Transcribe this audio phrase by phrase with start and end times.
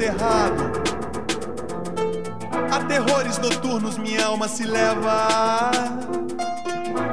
[0.00, 0.72] Aterrado?
[2.72, 5.70] A terrores noturnos minha alma se leva.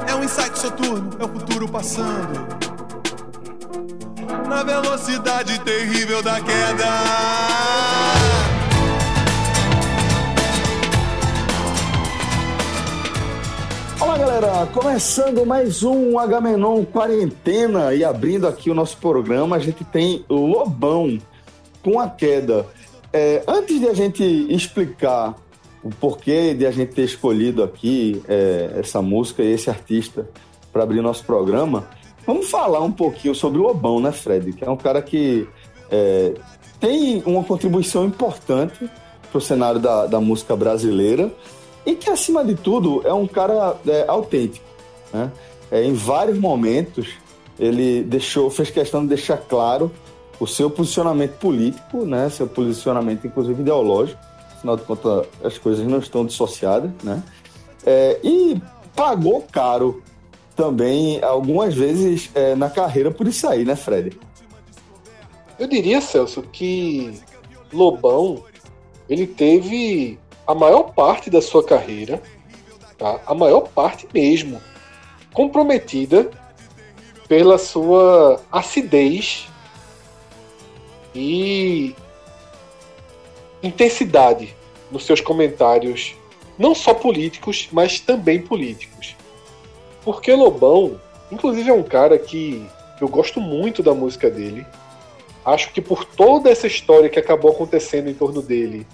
[0.08, 2.48] É um insight soturno, é o futuro passando.
[4.48, 6.86] Na velocidade terrível da queda.
[14.00, 19.84] Olá galera, começando mais um Agamenon Quarentena e abrindo aqui o nosso programa, a gente
[19.84, 21.18] tem Lobão
[21.82, 22.66] com a queda.
[23.18, 25.34] É, antes de a gente explicar
[25.82, 30.30] o porquê de a gente ter escolhido aqui é, essa música e esse artista
[30.72, 31.88] para abrir nosso programa,
[32.24, 34.52] vamos falar um pouquinho sobre o Lobão, né, Fred?
[34.52, 35.48] Que é um cara que
[35.90, 36.34] é,
[36.78, 38.88] tem uma contribuição importante
[39.32, 41.34] para o cenário da, da música brasileira
[41.84, 44.64] e que, acima de tudo, é um cara é, autêntico.
[45.12, 45.32] Né?
[45.72, 47.08] É, em vários momentos,
[47.58, 49.90] ele deixou, fez questão de deixar claro
[50.40, 52.28] o seu posicionamento político, né?
[52.30, 54.20] seu posicionamento, inclusive, ideológico.
[54.56, 56.90] Afinal de contas, as coisas não estão dissociadas.
[57.02, 57.22] Né?
[57.84, 58.60] É, e
[58.94, 60.02] pagou caro
[60.54, 64.18] também, algumas vezes, é, na carreira por isso aí, né, Fred?
[65.58, 67.20] Eu diria, Celso, que
[67.72, 68.42] Lobão
[69.08, 72.20] ele teve a maior parte da sua carreira,
[72.96, 73.20] tá?
[73.26, 74.60] a maior parte mesmo,
[75.32, 76.30] comprometida
[77.28, 79.48] pela sua acidez
[81.14, 81.94] e
[83.62, 84.54] intensidade
[84.90, 86.14] nos seus comentários,
[86.58, 89.16] não só políticos, mas também políticos.
[90.04, 92.66] Porque Lobão, inclusive, é um cara que
[93.00, 94.66] eu gosto muito da música dele.
[95.44, 98.86] Acho que por toda essa história que acabou acontecendo em torno dele,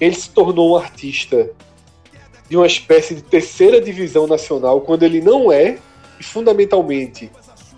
[0.00, 1.50] ele se tornou um artista
[2.48, 5.78] de uma espécie de terceira divisão nacional, quando ele não é,
[6.18, 7.30] e fundamentalmente,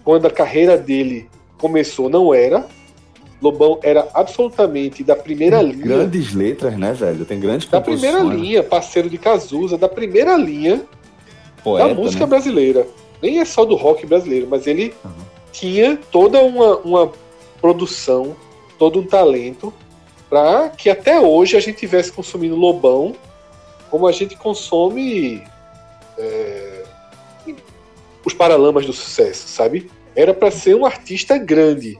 [0.05, 1.29] quando a carreira dele
[1.59, 2.67] começou, não era.
[3.41, 5.85] Lobão era absolutamente da primeira Tem linha.
[5.87, 7.25] Grandes letras, né, velho?
[7.25, 10.83] Tem grandes Da primeira linha, parceiro de Cazuza, da primeira linha
[11.65, 12.31] Poeta, da música né?
[12.31, 12.87] brasileira.
[13.23, 15.11] Nem é só do rock brasileiro, mas ele Uhum.
[15.53, 17.13] tinha toda uma, uma
[17.61, 18.37] produção,
[18.79, 19.73] todo um talento
[20.29, 23.15] para que até hoje a gente tivesse consumindo Lobão
[23.91, 25.43] como a gente consome
[26.17, 26.85] é,
[28.25, 29.91] os Paralamas do Sucesso, sabe?
[30.15, 31.99] Era para ser um artista grande.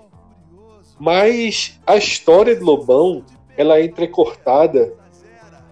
[1.01, 3.25] Mas a história de Lobão
[3.57, 4.95] ela é entrecortada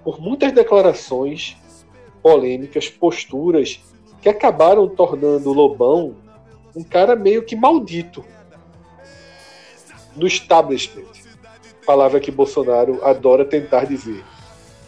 [0.02, 1.54] por muitas declarações
[2.22, 3.78] polêmicas, posturas
[4.22, 6.16] que acabaram tornando Lobão
[6.74, 8.24] um cara meio que maldito
[10.16, 11.04] no establishment.
[11.84, 14.24] Palavra que Bolsonaro adora tentar dizer.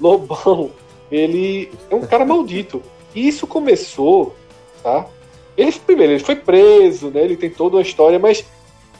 [0.01, 0.71] Lobão,
[1.13, 2.83] ele é um cara maldito.
[3.15, 4.35] E isso começou,
[4.83, 5.07] tá?
[5.55, 7.25] Ele primeiro, ele foi preso, né?
[7.25, 8.45] Ele tem toda uma história, mas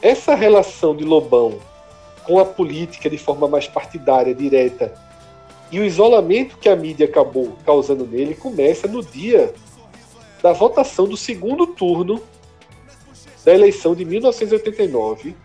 [0.01, 1.59] essa relação de Lobão
[2.23, 4.93] com a política de forma mais partidária, direta,
[5.71, 9.53] e o isolamento que a mídia acabou causando nele começa no dia
[10.41, 12.21] da votação do segundo turno
[13.45, 15.35] da eleição de 1989.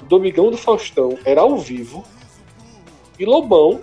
[0.00, 2.04] O Domingão do Faustão era ao vivo
[3.18, 3.80] e Lobão,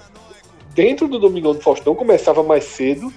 [0.74, 3.14] dentro do Domingão do Faustão, começava mais cedo,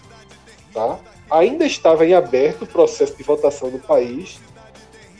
[0.72, 0.98] tá?
[1.30, 4.38] ainda estava em aberto o processo de votação no país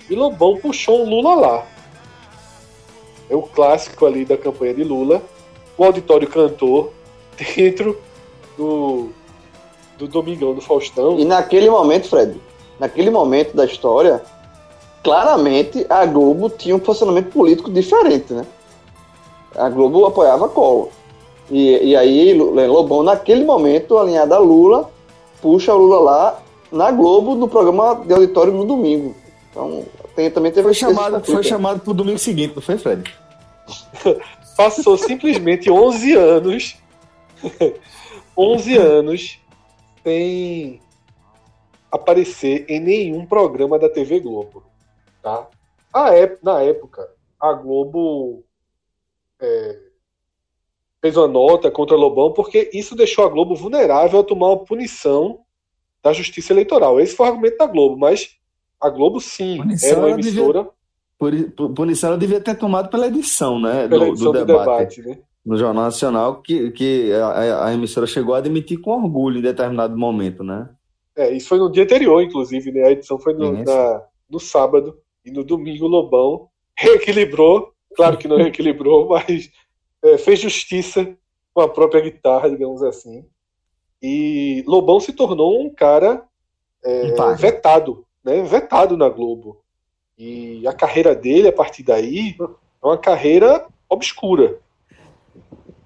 [0.08, 1.66] e Lobão puxou um Lula lá.
[3.28, 5.22] É o clássico ali da campanha de Lula.
[5.76, 6.92] O auditório cantou
[7.56, 7.98] dentro
[8.56, 9.09] do,
[9.98, 11.19] do Domingão do Faustão.
[11.19, 12.41] E naquele momento, Fred,
[12.78, 14.22] naquele momento da história,
[15.02, 18.46] claramente a Globo tinha um posicionamento político diferente, né?
[19.55, 20.88] A Globo apoiava Collor.
[21.50, 24.90] E, e aí, Lobão, naquele momento, alinhado a Lula,
[25.40, 26.43] puxa o Lula lá
[26.73, 29.14] na Globo, no programa de auditório no domingo.
[29.50, 29.84] Então,
[30.16, 33.14] tem, também teve Foi chamado, foi chamado pro domingo seguinte, não foi, Fred?
[34.56, 36.76] Passou simplesmente 11 anos.
[38.36, 39.38] 11 anos
[40.02, 40.80] sem
[41.92, 44.62] aparecer em nenhum programa da TV Globo.
[45.22, 45.46] Tá?
[45.92, 46.10] A
[46.42, 47.08] na época,
[47.38, 48.42] a Globo
[49.40, 49.78] é,
[51.00, 55.40] fez uma nota contra Lobão porque isso deixou a Globo vulnerável a tomar uma punição
[56.02, 57.00] da justiça eleitoral.
[57.00, 58.38] Esse foi o argumento da Globo, mas
[58.81, 60.69] A Globo, sim, Punição era uma devia- emissora
[61.19, 61.32] por,
[61.75, 63.88] punição ela devia ter tomado pela edição, né?
[63.88, 65.19] pela do, edição do do debate, debate, né?
[65.44, 69.96] no Jornal Nacional, que, que a, a emissora chegou a admitir com orgulho em determinado
[69.96, 70.69] momento, né?
[71.17, 72.82] É, isso foi no dia anterior, inclusive, né?
[72.82, 78.28] A edição foi no, na- no sábado e no domingo o Lobão reequilibrou, claro que
[78.28, 79.50] não reequilibrou, mas
[80.05, 81.17] é, fez justiça
[81.55, 83.25] com a própria guitarra, digamos assim.
[84.02, 86.23] E Lobão se tornou um cara
[86.84, 88.43] é, vetado, né?
[88.43, 89.62] Vetado na Globo.
[90.19, 94.58] E a carreira dele, a partir daí, é uma carreira obscura.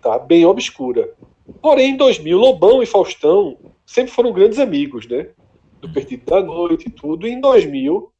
[0.00, 0.18] Tá?
[0.18, 1.12] Bem obscura.
[1.60, 5.28] Porém, em 2000, Lobão e Faustão sempre foram grandes amigos, né?
[5.80, 7.26] Do Perdido da Noite e tudo.
[7.26, 8.10] E em 2000,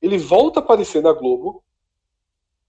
[0.00, 1.62] ele volta a aparecer na Globo,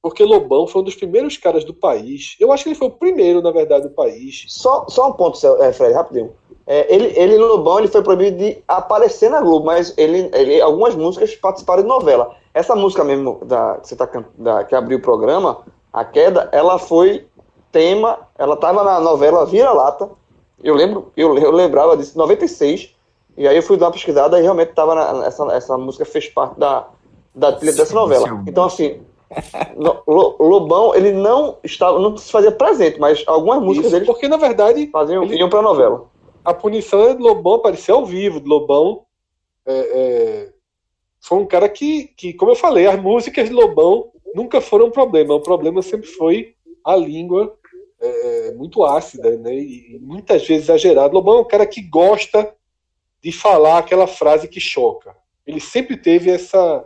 [0.01, 2.35] porque Lobão foi um dos primeiros caras do país.
[2.39, 4.45] Eu acho que ele foi o primeiro, na verdade, do país.
[4.47, 6.33] Só, só um ponto, é, Fred, rapidinho.
[6.71, 10.93] É, ele, ele, Lobão, ele foi proibido de aparecer na Globo, mas ele, ele algumas
[10.93, 12.35] músicas participaram de novela.
[12.53, 14.07] Essa música mesmo da, que, você tá,
[14.37, 15.61] da, que abriu o programa,
[15.91, 17.25] A Queda, ela foi
[17.71, 20.11] tema, ela estava na novela Vira-Lata.
[20.63, 22.93] Eu lembro, eu, eu lembrava disso, 96.
[23.35, 26.59] E aí eu fui dar uma pesquisada e realmente tava essa, essa música fez parte
[26.59, 26.85] da,
[27.33, 28.43] da trilha dessa novela.
[28.45, 29.01] Então, assim,
[29.75, 34.37] Lobão, ele não estava, não se fazia presente, mas algumas músicas Isso, dele porque, na
[34.37, 36.05] verdade, faziam, ele- iam pra novela.
[36.43, 38.41] A punição é do Lobão aparecer ao vivo.
[38.43, 39.05] Lobão
[39.65, 40.53] é, é,
[41.21, 44.91] foi um cara que, que, como eu falei, as músicas de Lobão nunca foram um
[44.91, 45.33] problema.
[45.33, 47.57] O problema sempre foi a língua
[47.99, 49.53] é, muito ácida, né?
[49.53, 51.13] E muitas vezes exagerada.
[51.13, 52.55] Lobão é um cara que gosta
[53.21, 55.15] de falar aquela frase que choca.
[55.45, 56.85] Ele sempre teve essa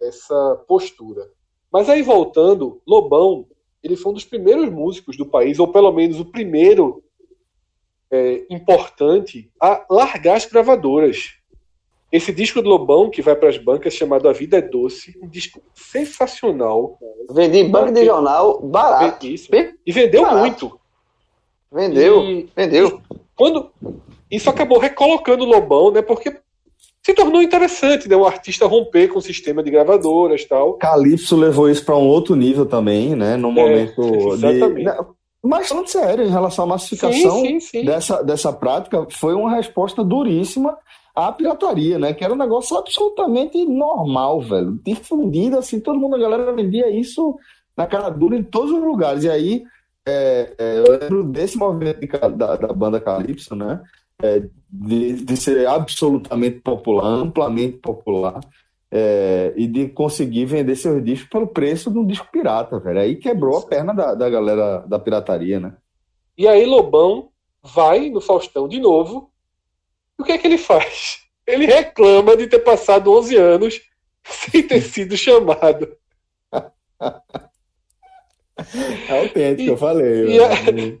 [0.00, 1.30] essa postura.
[1.70, 3.46] Mas aí voltando, Lobão,
[3.82, 7.04] ele foi um dos primeiros músicos do país, ou pelo menos o primeiro
[8.10, 11.34] é, importante a largar as gravadoras.
[12.12, 15.28] Esse disco do Lobão, que vai para as bancas, chamado A Vida é Doce, um
[15.28, 16.98] disco sensacional.
[17.30, 19.26] Vendi em banco de jornal barato.
[19.26, 19.48] Isso.
[19.86, 20.40] E vendeu barato.
[20.40, 20.80] muito.
[21.72, 23.00] Vendeu, E- vendeu.
[23.36, 23.70] Quando
[24.28, 26.02] isso acabou recolocando o Lobão, né?
[26.02, 26.36] Porque
[27.00, 28.16] se tornou interessante, né?
[28.16, 30.74] O artista romper com o sistema de gravadoras tal.
[30.74, 33.36] Calypso levou isso para um outro nível também, né?
[33.36, 34.02] Num momento
[34.36, 34.46] de.
[34.46, 34.84] exatamente.
[34.84, 37.84] Não, Mas falando sério, em relação à massificação Sim, sim, sim.
[37.84, 40.76] Dessa, dessa prática, foi uma resposta duríssima
[41.14, 42.12] à pirataria, né?
[42.12, 44.78] Que era um negócio absolutamente normal, velho.
[44.84, 47.38] Difundido, assim, todo mundo, a galera vendia isso
[47.76, 49.24] na cara dura em todos os lugares.
[49.24, 49.64] E aí,
[50.06, 53.80] é, é, eu lembro desse movimento de da, da banda Calypso, né?
[54.22, 58.38] É, de, de ser absolutamente popular, amplamente popular,
[58.90, 63.00] é, e de conseguir vender seus discos pelo preço de um disco pirata, velho.
[63.00, 65.76] Aí quebrou a perna da, da galera da pirataria, né?
[66.36, 67.28] E aí Lobão
[67.62, 69.30] vai no Faustão de novo.
[70.18, 71.20] E o que é que ele faz?
[71.46, 73.80] Ele reclama de ter passado 11 anos
[74.24, 75.88] sem ter sido chamado.
[79.08, 80.26] É autêntico, E- eu falei.
[80.36, 80.50] e a-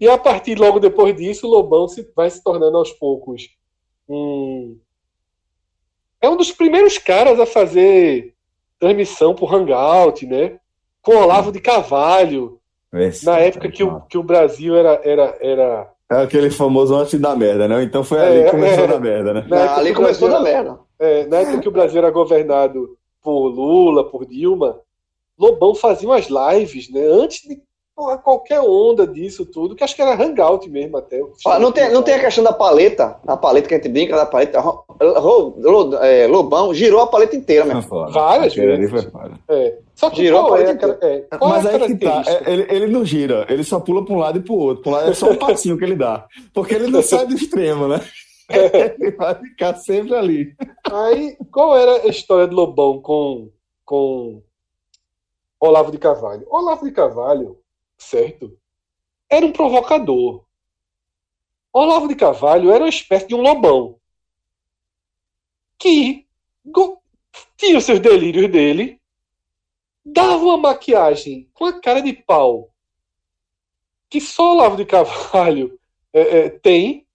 [0.00, 3.48] E a partir logo depois disso, o Lobão se, vai se tornando aos poucos
[4.08, 4.78] um.
[6.20, 8.34] É um dos primeiros caras a fazer
[8.78, 10.58] transmissão por Hangout, né?
[11.02, 12.58] Com Olavo de Carvalho,
[12.92, 17.18] Esse- na época que o, que o Brasil era, era, era É aquele famoso antes
[17.18, 17.82] da merda, né?
[17.82, 18.86] Então foi ali É, que começou é.
[18.86, 19.46] da merda, né?
[19.48, 20.78] Na época ali começou da merda.
[20.98, 24.78] É, na época que o Brasil era governado por Lula, por Dilma,
[25.38, 27.00] Lobão fazia umas lives, né?
[27.02, 27.62] Antes de
[28.00, 31.20] porra, qualquer onda disso tudo, que acho que era hangout mesmo até.
[31.60, 34.24] Não, tem, não tem a questão da paleta, a paleta que a gente brinca da
[34.24, 34.58] paleta.
[34.58, 37.82] Ro- Ro- Ro- é, Lobão girou a paleta inteira, meu.
[37.82, 38.10] Foda.
[38.12, 38.90] Várias vezes.
[38.90, 39.38] foi foda.
[39.50, 39.78] É.
[39.94, 42.04] Só que Girou qual a é, a, cara- é, qual Mas é a aí que
[42.06, 44.82] tá, é, ele, ele não gira, ele só pula pra um lado e pro outro.
[44.82, 46.26] Pra um lado é só um passinho que ele dá.
[46.54, 48.00] Porque ele não sai do extremo, né?
[48.50, 50.52] Ele vai ficar sempre ali.
[50.90, 53.48] Aí, qual era a história de Lobão com,
[53.84, 54.42] com
[55.60, 56.44] Olavo de Carvalho?
[56.50, 57.56] Olavo de Carvalho,
[58.00, 58.58] certo?
[59.28, 60.44] Era um provocador.
[61.72, 64.00] Olavo de Carvalho era uma espécie de um lobão
[65.78, 66.26] que
[67.56, 69.00] tinha os seus delírios dele,
[70.04, 72.70] dava uma maquiagem com a cara de pau
[74.10, 75.78] que só Olavo de Carvalho
[76.12, 77.06] é, é, tem,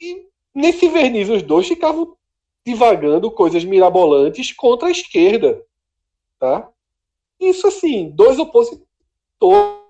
[0.00, 2.16] e nesse verniz os dois ficavam
[2.64, 5.62] divagando coisas mirabolantes contra a esquerda,
[6.38, 6.70] tá?
[7.38, 9.83] Isso assim, dois opositores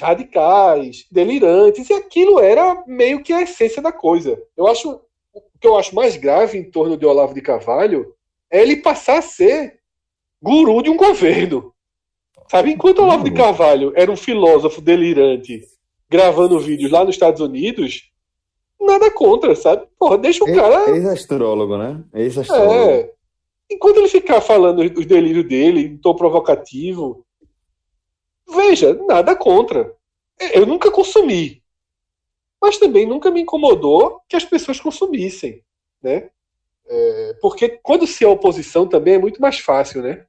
[0.00, 4.40] radicais, delirantes, e aquilo era meio que a essência da coisa.
[4.56, 5.00] Eu acho
[5.32, 8.14] o que eu acho mais grave em torno de Olavo de Carvalho
[8.50, 9.78] é ele passar a ser
[10.42, 11.72] guru de um governo.
[12.50, 15.62] Sabe, enquanto Olavo de Carvalho era um filósofo delirante
[16.10, 18.10] gravando vídeos lá nos Estados Unidos,
[18.80, 19.86] nada contra, sabe?
[19.98, 22.04] Porra, deixa o cara Ex-astrólogo, né?
[22.14, 22.90] Ex-astrólogo.
[22.90, 23.10] é.
[23.70, 27.23] enquanto ele ficar falando os delírios dele, em tom provocativo,
[28.48, 29.94] veja, nada contra.
[30.52, 31.62] Eu nunca consumi.
[32.60, 35.62] Mas também nunca me incomodou que as pessoas consumissem,
[36.02, 36.30] né?
[36.86, 40.26] É, porque quando se é oposição também é muito mais fácil, né?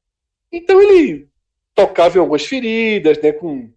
[0.51, 1.29] Então ele
[1.73, 3.31] tocava em algumas feridas, né?
[3.31, 3.69] Com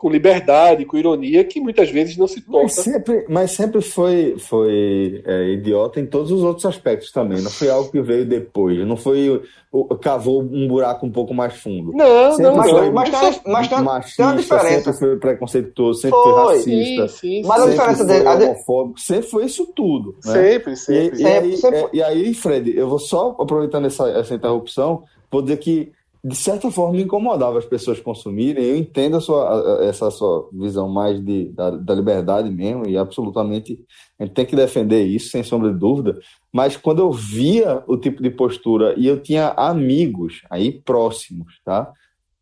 [0.00, 2.62] com liberdade, com ironia, que muitas vezes não se toca.
[2.62, 7.42] Mas sempre, mas sempre foi, foi é, idiota em todos os outros aspectos também.
[7.42, 8.78] Não foi algo que veio depois.
[8.86, 11.92] Não foi o, cavou um buraco um pouco mais fundo.
[11.92, 14.68] Não, sempre não, mas, foi mas, tem, mas tem, machista, tem uma diferença.
[14.84, 17.08] sempre foi preconceituoso, sempre Foi, foi racista.
[17.08, 18.06] Sim, sim, Mas a sempre diferença foi
[18.38, 18.44] dele.
[18.46, 20.16] homofóbico, sempre foi isso tudo.
[20.24, 20.32] Né?
[20.32, 21.14] sempre, E, sempre.
[21.14, 25.02] e Sempre, aí, sempre é, e aí, Fred, eu vou só aproveitando essa, essa interrupção,
[25.30, 25.92] vou dizer que,
[26.22, 28.62] de certa forma, incomodava as pessoas consumirem.
[28.64, 32.96] Eu entendo a sua, a- essa sua visão mais de, da, da liberdade mesmo, e
[32.98, 33.84] absolutamente
[34.18, 36.18] a gente tem que defender isso, sem sombra de dúvida.
[36.52, 41.90] Mas quando eu via o tipo de postura, e eu tinha amigos aí próximos, tá?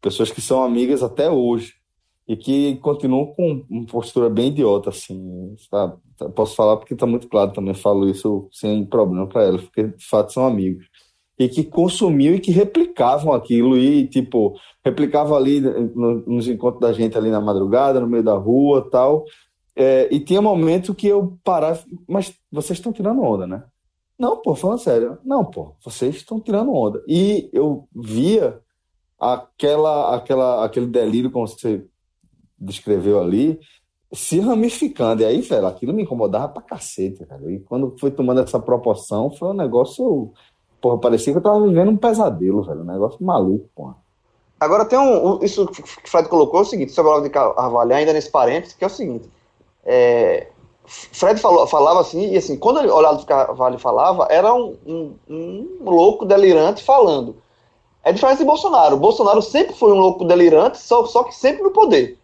[0.00, 1.74] Pessoas que são amigas até hoje
[2.26, 5.96] e que continuam com uma postura bem idiota, assim, sabe?
[6.34, 10.04] Posso falar porque está muito claro também, falo isso sem problema para elas, porque de
[10.06, 10.86] fato são amigos.
[11.38, 16.92] E que consumiam e que replicavam aquilo, e tipo, replicavam ali no- nos encontros da
[16.92, 19.24] gente ali na madrugada, no meio da rua tal.
[19.76, 23.62] É, e tinha momentos que eu parava, mas vocês estão tirando onda, né?
[24.18, 25.18] Não, pô, falando sério.
[25.24, 27.00] Não, pô, vocês estão tirando onda.
[27.06, 28.58] E eu via
[29.20, 31.84] aquela, aquela, aquele delírio, como você
[32.58, 33.60] descreveu ali,
[34.12, 35.22] se ramificando.
[35.22, 37.50] E aí, velho, aquilo me incomodava pra cacete, velho.
[37.50, 40.32] E quando foi tomando essa proporção, foi um negócio.
[40.80, 42.80] Porra, parecia que eu tava vivendo um pesadelo, velho.
[42.80, 43.96] Um negócio maluco, porra.
[44.60, 45.34] Agora tem um.
[45.36, 48.12] um- Isso que o Fred colocou é o seguinte, sobre o Olavo de Carvalho, ainda
[48.12, 49.28] nesse parênteses, que é o seguinte.
[49.84, 50.48] é,
[50.86, 55.14] Fred falou, falava assim, e assim, quando ele, Olavo de Carvalho falava, era um, um,
[55.28, 57.36] um louco delirante falando.
[58.02, 58.96] É diferente de Bolsonaro.
[58.96, 62.18] Bolsonaro sempre foi um louco delirante, só, só que sempre no poder.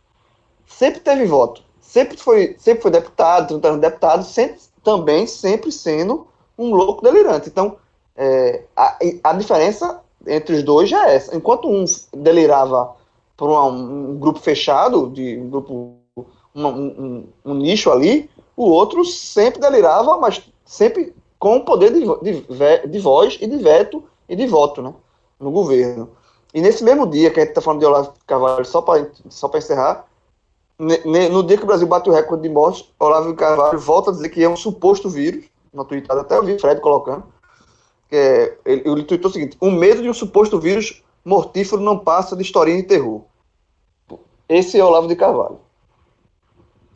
[0.66, 1.62] Sempre teve voto.
[1.80, 6.26] Sempre foi, sempre foi deputado, 30 anos de deputado, sempre, também sempre sendo
[6.58, 7.48] um louco delirante.
[7.50, 7.76] Então,
[8.16, 11.36] é, a, a diferença entre os dois já é essa.
[11.36, 12.94] Enquanto um delirava
[13.36, 15.94] por uma- um grupo fechado, de um grupo,
[16.54, 22.86] um, um- nicho ali, o outro sempre delirava, mas sempre com o poder de, de,
[22.88, 24.94] de voz e de veto e de voto né,
[25.38, 26.08] no governo.
[26.54, 29.48] E nesse mesmo dia que a gente está falando de Olavo Carvalho, só para só
[29.48, 30.06] pra encerrar,
[30.78, 34.28] no dia que o Brasil bate o recorde de mortes, Olavo Carvalho volta a dizer
[34.28, 37.24] que é um suposto vírus, no Twitter, até eu vi Fred colocando,
[38.14, 42.36] é, ele, ele tweetou o seguinte: o medo de um suposto vírus mortífero não passa
[42.36, 43.24] de historinha de terror.
[44.48, 45.60] Esse é Olavo de Carvalho.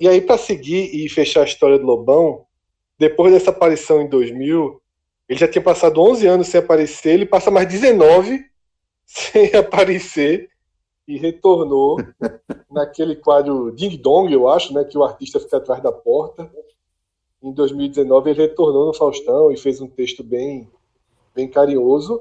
[0.01, 2.45] E aí, para seguir e fechar a história do Lobão,
[2.99, 4.81] depois dessa aparição em 2000,
[5.29, 8.45] ele já tinha passado 11 anos sem aparecer, ele passa mais 19
[9.05, 10.51] sem aparecer
[11.07, 11.97] e retornou
[12.71, 16.51] naquele quadro Ding Dong, eu acho, né, que o artista fica atrás da porta.
[17.43, 20.69] Em 2019 ele retornou no Faustão e fez um texto bem,
[21.39, 22.21] bem carinhoso.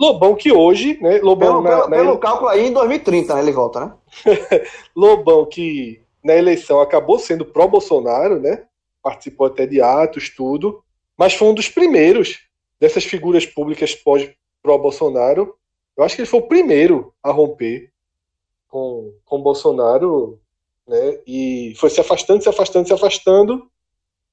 [0.00, 3.40] Lobão que hoje, né, Lobão Pelo, na- pelo, na- pelo cálculo aí, em 2030, né,
[3.42, 3.92] ele volta, né?
[4.94, 8.64] Lobão, que na eleição acabou sendo pró-Bolsonaro, né?
[9.02, 10.82] Participou até de atos, tudo,
[11.16, 12.40] mas foi um dos primeiros
[12.80, 14.28] dessas figuras públicas pós-
[14.62, 15.54] pró-Bolsonaro.
[15.96, 17.90] Eu acho que ele foi o primeiro a romper
[18.68, 20.38] com, com Bolsonaro,
[20.86, 21.18] né?
[21.26, 23.68] E foi se afastando, se afastando, se afastando.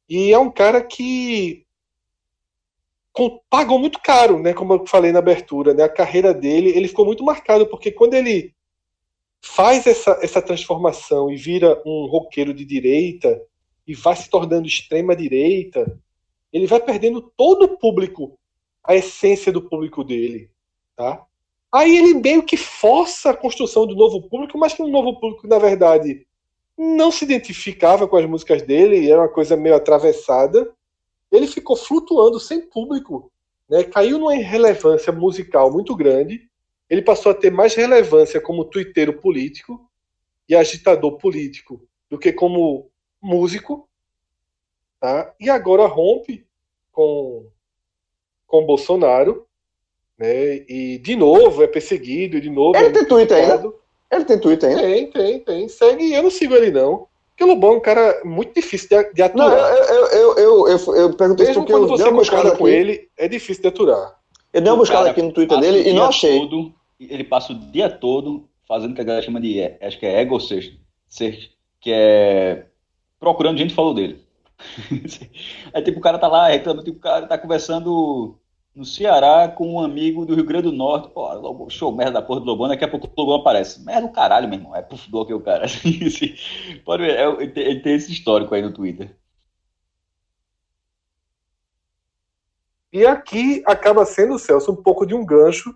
[0.07, 1.64] E é um cara que
[3.49, 4.53] pagou muito caro, né?
[4.53, 5.83] Como eu falei na abertura, né?
[5.83, 8.53] A carreira dele, ele ficou muito marcado, porque quando ele
[9.41, 13.41] faz essa, essa transformação e vira um roqueiro de direita
[13.87, 15.99] e vai se tornando extrema direita,
[16.51, 18.37] ele vai perdendo todo o público,
[18.83, 20.49] a essência do público dele,
[20.95, 21.23] tá?
[21.71, 25.47] Aí ele meio que força a construção do novo público, mas que um novo público,
[25.47, 26.25] na verdade,
[26.77, 30.73] não se identificava com as músicas dele, era uma coisa meio atravessada.
[31.35, 33.31] Ele ficou flutuando sem público,
[33.69, 33.83] né?
[33.83, 36.49] caiu numa irrelevância musical muito grande.
[36.89, 39.89] Ele passou a ter mais relevância como tuiteiro político
[40.47, 42.89] e agitador político do que como
[43.21, 43.89] músico.
[44.99, 45.33] Tá?
[45.39, 46.45] E agora rompe
[46.91, 47.47] com,
[48.45, 49.47] com Bolsonaro.
[50.17, 50.57] Né?
[50.69, 53.73] E de novo é perseguido, e de novo Ele é tem Twitter ainda?
[54.11, 54.81] Ele tem Twitter ainda?
[54.81, 55.67] Tem, tem, tem.
[55.67, 57.07] Segue, eu não sigo ele não.
[57.35, 59.69] Porque o Lobão é um cara muito difícil de, de Não, aturar.
[59.75, 62.17] eu, eu, eu, eu, eu, eu perguntei isso Mesmo porque quando eu dei você uma
[62.19, 62.73] buscada concorda com aqui.
[62.75, 64.15] ele, é difícil de aturar.
[64.53, 66.39] Eu dei uma buscada aqui no Twitter dele e não achei.
[66.39, 70.05] todo- ele passa o dia todo fazendo o que a galera chama de, acho que
[70.05, 71.51] é ego search, search,
[71.81, 72.67] que é
[73.19, 74.23] procurando gente que falou dele.
[75.73, 78.37] Aí tipo, o cara tá lá reclamando, tipo, o cara tá conversando
[78.75, 81.09] no Ceará com um amigo do Rio Grande do Norte.
[81.09, 83.83] Pô, show merda da porra do Lobão, daqui a pouco o Lobão aparece.
[83.83, 84.75] Merda do caralho, meu irmão.
[84.75, 85.65] É puff do que o cara.
[86.83, 89.15] Pode ver, é, ele tem esse histórico aí no Twitter.
[92.91, 95.73] E aqui acaba sendo, Celso, um pouco de um gancho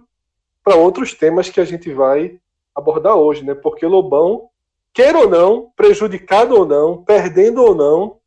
[0.63, 2.39] para outros temas que a gente vai
[2.75, 3.53] abordar hoje, né?
[3.53, 4.49] Porque Lobão,
[4.93, 8.19] quer ou não, prejudicado ou não, perdendo ou não,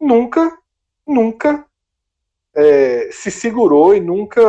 [0.00, 0.58] nunca,
[1.06, 1.66] nunca
[2.54, 4.42] é, se segurou e nunca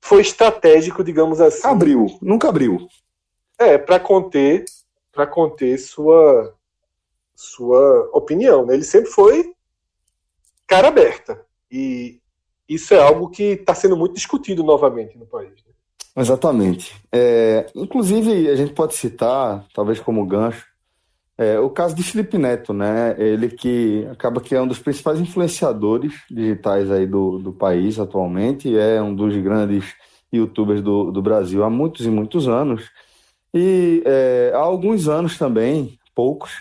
[0.00, 1.66] foi estratégico, digamos assim.
[1.66, 2.86] Abriu, nunca abriu.
[3.58, 4.64] É, para conter,
[5.12, 6.54] para conter sua
[7.34, 8.74] sua opinião, né?
[8.74, 9.54] Ele sempre foi
[10.66, 11.44] cara aberta.
[11.70, 12.18] E
[12.68, 15.50] isso é algo que está sendo muito discutido novamente no país.
[15.50, 15.72] Né?
[16.16, 16.94] Exatamente.
[17.12, 20.66] É, inclusive, a gente pode citar, talvez como gancho,
[21.38, 23.14] é, o caso de Felipe Neto, né?
[23.18, 28.76] Ele que acaba que é um dos principais influenciadores digitais aí do, do país atualmente,
[28.76, 29.94] é um dos grandes
[30.32, 32.90] youtubers do, do Brasil há muitos e muitos anos.
[33.52, 36.52] E é, há alguns anos também, poucos,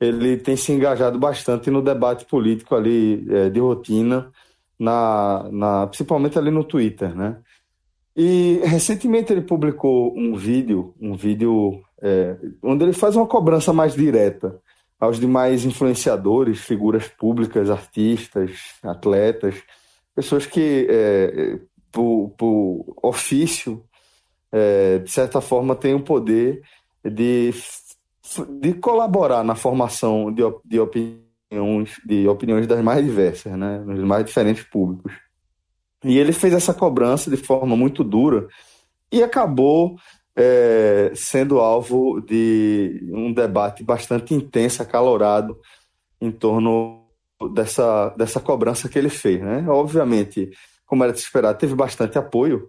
[0.00, 4.30] ele tem se engajado bastante no debate político ali é, de rotina,
[4.78, 7.38] na, na, principalmente ali no Twitter, né?
[8.16, 13.94] E recentemente ele publicou um vídeo, um vídeo é, onde ele faz uma cobrança mais
[13.94, 14.60] direta
[14.98, 19.54] aos demais influenciadores, figuras públicas, artistas, atletas,
[20.14, 21.58] pessoas que, é,
[21.90, 23.82] por, por, ofício,
[24.50, 26.62] é, de certa forma, têm o poder
[27.04, 27.50] de,
[28.60, 34.24] de colaborar na formação de, de opiniões, de opiniões das mais diversas, né, nos mais
[34.24, 35.12] diferentes públicos.
[36.04, 38.48] E ele fez essa cobrança de forma muito dura
[39.10, 39.96] e acabou
[40.36, 45.58] é, sendo alvo de um debate bastante intenso, acalorado,
[46.20, 47.06] em torno
[47.54, 49.40] dessa, dessa cobrança que ele fez.
[49.40, 49.64] Né?
[49.68, 50.50] Obviamente,
[50.86, 52.68] como era de se esperar, teve bastante apoio,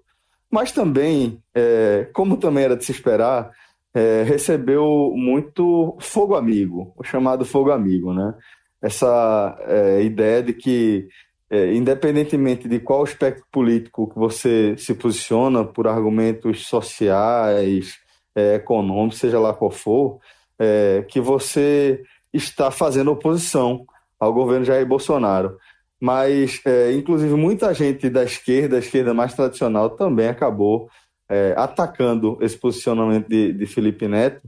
[0.51, 3.51] mas também, é, como também era de se esperar,
[3.93, 8.33] é, recebeu muito fogo amigo, o chamado fogo amigo, né?
[8.81, 11.07] Essa é, ideia de que
[11.53, 17.93] é, independentemente de qual espectro político que você se posiciona por argumentos sociais,
[18.35, 20.17] é, econômicos, seja lá qual for,
[20.57, 22.01] é, que você
[22.33, 23.85] está fazendo oposição
[24.19, 25.55] ao governo Jair Bolsonaro.
[26.01, 30.89] Mas, é, inclusive, muita gente da esquerda, a esquerda mais tradicional, também acabou
[31.29, 34.41] é, atacando esse posicionamento de, de Felipe Neto.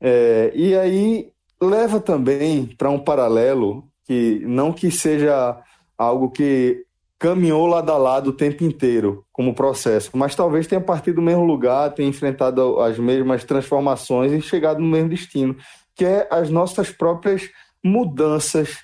[0.00, 1.28] É, e aí
[1.60, 5.62] leva também para um paralelo que não que seja
[6.00, 6.86] algo que
[7.18, 11.44] caminhou lado a lado o tempo inteiro como processo, mas talvez tenha partido do mesmo
[11.44, 15.54] lugar, tenha enfrentado as mesmas transformações e chegado no mesmo destino,
[15.94, 17.50] que é as nossas próprias
[17.84, 18.78] mudanças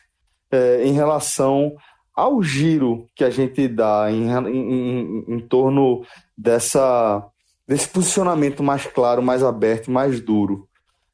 [0.50, 1.74] é, em relação
[2.14, 6.04] ao giro que a gente dá em, em, em, em torno
[6.36, 7.26] dessa,
[7.66, 10.68] desse posicionamento mais claro, mais aberto, mais duro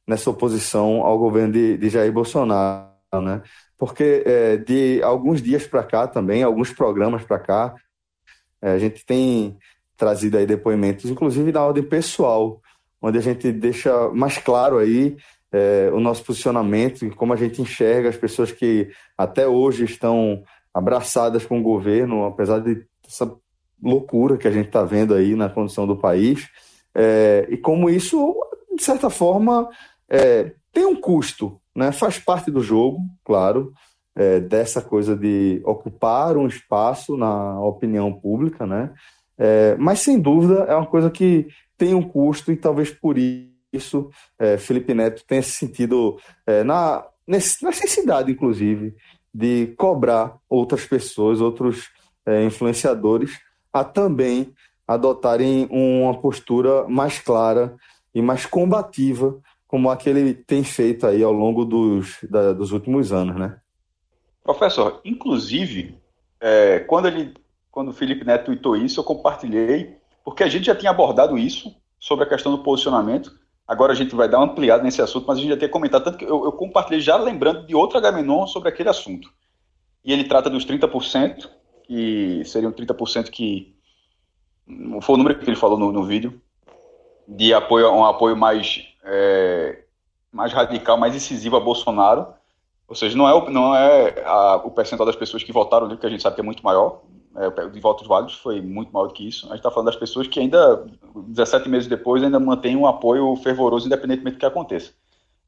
[0.04, 2.90] nessa oposição ao governo de, de Jair Bolsonaro,
[3.22, 3.42] né?
[3.82, 7.74] Porque é, de alguns dias para cá também, alguns programas para cá,
[8.62, 9.58] é, a gente tem
[9.96, 12.62] trazido aí depoimentos, inclusive da ordem pessoal,
[13.00, 15.16] onde a gente deixa mais claro aí
[15.50, 20.44] é, o nosso posicionamento e como a gente enxerga as pessoas que até hoje estão
[20.72, 23.34] abraçadas com o governo, apesar de essa
[23.82, 26.48] loucura que a gente está vendo aí na condição do país,
[26.94, 28.32] é, e como isso,
[28.76, 29.68] de certa forma,
[30.08, 31.92] é, tem um custo, né?
[31.92, 33.72] Faz parte do jogo, claro,
[34.14, 38.92] é, dessa coisa de ocupar um espaço na opinião pública, né?
[39.38, 44.10] É, mas sem dúvida é uma coisa que tem um custo e talvez por isso
[44.38, 48.94] é, Felipe Neto tenha se sentido é, na necessidade, inclusive,
[49.32, 51.90] de cobrar outras pessoas, outros
[52.26, 53.38] é, influenciadores,
[53.72, 54.52] a também
[54.86, 57.74] adotarem uma postura mais clara
[58.14, 59.40] e mais combativa
[59.72, 63.58] como a que ele tem feito aí ao longo dos, da, dos últimos anos, né?
[64.44, 65.98] Professor, inclusive,
[66.38, 67.32] é, quando ele,
[67.70, 71.74] quando o Felipe Neto tweetou isso, eu compartilhei, porque a gente já tinha abordado isso
[71.98, 73.32] sobre a questão do posicionamento.
[73.66, 76.04] Agora a gente vai dar uma ampliada nesse assunto, mas a gente já tinha comentado,
[76.04, 79.32] tanto que eu, eu compartilhei já lembrando de outro Agamenon sobre aquele assunto.
[80.04, 81.48] E ele trata dos 30%,
[81.84, 83.74] que seriam 30% que.
[85.00, 86.38] Foi o número que ele falou no, no vídeo,
[87.26, 89.84] de apoio, um apoio mais é,
[90.30, 92.26] mais radical, mais incisivo a Bolsonaro.
[92.88, 95.96] Ou seja, não é, o, não é a, o percentual das pessoas que votaram ali,
[95.96, 97.00] que a gente sabe que é muito maior,
[97.36, 99.46] é, de votos válidos foi muito maior do que isso.
[99.46, 103.34] A gente está falando das pessoas que ainda, 17 meses depois, ainda mantêm um apoio
[103.36, 104.92] fervoroso, independentemente do que aconteça.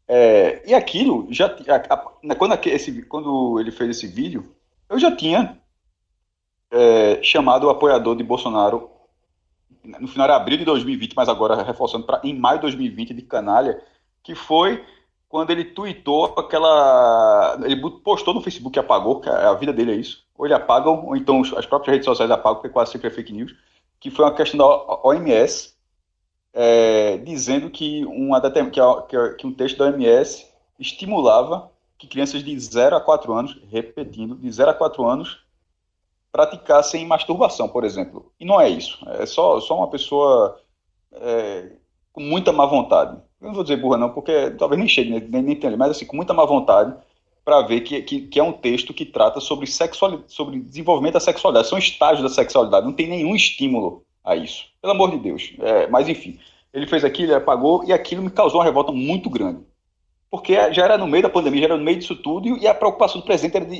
[0.06, 4.44] É, e aquilo, já a, a, quando, esse, quando ele fez esse vídeo,
[4.88, 5.58] eu já tinha
[6.70, 8.90] é, chamado apoiador de Bolsonaro,
[9.84, 13.22] no final de abril de 2020, mas agora reforçando para em maio de 2020, de
[13.22, 13.80] canalha,
[14.22, 14.84] que foi
[15.28, 17.58] quando ele tweetou aquela.
[17.64, 20.24] Ele postou no Facebook e apagou, a vida dele é isso.
[20.36, 23.32] Ou ele apaga, ou então as próprias redes sociais apagam, porque quase sempre é fake
[23.32, 23.54] news,
[24.00, 25.74] que foi uma questão da OMS,
[26.52, 30.46] é, dizendo que, uma, que, que um texto da OMS
[30.78, 35.43] estimulava que crianças de 0 a 4 anos, repetindo, de 0 a 4 anos,
[36.34, 38.32] praticassem masturbação, por exemplo.
[38.40, 38.98] E não é isso.
[39.20, 40.60] É só, só uma pessoa
[41.12, 41.70] é,
[42.12, 43.16] com muita má vontade.
[43.40, 46.04] Eu não vou dizer burra, não, porque talvez nem chegue, nem, nem tenha, mas assim,
[46.04, 46.92] com muita má vontade,
[47.44, 51.20] para ver que, que, que, é um texto que trata sobre, sexualidade, sobre desenvolvimento da
[51.20, 51.68] sexualidade.
[51.68, 54.64] São estágios da sexualidade, não tem nenhum estímulo a isso.
[54.82, 55.52] Pelo amor de Deus.
[55.60, 56.40] É, mas enfim,
[56.72, 59.60] ele fez aquilo, ele apagou, e aquilo me causou uma revolta muito grande
[60.34, 62.74] porque já era no meio da pandemia, já era no meio disso tudo, e a
[62.74, 63.76] preocupação do presidente era de.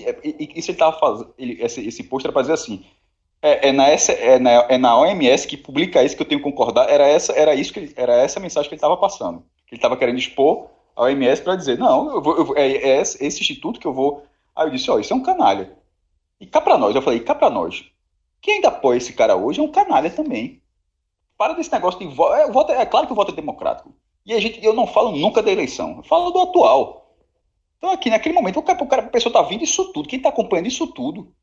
[0.57, 1.35] Isso ele estava fazendo.
[1.37, 2.85] Ele, esse, esse post era para dizer assim.
[3.43, 6.49] É, é, na é, na, é na OMS que publica isso que eu tenho que
[6.49, 6.89] concordar.
[6.89, 9.41] Era essa, era isso que ele, era essa mensagem que ele estava passando.
[9.67, 13.01] Que ele estava querendo expor a OMS para dizer, não, eu vou, eu, é, é,
[13.01, 14.25] esse instituto que eu vou.
[14.55, 15.77] Aí eu disse, ó, isso é um canalha.
[16.39, 17.85] E cá para nós, eu falei, cá para nós.
[18.41, 20.63] Quem ainda apoia esse cara hoje é um canalha também.
[21.37, 22.71] Para desse negócio de voto.
[22.71, 23.93] É, é claro que o voto é democrático.
[24.27, 27.15] E a gente, eu não falo nunca da eleição, eu falo do atual.
[27.77, 30.69] Então, aqui, naquele momento, o cara, a pessoa está vindo isso tudo, quem está acompanhando
[30.69, 31.35] isso tudo,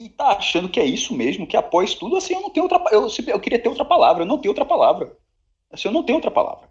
[0.00, 2.82] e está achando que é isso mesmo, que isso tudo, assim, eu não tenho outra
[2.90, 5.16] eu, eu queria ter outra palavra, eu não tenho outra palavra.
[5.70, 6.68] Assim, eu não tenho outra palavra.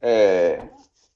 [0.00, 0.58] É,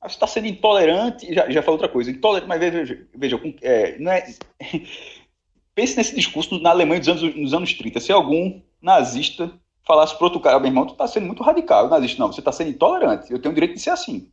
[0.02, 4.12] você está sendo intolerante, já, já falou outra coisa, intolerante, mas veja, veja é, não
[4.12, 4.26] é,
[5.74, 8.00] pense nesse discurso na Alemanha dos anos, nos anos 30.
[8.00, 12.18] Se algum nazista falasse para outro cara, meu irmão, tu está sendo muito radical, nazista.
[12.18, 13.30] Não, você está sendo intolerante.
[13.30, 14.30] Eu tenho o direito de ser assim.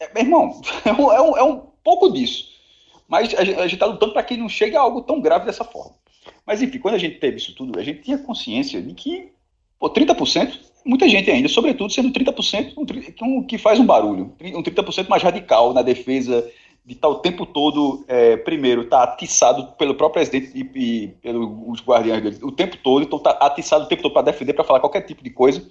[0.00, 2.50] É, meu irmão, é um, é um, é um pouco disso.
[3.08, 5.94] Mas a gente está lutando para que não chegue a algo tão grave dessa forma.
[6.46, 9.32] Mas, enfim, quando a gente teve isso tudo, a gente tinha consciência de que
[9.78, 12.74] pô, 30%, muita gente ainda, sobretudo sendo 30%
[13.22, 16.48] um, que faz um barulho, um 30% mais radical na defesa
[16.84, 20.78] de estar tá o tempo todo, é, primeiro, estar tá atiçado pelo próprio presidente e,
[20.78, 24.52] e pelos guardiões dele, o tempo todo, então está atiçado o tempo todo para defender,
[24.52, 25.68] para falar qualquer tipo de coisa.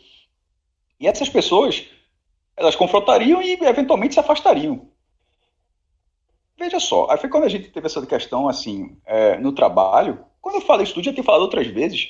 [0.99, 1.85] E essas pessoas,
[2.55, 4.87] elas confrontariam e eventualmente se afastariam.
[6.57, 10.55] Veja só, aí foi quando a gente teve essa questão, assim, é, no trabalho, quando
[10.55, 12.09] eu falo isso tudo, já tenho falado outras vezes,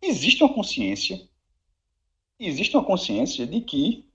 [0.00, 1.20] existe uma consciência,
[2.38, 4.08] existe uma consciência de que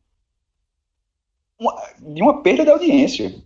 [1.60, 3.44] uma, de uma perda de audiência.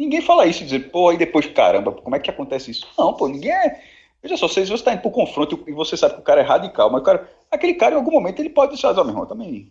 [0.00, 2.88] Ninguém fala isso dizer, pô, aí depois, caramba, como é que acontece isso?
[2.96, 3.82] Não, pô, ninguém é.
[4.22, 6.44] Veja só, se você está indo pro confronto e você sabe que o cara é
[6.44, 9.26] radical, mas o cara, aquele cara em algum momento ele pode dizer, oh, meu irmão,
[9.26, 9.70] também,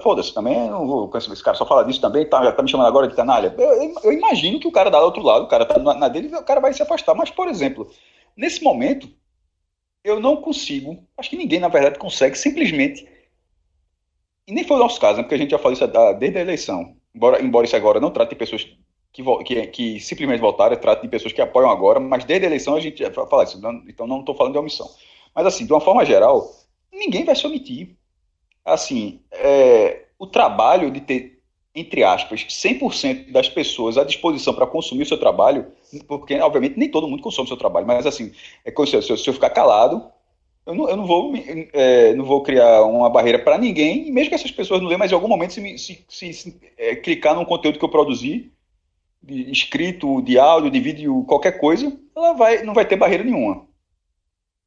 [0.00, 3.08] foda-se, também, não vou, esse cara só fala disso também, tá, tá me chamando agora
[3.08, 3.52] de canalha.
[3.58, 6.08] Eu, eu, imagino que o cara dá do outro lado, o cara tá na, na
[6.08, 7.16] dele, o cara vai se afastar.
[7.16, 7.90] Mas, por exemplo,
[8.36, 9.08] nesse momento,
[10.04, 13.08] eu não consigo, acho que ninguém, na verdade, consegue simplesmente,
[14.46, 16.42] e nem foi o nosso caso, né, porque a gente já falou isso desde a
[16.42, 18.64] eleição, embora, embora isso agora não trate pessoas
[19.22, 22.74] que, que, que simplesmente votaram, trata de pessoas que apoiam agora, mas desde a eleição
[22.74, 24.88] a gente fala isso, então não estou falando de omissão.
[25.34, 26.50] Mas assim, de uma forma geral,
[26.92, 27.96] ninguém vai se omitir.
[28.64, 31.40] Assim, é, o trabalho de ter,
[31.74, 35.66] entre aspas, 100% das pessoas à disposição para consumir o seu trabalho,
[36.06, 38.32] porque obviamente nem todo mundo consome o seu trabalho, mas assim,
[38.64, 40.10] é se, se eu ficar calado,
[40.68, 41.32] eu não, eu não vou,
[41.72, 45.10] é, não vou criar uma barreira para ninguém, mesmo que essas pessoas não leiam, mas
[45.10, 48.52] em algum momento, se, se, se, se é, clicar num conteúdo que eu produzi,
[49.22, 53.66] de escrito, de áudio, de vídeo, qualquer coisa, ela vai, não vai ter barreira nenhuma.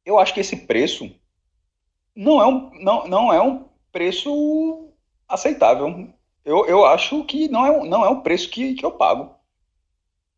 [0.04, 1.10] Eu acho que esse preço
[2.14, 4.88] não é um, não, não é um preço
[5.28, 6.08] aceitável.
[6.44, 9.34] Eu, eu acho que não é, um, não é um preço que, que eu pago.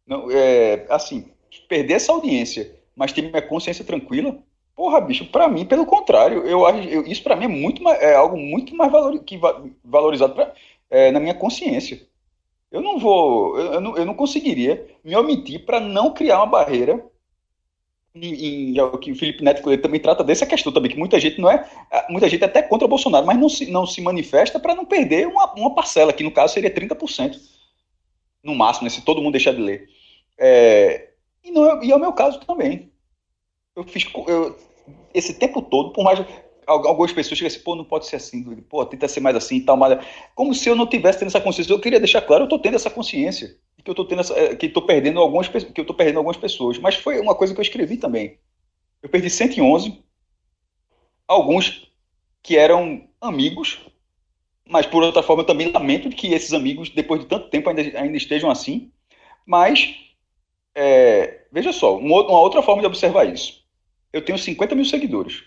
[0.06, 1.30] Não, é, assim,
[1.68, 4.38] perder essa audiência, mas ter minha consciência tranquila,
[4.74, 8.36] porra, bicho, para mim, pelo contrário, eu acho isso para mim é muito é algo
[8.36, 9.40] muito mais valor, que,
[9.82, 10.52] valorizado pra,
[10.90, 12.06] é, na minha consciência.
[12.74, 16.46] Eu não vou, eu, eu, não, eu não conseguiria me omitir para não criar uma
[16.46, 17.08] barreira.
[18.16, 21.48] E, o que o Felipe Neto também trata dessa questão também, que muita gente não
[21.48, 21.68] é,
[22.10, 24.84] muita gente é até contra o Bolsonaro, mas não se, não se manifesta para não
[24.84, 27.36] perder uma, uma parcela, que no caso seria 30%,
[28.42, 29.88] no máximo, né, se todo mundo deixar de ler.
[30.36, 31.10] É,
[31.44, 32.90] e, não, e é o meu caso também.
[33.76, 34.58] Eu fiz eu,
[35.12, 36.18] esse tempo todo, por mais
[36.66, 39.60] algumas pessoas chegam assim, pô, não pode ser assim, pô, tenta ser mais assim e
[39.60, 41.72] tal, mas como se eu não tivesse tendo essa consciência.
[41.72, 44.56] Eu queria deixar claro, eu tô tendo essa consciência que eu tô tendo essa, eh,
[44.56, 47.60] que tô perdendo algumas que eu tô perdendo algumas pessoas, mas foi uma coisa que
[47.60, 48.38] eu escrevi também.
[49.02, 50.02] Eu perdi 111
[51.28, 51.92] alguns
[52.42, 53.80] que eram amigos,
[54.66, 57.82] mas por outra forma eu também lamento que esses amigos depois de tanto tempo ainda,
[57.98, 58.90] ainda estejam assim,
[59.46, 59.94] mas
[60.74, 63.64] é, veja só, uma outra forma de observar isso
[64.14, 65.42] eu tenho 50 mil seguidores.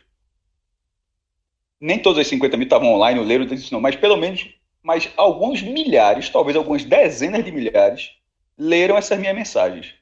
[1.80, 4.48] Nem todos os 50 mil estavam online, leram isso não, mas pelo menos
[4.88, 8.12] mas alguns milhares, talvez algumas dezenas de milhares,
[8.58, 9.94] leram essas minhas mensagens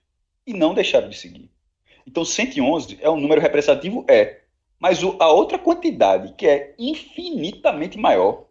[0.46, 1.50] e não deixaram de seguir.
[2.06, 4.06] Então 111 é um número representativo?
[4.08, 4.42] É.
[4.80, 8.46] Mas o, a outra quantidade, que é infinitamente maior,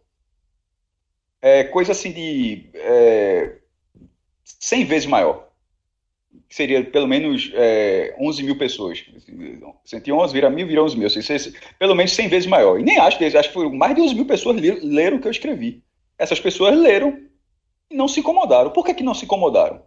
[1.41, 3.59] é coisa assim de é,
[4.43, 5.44] 100 vezes maior.
[6.49, 9.03] Seria pelo menos é, 11 mil pessoas.
[9.85, 11.07] 111 vira mil, vira 11 mil.
[11.07, 12.79] Assim, pelo menos 100 vezes maior.
[12.79, 15.31] E nem acho, acho que foi mais de 11 mil pessoas leram o que eu
[15.31, 15.83] escrevi.
[16.17, 17.19] Essas pessoas leram
[17.89, 18.71] e não se incomodaram.
[18.71, 19.81] Por que, que não se incomodaram?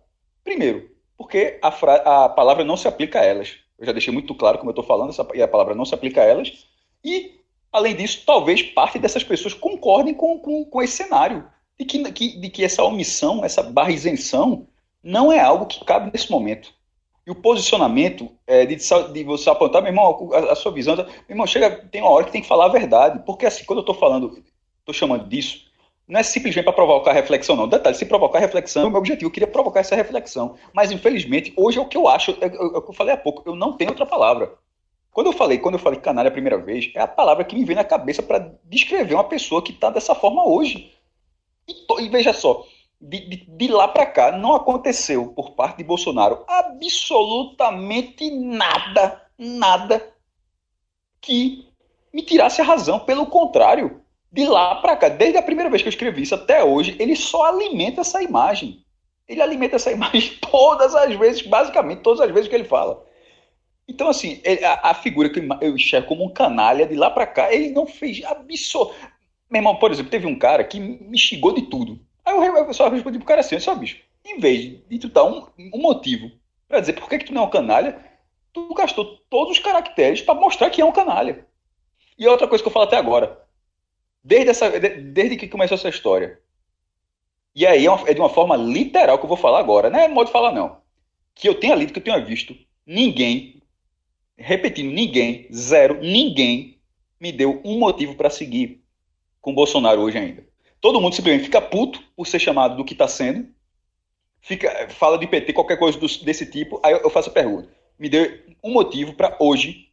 [0.44, 1.68] Primeiro, porque a,
[2.24, 3.56] a palavra não se aplica a elas.
[3.78, 5.94] Eu já deixei muito claro como eu estou falando, essa, e a palavra não se
[5.94, 6.66] aplica a elas.
[7.04, 7.40] E,
[7.72, 11.44] além disso, talvez parte dessas pessoas concordem com, com, com esse cenário.
[11.78, 14.66] De que, que, de que essa omissão, essa barra isenção,
[15.08, 16.72] não é algo que cabe nesse momento.
[17.26, 21.06] E o posicionamento é, de, de, você apontar, meu irmão, a, a, sua visão, meu
[21.30, 23.22] irmão, chega, tem uma hora que tem que falar a verdade.
[23.24, 24.42] Porque assim, quando eu estou falando,
[24.80, 25.66] estou chamando disso,
[26.06, 27.66] não é simplesmente para provocar reflexão, não.
[27.66, 29.28] Detalhe, se provocar reflexão é o meu objetivo.
[29.28, 30.56] Eu queria provocar essa reflexão.
[30.74, 33.14] Mas, infelizmente, hoje é o que eu acho, é, é, é o que eu falei
[33.14, 33.42] há pouco.
[33.46, 34.52] Eu não tenho outra palavra.
[35.10, 37.64] Quando eu falei, quando eu falei canalha a primeira vez, é a palavra que me
[37.64, 40.92] vem na cabeça para descrever uma pessoa que está dessa forma hoje.
[41.66, 42.64] E, to, e veja só,
[43.00, 50.14] de, de, de lá para cá, não aconteceu por parte de Bolsonaro absolutamente nada, nada
[51.20, 51.66] que
[52.12, 53.00] me tirasse a razão.
[53.00, 56.62] Pelo contrário, de lá para cá, desde a primeira vez que eu escrevi isso até
[56.64, 58.84] hoje, ele só alimenta essa imagem.
[59.28, 63.06] Ele alimenta essa imagem todas as vezes, basicamente todas as vezes que ele fala.
[63.86, 67.52] Então, assim, a, a, figura que eu enxergo como um canalha, de lá para cá,
[67.52, 68.92] ele não fez absurdo.
[69.50, 71.98] Meu irmão, por exemplo, teve um cara que me xingou de tudo.
[72.28, 75.24] Aí eu, eu só respondi pro cara assim, só bicho, em vez de tu dar
[75.24, 76.30] um, um motivo
[76.66, 78.04] para dizer por que, que tu não é um canalha,
[78.52, 81.46] tu gastou todos os caracteres para mostrar que é um canalha.
[82.18, 83.48] E outra coisa que eu falo até agora,
[84.22, 86.40] Desde, essa, desde que começou essa história.
[87.54, 89.88] E aí é, é, de uma forma literal que eu vou falar agora.
[89.88, 90.82] Não é modo de falar, não.
[91.34, 92.54] Que eu tenha lido, que eu tenha visto.
[92.86, 93.62] Ninguém,
[94.36, 96.78] repetindo, ninguém, zero, ninguém
[97.20, 98.84] me deu um motivo para seguir
[99.40, 100.47] com Bolsonaro hoje ainda.
[100.80, 103.48] Todo mundo simplesmente fica puto por ser chamado do que está sendo.
[104.40, 106.80] Fica, fala de PT, qualquer coisa desse tipo.
[106.84, 107.68] Aí eu faço a pergunta.
[107.98, 109.88] Me deu um motivo para hoje,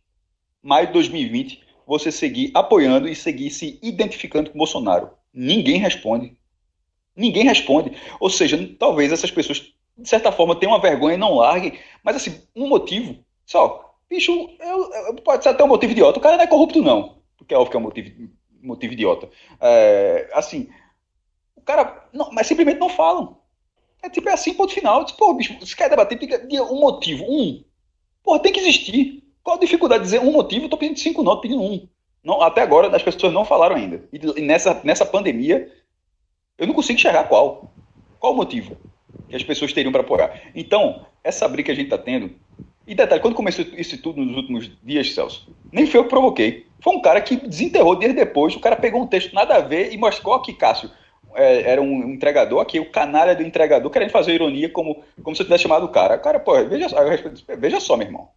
[0.62, 5.10] maio de 2020, você seguir apoiando e seguir se identificando com Bolsonaro?
[5.34, 6.38] Ninguém responde.
[7.16, 7.92] Ninguém responde.
[8.20, 11.80] Ou seja, talvez essas pessoas, de certa forma, tenham uma vergonha e não larguem.
[12.04, 13.18] Mas, assim, um motivo.
[13.46, 16.20] Só, bicho, eu, eu, pode ser até um motivo idiota.
[16.20, 17.18] O cara não é corrupto, não.
[17.38, 18.30] Porque é óbvio que é um motivo,
[18.66, 19.30] motivo idiota.
[19.62, 20.70] É, assim,
[21.56, 22.08] o cara.
[22.14, 23.38] Não, mas simplesmente não falam.
[24.02, 25.04] É tipo, é assim, ponto final.
[25.04, 27.26] Diz, pô, bicho, se quer debater, tem um motivo.
[27.28, 27.64] Um.
[28.24, 29.24] Pô, tem que existir.
[29.44, 30.66] Qual a dificuldade de dizer um motivo?
[30.66, 31.88] Estou pedindo cinco, estou pedindo um.
[32.24, 34.04] Não, até agora as pessoas não falaram ainda.
[34.12, 35.72] E, e nessa, nessa pandemia,
[36.58, 37.72] eu não consigo enxergar qual.
[38.20, 38.76] Qual o motivo
[39.30, 40.52] que as pessoas teriam para apoiar?
[40.56, 42.36] Então, essa briga que a gente está tendo.
[42.88, 46.68] E detalhe, quando começou isso tudo nos últimos dias, Celso, nem foi eu que provoquei.
[46.80, 48.56] Foi um cara que desenterrou dias depois.
[48.56, 50.92] O cara pegou um texto nada a ver e mostrou aqui, Cássio.
[51.34, 55.42] É, era um entregador aqui, o canalha do entregador, querendo fazer ironia como, como se
[55.42, 56.16] eu tivesse chamado o cara.
[56.16, 56.88] O cara, pô, veja
[57.58, 58.30] veja só, meu irmão.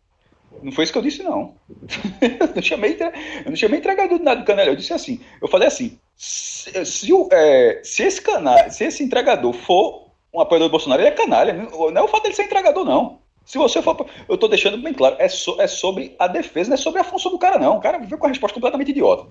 [0.62, 1.54] Não foi isso que eu disse, não.
[2.20, 2.96] eu, não chamei,
[3.44, 4.64] eu não chamei entregador de nada do canal.
[4.64, 5.20] Eu disse assim.
[5.40, 10.68] Eu falei assim: se, se, é, se esse canal, se esse entregador for um apoiador
[10.68, 11.52] do Bolsonaro, ele é canalha.
[11.52, 13.20] Não é o fato dele ser entregador, não.
[13.48, 13.96] Se você for.
[14.28, 17.04] Eu estou deixando bem claro, é, so, é sobre a defesa, não é sobre a
[17.04, 17.78] função do cara, não.
[17.78, 19.26] O cara veio com a resposta completamente idiota.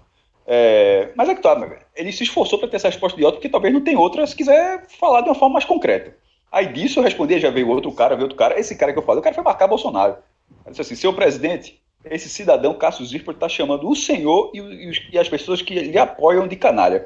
[0.47, 1.55] É, mas é que tá,
[1.95, 4.87] ele se esforçou para ter essa resposta idiota, porque talvez não tem outra se quiser
[4.87, 6.17] falar de uma forma mais concreta.
[6.51, 8.59] Aí disso eu respondi, já veio outro cara, veio outro cara.
[8.59, 10.17] Esse cara que eu falei, o cara foi marcar Bolsonaro.
[10.65, 11.79] Ele disse assim: seu presidente,
[12.11, 15.97] esse cidadão Cássio Zirpoli está chamando o senhor e, e, e, as pessoas que lhe
[15.97, 17.05] apoiam de canalha.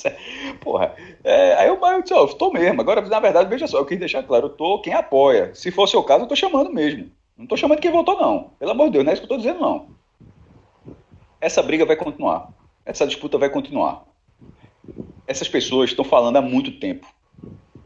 [0.60, 2.80] Porra, é, aí eu, eu disse: oh, estou mesmo.
[2.80, 5.54] Agora, na verdade, veja só, eu quis deixar claro: eu estou quem apoia.
[5.54, 7.10] Se fosse o caso, eu estou chamando mesmo.
[7.36, 8.50] Não estou chamando quem votou, não.
[8.58, 9.88] Pelo amor de Deus, não é isso que eu estou dizendo, não.
[11.40, 12.48] Essa briga vai continuar.
[12.86, 14.04] Essa disputa vai continuar.
[15.26, 17.06] Essas pessoas estão falando há muito tempo.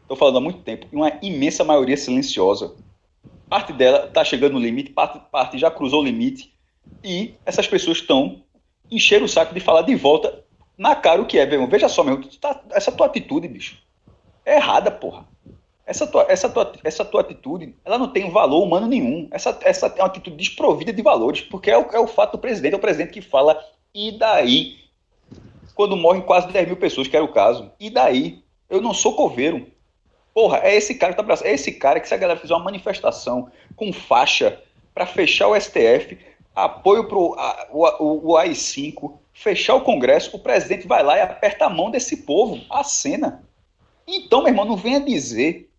[0.01, 0.87] Estão falando há muito tempo.
[0.91, 2.75] E uma imensa maioria silenciosa
[3.49, 6.53] parte dela está chegando no limite, parte, parte já cruzou o limite,
[7.03, 8.43] e essas pessoas estão
[8.89, 10.43] enchendo o saco de falar de volta
[10.77, 13.77] na cara o que é, meu Veja só, meu, tá, essa tua atitude, bicho,
[14.45, 15.27] é errada, porra.
[15.85, 19.27] Essa tua, essa, tua, essa tua atitude, ela não tem valor humano nenhum.
[19.31, 22.37] Essa, essa é uma atitude desprovida de valores, porque é o, é o fato do
[22.37, 23.59] presidente, é o presidente que fala,
[23.93, 24.77] e daí?
[25.73, 28.43] Quando morrem quase 10 mil pessoas, que era o caso, e daí?
[28.69, 29.65] Eu não sou coveiro.
[30.39, 31.37] Porra, é esse cara que tá.
[31.43, 35.59] É esse cara que se a galera fizer uma manifestação com faixa para fechar o
[35.59, 36.17] STF,
[36.55, 37.35] apoio para o,
[37.73, 42.57] o AI-5, fechar o Congresso, o presidente vai lá e aperta a mão desse povo,
[42.69, 43.43] acena.
[44.07, 45.69] Então, meu irmão, não venha dizer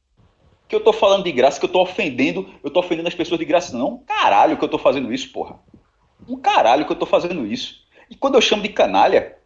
[0.69, 3.39] que eu estou falando de graça, que eu estou ofendendo, eu estou ofendendo as pessoas
[3.39, 3.75] de graça.
[3.75, 5.59] Não, caralho que eu estou fazendo isso, porra.
[6.29, 7.77] Um caralho que eu estou fazendo isso.
[8.11, 9.39] E quando eu chamo de canalha,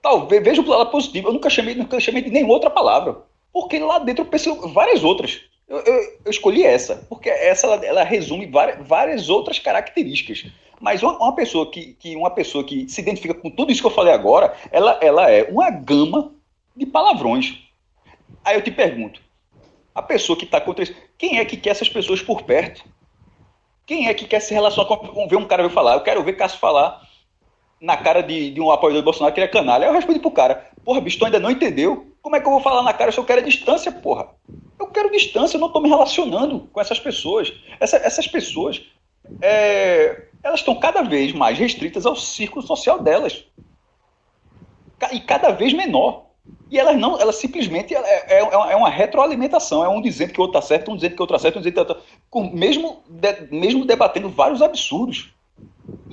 [0.00, 3.31] talvez, veja o lado positivo, eu nunca chamei, nunca chamei de nenhuma outra palavra.
[3.52, 5.40] Porque lá dentro eu pensei várias outras.
[5.68, 10.46] Eu, eu, eu, escolhi essa, porque essa ela, ela resume várias, várias, outras características.
[10.80, 13.86] Mas uma, uma, pessoa que, que, uma pessoa que se identifica com tudo isso que
[13.86, 16.32] eu falei agora, ela, ela é uma gama
[16.76, 17.58] de palavrões.
[18.44, 19.20] Aí eu te pergunto,
[19.94, 22.84] a pessoa que está contra isso, quem é que quer essas pessoas por perto?
[23.86, 25.94] Quem é que quer se relacionar com, ver um cara ver falar?
[25.94, 27.00] Eu quero ver Cássio falar
[27.80, 29.84] na cara de, de um apoiador do Bolsonaro que ele é canalha.
[29.84, 32.11] Aí eu respondi pro cara, porra, bicho, tu ainda não entendeu?
[32.22, 34.28] Como é que eu vou falar na cara se eu quero distância, porra?
[34.78, 37.52] Eu quero distância, eu não estou me relacionando com essas pessoas.
[37.80, 38.80] Essa, essas pessoas,
[39.40, 43.44] é, elas estão cada vez mais restritas ao círculo social delas.
[45.10, 46.26] E cada vez menor.
[46.70, 50.42] E elas não, elas simplesmente é, é, é uma retroalimentação, é um dizendo que o
[50.42, 52.56] outro está certo, um dizendo que o outro está certo, um dizendo que o outro
[52.56, 55.31] mesmo, de, mesmo debatendo vários absurdos.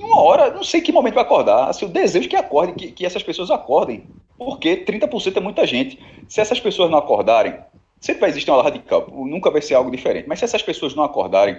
[0.00, 1.68] Uma hora, não sei que momento vai acordar.
[1.68, 4.04] Assim, eu desejo que acordem, que, que essas pessoas acordem.
[4.38, 5.98] Porque 30% é muita gente.
[6.26, 7.58] Se essas pessoas não acordarem,
[8.00, 10.26] sempre vai existir uma radical, nunca vai ser algo diferente.
[10.26, 11.58] Mas se essas pessoas não acordarem,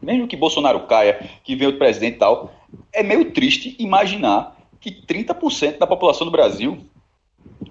[0.00, 2.52] mesmo que Bolsonaro caia, que venha outro presidente e tal,
[2.92, 6.78] é meio triste imaginar que 30% da população do Brasil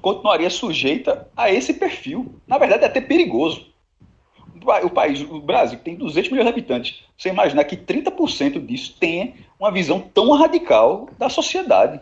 [0.02, 2.36] continuaria sujeita a esse perfil.
[2.46, 3.66] Na verdade, é até perigoso.
[4.84, 7.04] O país, o Brasil, tem 200 milhões de habitantes.
[7.18, 12.00] Você imaginar que 30% disso tenha uma visão tão radical da sociedade.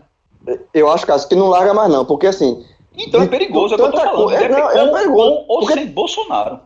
[0.74, 2.64] Eu acho, Cássio, que não larga mais não, porque assim...
[2.98, 4.32] Então é perigoso, é o que eu tô falando.
[4.32, 5.74] É, não, é com, perigoso, com ou porque...
[5.74, 6.60] sem Bolsonaro.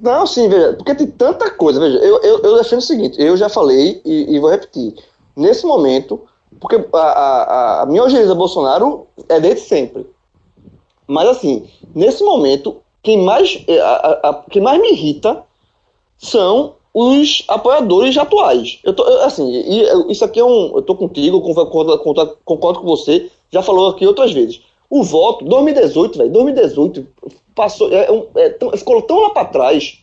[0.00, 3.36] Não, sim, veja, porque tem tanta coisa, veja, eu, eu, eu defendo o seguinte, eu
[3.36, 4.94] já falei e, e vou repetir.
[5.36, 6.22] Nesse momento,
[6.60, 10.06] porque a, a, a minha urgência a Bolsonaro é desde sempre.
[11.06, 15.44] Mas assim, nesse momento, quem mais, a, a, a, quem mais me irrita
[16.18, 18.80] são os apoiadores atuais.
[18.82, 20.74] Eu tô, assim, e, isso aqui é um.
[20.74, 24.62] Eu tô contigo, concordo, concordo, concordo com você, já falou aqui outras vezes.
[24.88, 27.06] O voto, 2018, velho, 2018,
[27.54, 29.98] passou, é, é, ficou tão lá para trás,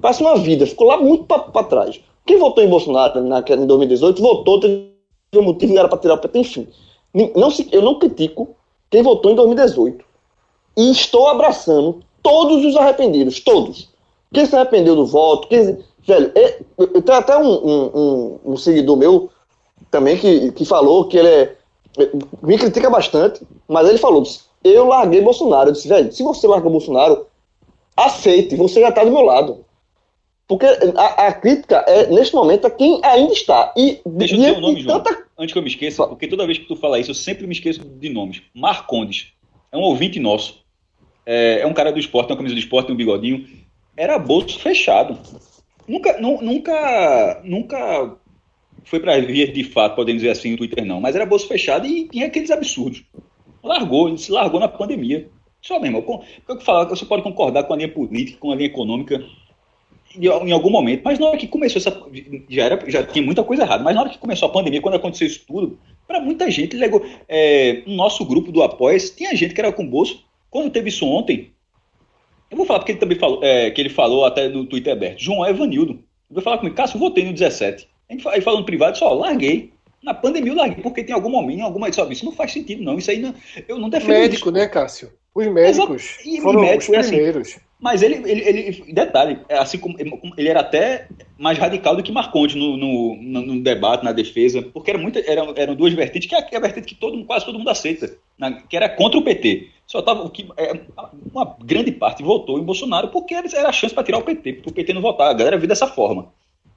[0.00, 2.00] passa uma vida, ficou lá muito para trás.
[2.26, 4.88] Quem votou em Bolsonaro naquela, em 2018, votou, teve
[5.36, 6.66] um motivo, não era para tirar o enfim.
[7.14, 8.48] Não eu não critico
[8.90, 10.04] quem votou em 2018.
[10.76, 13.88] E estou abraçando todos os arrependidos, todos.
[14.32, 16.58] Quem se arrependeu do voto, quem, velho, é,
[17.00, 19.30] tem até um, um, um, um, seguidor meu
[19.90, 21.56] também que, que falou que ele é,
[22.42, 24.22] me critica bastante, mas ele falou,
[24.64, 25.68] eu larguei Bolsonaro.
[25.68, 27.26] Eu disse, velho, se você larga Bolsonaro,
[27.96, 29.64] aceite, você já está do meu lado.
[30.48, 33.72] Porque a, a, crítica é, neste momento, a quem ainda está.
[33.76, 35.24] E, Deixa eu dizer o nome, João, tanta...
[35.38, 37.52] antes que eu me esqueça, porque toda vez que tu fala isso, eu sempre me
[37.52, 38.42] esqueço de nomes.
[38.54, 39.32] Marcondes,
[39.70, 40.61] é um ouvinte nosso.
[41.24, 43.46] É, é um cara do esporte, tem uma camisa do esporte, tem um bigodinho.
[43.96, 45.18] Era bolso fechado.
[45.86, 48.16] Nunca, nu, nunca, nunca
[48.84, 51.86] foi para vir de fato, podemos dizer assim, no Twitter não, mas era bolso fechado
[51.86, 53.04] e tinha aqueles absurdos.
[53.62, 55.28] Largou, ele se largou na pandemia.
[55.60, 59.24] Só mesmo, eu falar, você pode concordar com a linha política, com a linha econômica
[60.16, 62.02] em algum momento, mas na hora que começou essa.
[62.48, 64.96] Já, era, já tinha muita coisa errada, mas na hora que começou a pandemia, quando
[64.96, 69.54] aconteceu isso tudo, para muita gente, legou, é, no nosso grupo do Apoia, tinha gente
[69.54, 70.22] que era com bolso
[70.52, 71.50] quando teve isso ontem,
[72.50, 75.18] eu vou falar porque ele também falou, é, que ele falou até no Twitter aberto.
[75.18, 75.94] João Evanildo.
[75.94, 77.88] Eu vou falar comigo, Cássio, votei no 17.
[78.26, 79.72] Aí falando privado, só, larguei.
[80.02, 81.90] Na pandemia eu larguei, porque tem algum momento, alguma.
[81.90, 82.98] Sabe, isso não faz sentido, não.
[82.98, 83.34] Isso aí não,
[83.66, 84.10] eu não defendo.
[84.10, 84.52] Médico, isso.
[84.52, 85.10] né, Cássio?
[85.34, 87.48] Os médicos e, foram médicos, os primeiros.
[87.48, 92.02] Assim, mas ele, ele, ele, detalhe, é assim como ele era até mais radical do
[92.04, 96.28] que Marconte no, no, no debate, na defesa, porque era muita, eram, eram duas vertentes,
[96.28, 98.16] que é a vertente que todo, quase todo mundo aceita,
[98.68, 99.68] que era contra o PT.
[99.84, 100.80] Só tava, que, é,
[101.32, 104.70] uma grande parte votou em Bolsonaro porque era a chance para tirar o PT, porque
[104.70, 106.32] o PT não votava, a galera viu dessa forma,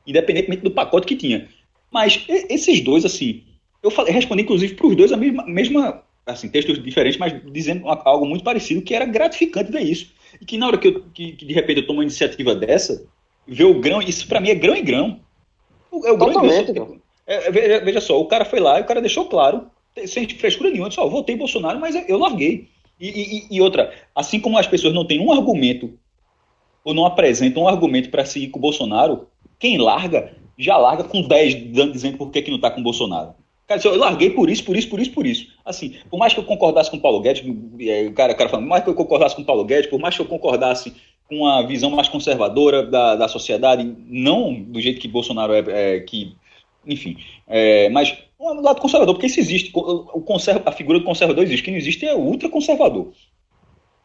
[0.07, 1.47] independentemente do pacote que tinha.
[1.91, 3.43] Mas esses dois, assim,
[3.83, 7.87] eu falei, respondi inclusive para os dois a mesma, mesma assim, textos diferentes, mas dizendo
[7.87, 10.14] algo muito parecido, que era gratificante ver isso.
[10.39, 13.05] E que na hora que, eu, que, que de repente eu tomo uma iniciativa dessa,
[13.47, 15.19] ver o grão, isso para mim é grão em grão.
[15.91, 16.99] É o grão em grão.
[17.27, 19.67] É, veja, veja, só, o cara foi lá e o cara deixou claro,
[20.05, 22.67] sem frescura nenhuma, só votei em Bolsonaro, mas eu larguei.
[22.99, 25.97] E, e, e, outra, assim como as pessoas não têm um argumento,
[26.83, 29.27] ou não apresentam um argumento para seguir com o Bolsonaro,
[29.59, 33.33] quem larga, já larga com 10 dizendo por que, que não está com o Bolsonaro.
[33.67, 35.47] Cara, eu larguei por isso, por isso, por isso, por isso.
[35.65, 37.43] Assim, por mais que eu concordasse com o Paulo Guedes,
[37.81, 39.89] é, o cara, o cara falando, por mais que eu concordasse com o Paulo Guedes,
[39.89, 40.93] por mais que eu concordasse
[41.27, 45.63] com a visão mais conservadora da, da sociedade, não do jeito que Bolsonaro é,
[45.95, 46.35] é que
[46.85, 47.17] enfim.
[47.47, 49.71] É, mas um lado conservador, porque isso existe.
[49.73, 51.63] O conserva, a figura do conservador existe.
[51.63, 53.11] Quem não existe é o ultraconservador.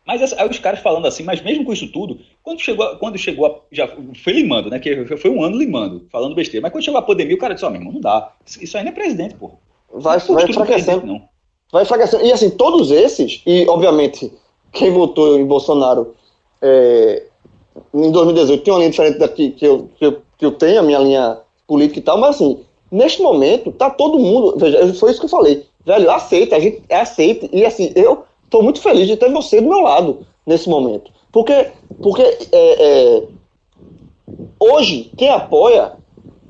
[0.07, 3.46] Mas aí os caras falando assim, mas mesmo com isso tudo, quando chegou, quando chegou
[3.46, 3.88] a, já
[4.22, 4.78] foi limando, né?
[4.78, 6.62] Que foi um ano limando, falando besteira.
[6.62, 8.32] Mas quando chegou a pandemia, o cara disse, ó, oh, meu irmão, não dá.
[8.61, 9.53] Isso aí não é presidente, pô.
[9.92, 11.07] Vai, vai enfraquecendo.
[11.07, 11.22] Não.
[11.70, 12.24] Vai enfraquecendo.
[12.24, 14.32] E assim, todos esses, e obviamente,
[14.72, 16.14] quem votou em Bolsonaro
[16.62, 17.24] é,
[17.94, 20.82] em 2018 tem uma linha diferente daqui que eu, que eu, que eu tenho, a
[20.82, 24.57] minha linha política e tal, mas assim, neste momento, tá todo mundo.
[24.59, 25.66] Veja, foi isso que eu falei.
[25.84, 27.48] Velho, aceita, a gente aceita.
[27.53, 31.12] E assim, eu estou muito feliz de ter você do meu lado nesse momento.
[31.30, 31.70] Porque,
[32.03, 33.22] porque é, é,
[34.59, 35.92] hoje, quem apoia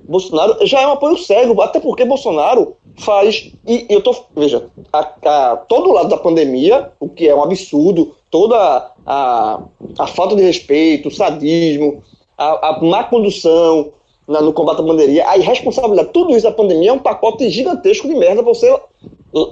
[0.03, 3.53] Bolsonaro já é um apoio cego, até porque Bolsonaro faz.
[3.69, 4.17] E, eu tô.
[4.35, 9.63] Veja, a, a, todo lado da pandemia, o que é um absurdo, toda a,
[9.99, 12.03] a falta de respeito, o sadismo,
[12.37, 13.93] a, a má condução
[14.27, 18.09] na, no combate à pandemia, a irresponsabilidade, tudo isso da pandemia é um pacote gigantesco
[18.09, 18.75] de merda você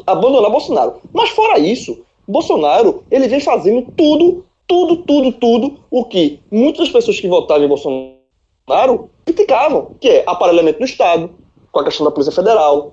[0.07, 0.95] abandonar Bolsonaro.
[1.13, 1.99] Mas fora isso,
[2.29, 7.69] Bolsonaro, ele vem fazendo tudo, tudo, tudo, tudo o que muitas pessoas que votaram em
[7.69, 11.31] Bolsonaro criticavam, que é aparelhamento do Estado,
[11.73, 12.93] com a questão da Polícia Federal.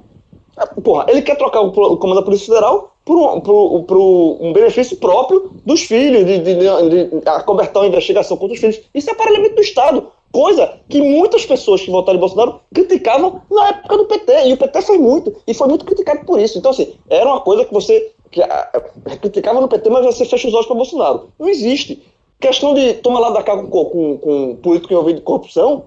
[0.55, 4.53] Ah, porra, ele quer trocar o comando da Polícia Federal por um, por, por um
[4.53, 8.81] benefício próprio dos filhos, de, de, de, de acobertar uma investigação contra os filhos.
[8.93, 10.11] Isso é aparelhamento do Estado.
[10.31, 14.47] Coisa que muitas pessoas que votaram em Bolsonaro criticavam na época do PT.
[14.47, 15.33] E o PT fez muito.
[15.47, 16.57] E foi muito criticado por isso.
[16.57, 18.69] Então, assim, era uma coisa que você que, a,
[19.05, 21.30] a, criticava no PT, mas você fecha os olhos para Bolsonaro.
[21.39, 22.03] Não existe.
[22.39, 25.86] Questão de tomar lá da cá com, com, com político envolvido em corrupção,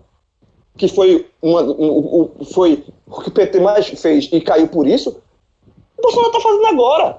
[0.77, 4.87] que foi, uma, um, um, foi o que o PT mais fez e caiu por
[4.87, 5.21] isso,
[5.99, 7.19] o Bolsonaro está fazendo agora.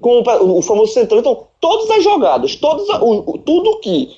[0.00, 1.20] Com o, o famoso centrão.
[1.20, 4.16] Então, todas as jogadas, todas, o, tudo que.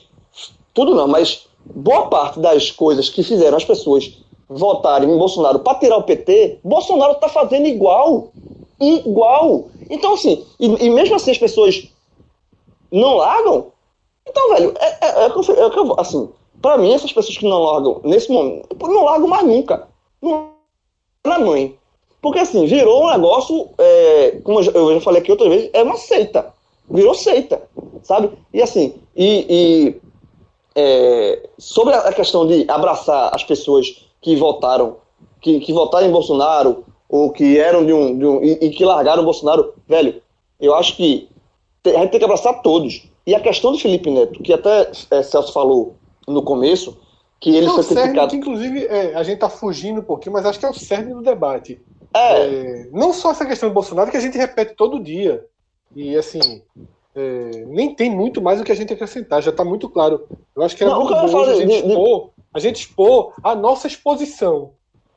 [0.73, 4.17] Tudo não, mas boa parte das coisas que fizeram as pessoas
[4.49, 8.33] votarem em Bolsonaro para tirar o PT, Bolsonaro está fazendo igual.
[8.83, 9.69] Igual.
[9.89, 11.89] Então, assim, e, e, mesmo assim as pessoas
[12.91, 13.69] não largam.
[14.29, 15.31] Então, velho, é, é, é, é
[15.71, 16.29] que eu, assim,
[16.61, 19.89] pra mim, essas pessoas que não largam nesse momento, não largam mais nunca.
[20.21, 20.51] Não
[21.25, 21.79] na mãe.
[22.21, 25.97] Porque, assim, virou um negócio, é, como eu já falei aqui outra vez, é uma
[25.97, 26.53] seita.
[26.91, 27.63] Virou seita,
[28.03, 28.31] sabe?
[28.53, 30.01] E, assim, e, e
[30.75, 34.97] é, sobre a questão de abraçar as pessoas que votaram,
[35.41, 38.19] que, que votaram em Bolsonaro, ou que eram de um.
[38.19, 40.23] De um e, e, que largaram o Bolsonaro, velho,
[40.59, 41.29] eu acho que
[41.85, 43.07] a gente tem que abraçar todos.
[43.27, 45.95] E a questão do Felipe Neto, que até é, Celso falou
[46.27, 46.97] no começo,
[47.39, 48.31] que ele é foi criticado.
[48.31, 51.13] Que, inclusive, é, a gente está fugindo um pouquinho, mas acho que é o cerne
[51.13, 51.79] do debate.
[52.15, 52.47] É.
[52.47, 52.89] é.
[52.91, 55.45] não só essa questão do Bolsonaro, que a gente repete todo dia.
[55.95, 56.63] E assim,
[57.15, 60.27] é, nem tem muito mais o que a gente acrescentar, já está muito claro.
[60.57, 63.87] Eu acho que era não, muito bom a gente, expor, a gente expor a nossa
[63.87, 64.73] exposição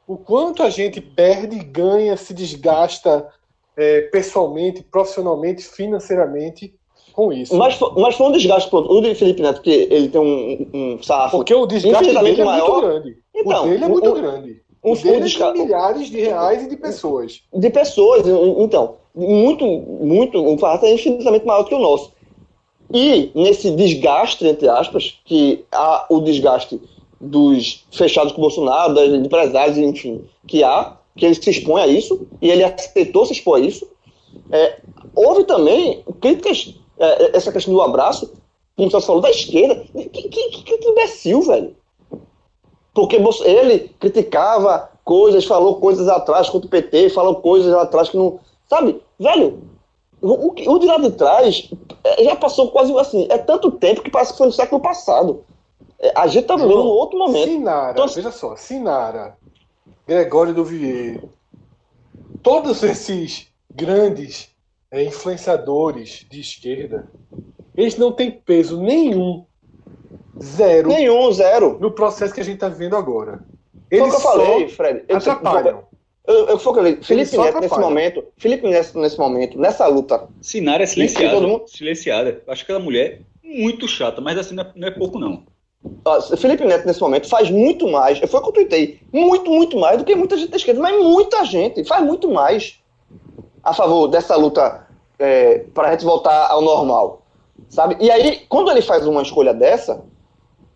[0.08, 3.28] o quanto a gente perde, ganha, se desgasta
[3.76, 6.74] é, pessoalmente, profissionalmente, financeiramente
[7.14, 7.56] com isso.
[7.56, 11.03] Mas, mas foi um desgaste pro, o de Felipe Neto, porque ele tem um, um
[11.03, 11.38] sarrafo.
[11.38, 12.70] Porque o desgaste dele é maior.
[12.70, 13.18] muito grande.
[13.34, 14.62] Então, o dele é muito um, grande.
[14.84, 15.45] Um, o dele um desca...
[15.45, 17.41] é de milhares de reais e de pessoas.
[17.53, 18.24] De pessoas,
[18.60, 18.97] então.
[19.16, 22.12] Muito, muito, um sarrafo é infinitamente maior que o nosso.
[22.93, 26.82] E nesse desgaste, entre aspas, que há o desgaste
[27.20, 31.88] dos fechados com o Bolsonaro, das empresários, enfim, que há, que ele se expõe a
[31.88, 33.88] isso, e ele aceitou se expor a isso.
[34.51, 34.80] É,
[35.16, 38.34] houve também críticas, é, essa questão do abraço,
[38.76, 39.86] como você falou, da esquerda.
[39.93, 41.76] Que, que, que, que imbecil, velho.
[42.93, 48.39] Porque ele criticava coisas, falou coisas atrás contra o PT, falou coisas atrás que não.
[48.68, 49.61] Sabe, velho,
[50.22, 51.70] o, o de lá de trás
[52.03, 53.28] é, já passou quase assim.
[53.30, 55.43] É tanto tempo que parece que foi no século passado.
[55.99, 57.49] É, a gente tá vivendo um outro momento.
[57.49, 59.37] Sinara, então, veja só, Sinara,
[60.07, 61.29] Gregório do Vieiro,
[62.43, 64.49] todos esses grandes
[64.91, 67.07] é, influenciadores de esquerda,
[67.75, 69.45] eles não têm peso nenhum,
[70.41, 70.89] zero.
[70.89, 71.77] Nenhum, zero.
[71.79, 73.39] No processo que a gente tá vivendo agora.
[73.89, 75.03] Eles Foi o que eu falei, Fred.
[75.07, 75.83] Eu atrapalham.
[76.27, 80.27] Eu, eu falei, Felipe Neto nesse momento, Felipe Neto nesse momento, nessa luta.
[80.41, 81.37] Sinara é silenciada.
[81.67, 82.41] Silenciada.
[82.47, 85.43] Acho que aquela mulher muito chata, mas assim não é, não é pouco não.
[86.38, 88.19] Felipe Neto, nesse momento, faz muito mais.
[88.19, 88.99] Foi o que eu tuitei.
[89.11, 90.81] Muito, muito mais do que muita gente da esquerda.
[90.81, 92.79] Mas muita gente faz muito mais
[93.63, 94.86] a favor dessa luta
[95.17, 97.23] é, para a gente voltar ao normal.
[97.69, 97.97] Sabe?
[97.99, 100.03] E aí, quando ele faz uma escolha dessa,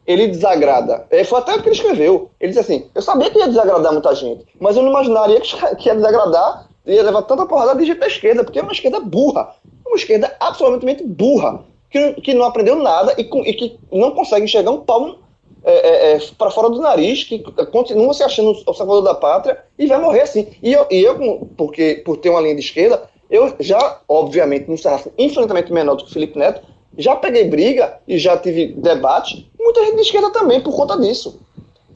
[0.08, 1.06] ele desagrada.
[1.12, 2.32] É, foi até o que ele escreveu.
[2.40, 5.56] Ele disse assim: Eu sabia que ia desagradar muita gente, mas eu não imaginaria que
[5.88, 9.54] ia desagradar, ia levar tanta porrada de gente da esquerda, porque é uma esquerda burra.
[9.86, 14.72] Uma esquerda absolutamente burra que, que não aprendeu nada e, e, que não consegue enxergar
[14.72, 15.20] um palmo
[15.64, 17.40] é, é, é para fora do nariz, que
[17.72, 20.48] continua se achando o salvador da pátria e vai morrer assim.
[20.64, 24.78] E eu, e eu porque, por ter uma linha de esquerda, eu já, obviamente, num
[24.78, 26.62] sarrafo infinitamente menor do que o Felipe Neto,
[26.98, 31.40] já peguei briga e já tive debate, muita gente de esquerda também, por conta disso.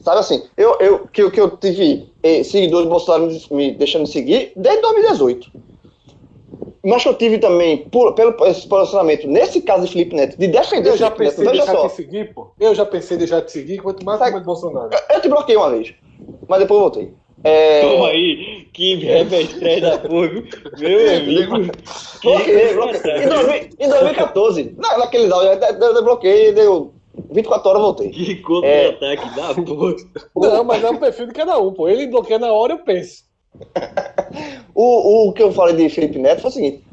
[0.00, 4.10] Sabe assim, eu, eu, que, que eu tive eh, seguidores do Bolsonaro me deixando de
[4.10, 5.50] seguir desde 2018.
[6.84, 10.46] Mas que eu tive também, por, pelo esse posicionamento, nesse caso de Felipe Neto, de
[10.46, 11.88] defender eu já Felipe pensei Neto, deixar só.
[11.88, 12.50] te seguir, pô.
[12.60, 14.90] Eu já pensei em deixar de seguir, quanto mais Sabe, Bolsonaro.
[14.92, 15.94] Eu, eu te bloqueei uma vez,
[16.46, 17.14] mas depois eu voltei.
[17.42, 17.80] É...
[17.80, 20.28] Toma aí, que revertério da porra,
[20.78, 21.72] meu amigo.
[22.22, 23.70] Bloqueei, bloqueei.
[23.80, 26.92] Em, 2014, não, naquele não, eu, eu, eu bloqueei, deu
[27.30, 28.10] 24 horas voltei.
[28.10, 29.36] Que contra-ataque é...
[29.36, 29.94] da porra.
[30.36, 31.88] Não, mas é o perfil de cada um, pô.
[31.88, 33.24] Ele bloqueia na hora, eu penso.
[34.74, 36.84] o, o que eu falei de Felipe Neto foi o seguinte.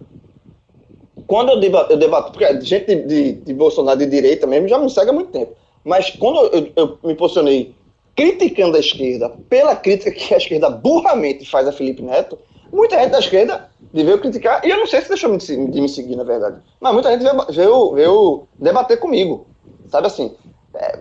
[1.27, 4.77] Quando eu debato, eu debato porque gente de, de, de, Bolsonaro de direita mesmo já
[4.77, 5.55] me segue há muito tempo.
[5.83, 7.73] Mas quando eu, eu, me posicionei
[8.15, 12.37] criticando a esquerda pela crítica que a esquerda burramente faz a Felipe Neto,
[12.71, 16.15] muita gente da esquerda veio criticar, e eu não sei se deixou de me seguir,
[16.15, 19.47] na verdade, mas muita gente veio, veio, veio debater comigo.
[19.89, 20.35] Sabe assim?
[20.75, 20.99] É,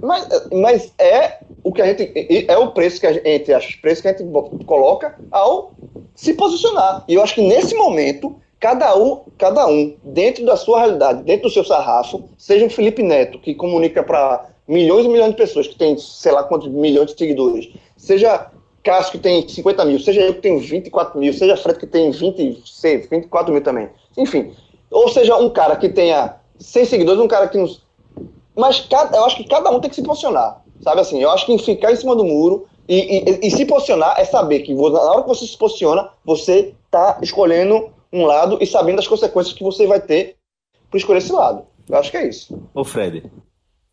[0.00, 2.12] mas, mas é o que a gente.
[2.48, 4.24] É o preço que a gente, entre os preços que a gente
[4.64, 5.72] coloca ao
[6.14, 7.04] se posicionar.
[7.08, 11.48] E eu acho que nesse momento, cada um, cada um, dentro da sua realidade, dentro
[11.48, 15.66] do seu sarrafo, seja um Felipe Neto, que comunica para milhões e milhões de pessoas,
[15.66, 18.50] que tem sei lá quantos milhões de seguidores, seja
[18.82, 22.10] Cássio que tem 50 mil, seja eu que tenho 24 mil, seja Fred que tem
[22.10, 23.88] 20, sei, 24 mil também.
[24.16, 24.52] Enfim.
[24.90, 27.80] Ou seja, um cara que tenha 100 seguidores, um cara que nos
[28.54, 30.61] mas cada, eu acho que cada um tem que se posicionar.
[30.82, 31.22] Sabe assim?
[31.22, 34.60] Eu acho que ficar em cima do muro e, e, e se posicionar é saber
[34.60, 39.08] que na hora que você se posiciona, você está escolhendo um lado e sabendo as
[39.08, 40.36] consequências que você vai ter
[40.90, 41.64] por escolher esse lado.
[41.88, 42.62] Eu acho que é isso.
[42.74, 43.30] Ô, Fred,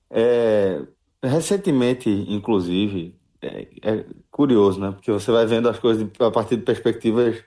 [0.09, 0.81] é,
[1.23, 4.91] recentemente, inclusive, é, é, curioso, né?
[4.91, 7.37] Porque você vai vendo as coisas a partir de perspectivas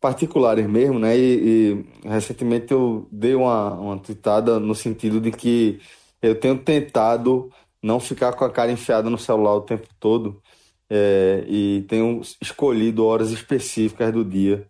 [0.00, 1.16] particulares mesmo, né?
[1.16, 5.80] E, e recentemente eu dei uma, uma tweetada no sentido de que
[6.20, 7.50] eu tenho tentado
[7.82, 10.40] não ficar com a cara enfiada no celular o tempo todo
[10.88, 14.66] é, e tenho escolhido horas específicas do dia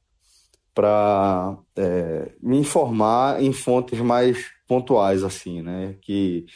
[0.74, 5.96] para é, me informar em fontes mais pontuais, assim, né?
[6.00, 6.46] Que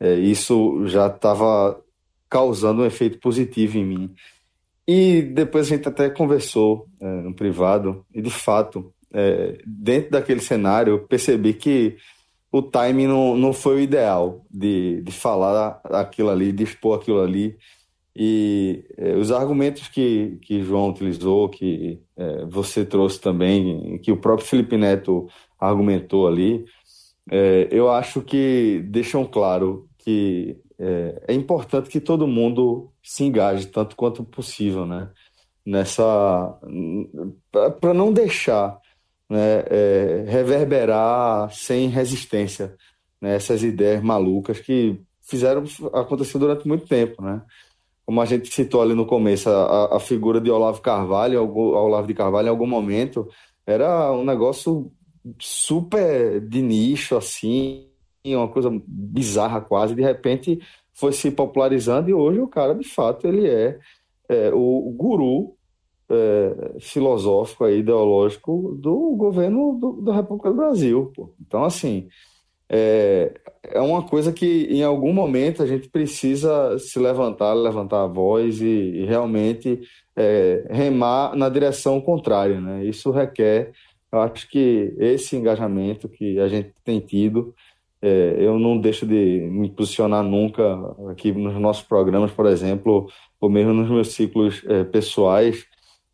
[0.00, 1.78] é, isso já estava
[2.30, 4.14] causando um efeito positivo em mim.
[4.86, 10.40] E depois a gente até conversou é, no privado e, de fato, é, dentro daquele
[10.40, 11.96] cenário, eu percebi que
[12.56, 17.20] o timing não, não foi o ideal de, de falar aquilo ali, de expor aquilo
[17.20, 17.56] ali.
[18.14, 24.16] E é, os argumentos que, que João utilizou, que é, você trouxe também, que o
[24.16, 25.28] próprio Felipe Neto
[25.60, 26.64] argumentou ali,
[27.30, 30.56] é, eu acho que deixam claro que
[31.26, 35.08] é importante que todo mundo se engaje tanto quanto possível, né?
[35.64, 36.54] Nessa.
[37.80, 38.78] para não deixar
[39.28, 42.76] né, é, reverberar sem resistência
[43.20, 47.42] né, essas ideias malucas que fizeram acontecer durante muito tempo, né?
[48.04, 52.14] Como a gente citou ali no começo, a, a figura de Olavo Carvalho, Olavo de
[52.14, 53.28] Carvalho, em algum momento,
[53.66, 54.92] era um negócio
[55.40, 57.88] super de nicho, assim,
[58.24, 59.96] uma coisa bizarra quase.
[59.96, 60.60] De repente
[60.94, 63.78] foi se popularizando e hoje o cara, de fato, ele é,
[64.28, 65.55] é o, guru
[66.10, 71.12] é, filosófico, aí, ideológico do governo do, da República do Brasil.
[71.14, 71.32] Pô.
[71.40, 72.08] Então, assim,
[72.68, 73.32] é,
[73.62, 78.60] é uma coisa que em algum momento a gente precisa se levantar, levantar a voz
[78.60, 79.80] e, e realmente
[80.16, 82.60] é, remar na direção contrária.
[82.60, 82.84] Né?
[82.86, 83.72] Isso requer,
[84.10, 87.54] eu acho que esse engajamento que a gente tem tido,
[88.02, 90.62] é, eu não deixo de me posicionar nunca
[91.10, 93.08] aqui nos nossos programas, por exemplo,
[93.40, 95.66] ou mesmo nos meus ciclos é, pessoais,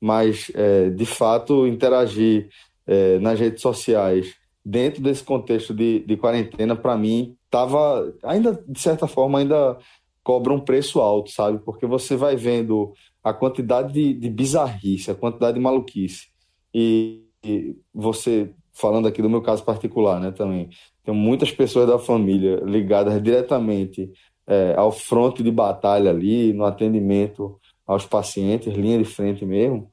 [0.03, 2.49] mas é, de fato interagir
[2.85, 4.35] é, nas redes sociais
[4.65, 9.79] dentro desse contexto de, de quarentena, para mim, tava ainda de certa forma ainda
[10.25, 11.61] cobra um preço alto, sabe?
[11.65, 12.93] Porque você vai vendo
[13.23, 16.27] a quantidade de, de bizarrice, a quantidade de maluquice
[16.75, 20.69] e, e você falando aqui do meu caso particular, né, também.
[21.05, 24.11] Tem muitas pessoas da família ligadas diretamente
[24.49, 29.91] é, ao fronte de batalha ali, no atendimento aos pacientes, linha de frente mesmo,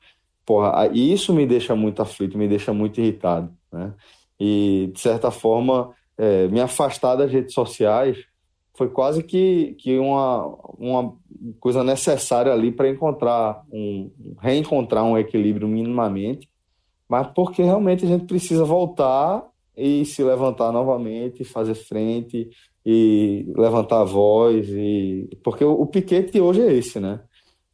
[0.49, 3.93] porra, isso me deixa muito aflito, me deixa muito irritado, né?
[4.39, 8.17] E, de certa forma, é, me afastar das redes sociais
[8.75, 11.15] foi quase que, que uma, uma
[11.59, 14.09] coisa necessária ali para encontrar um
[14.41, 16.49] reencontrar um equilíbrio minimamente,
[17.07, 19.45] mas porque realmente a gente precisa voltar
[19.77, 22.49] e se levantar novamente, fazer frente
[22.83, 27.19] e levantar a voz e porque o, o piquete hoje é esse, né?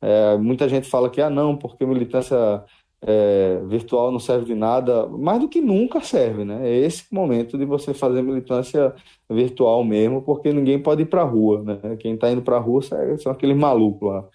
[0.01, 2.63] É, muita gente fala que ah não, porque militância
[3.01, 6.67] é, virtual não serve de nada, mais do que nunca serve, né?
[6.67, 8.93] É esse momento de você fazer militância
[9.29, 11.95] virtual mesmo, porque ninguém pode ir para a rua, né?
[11.97, 14.25] Quem está indo para a rua são aqueles malucos lá.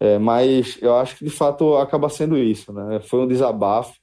[0.00, 3.00] É, mas eu acho que de fato acaba sendo isso, né?
[3.00, 3.94] Foi um desabafo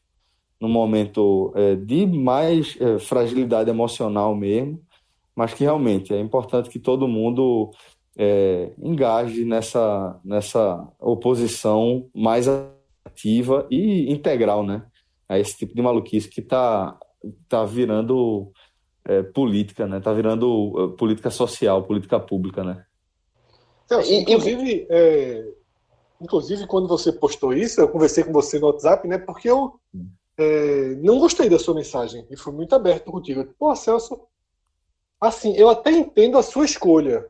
[0.60, 4.82] num momento é, de mais é, fragilidade emocional mesmo,
[5.36, 7.72] mas que realmente é importante que todo mundo
[8.18, 12.48] é, engaje nessa, nessa oposição mais
[13.06, 14.84] ativa e integral, né?
[15.30, 16.98] A esse tipo de maluquice que está
[17.48, 18.52] tá virando
[19.06, 20.00] é, política, né?
[20.00, 22.84] Tá virando é, política social, política pública, né?
[23.86, 25.54] Então, inclusive, é,
[26.20, 29.20] inclusive, quando você postou isso, eu conversei com você no WhatsApp, né?
[29.20, 29.80] Porque eu
[30.38, 33.48] é, não gostei da sua mensagem e fui muito aberto contigo.
[33.60, 34.20] Pô, Celso,
[35.22, 37.26] assim, eu até entendo a sua escolha.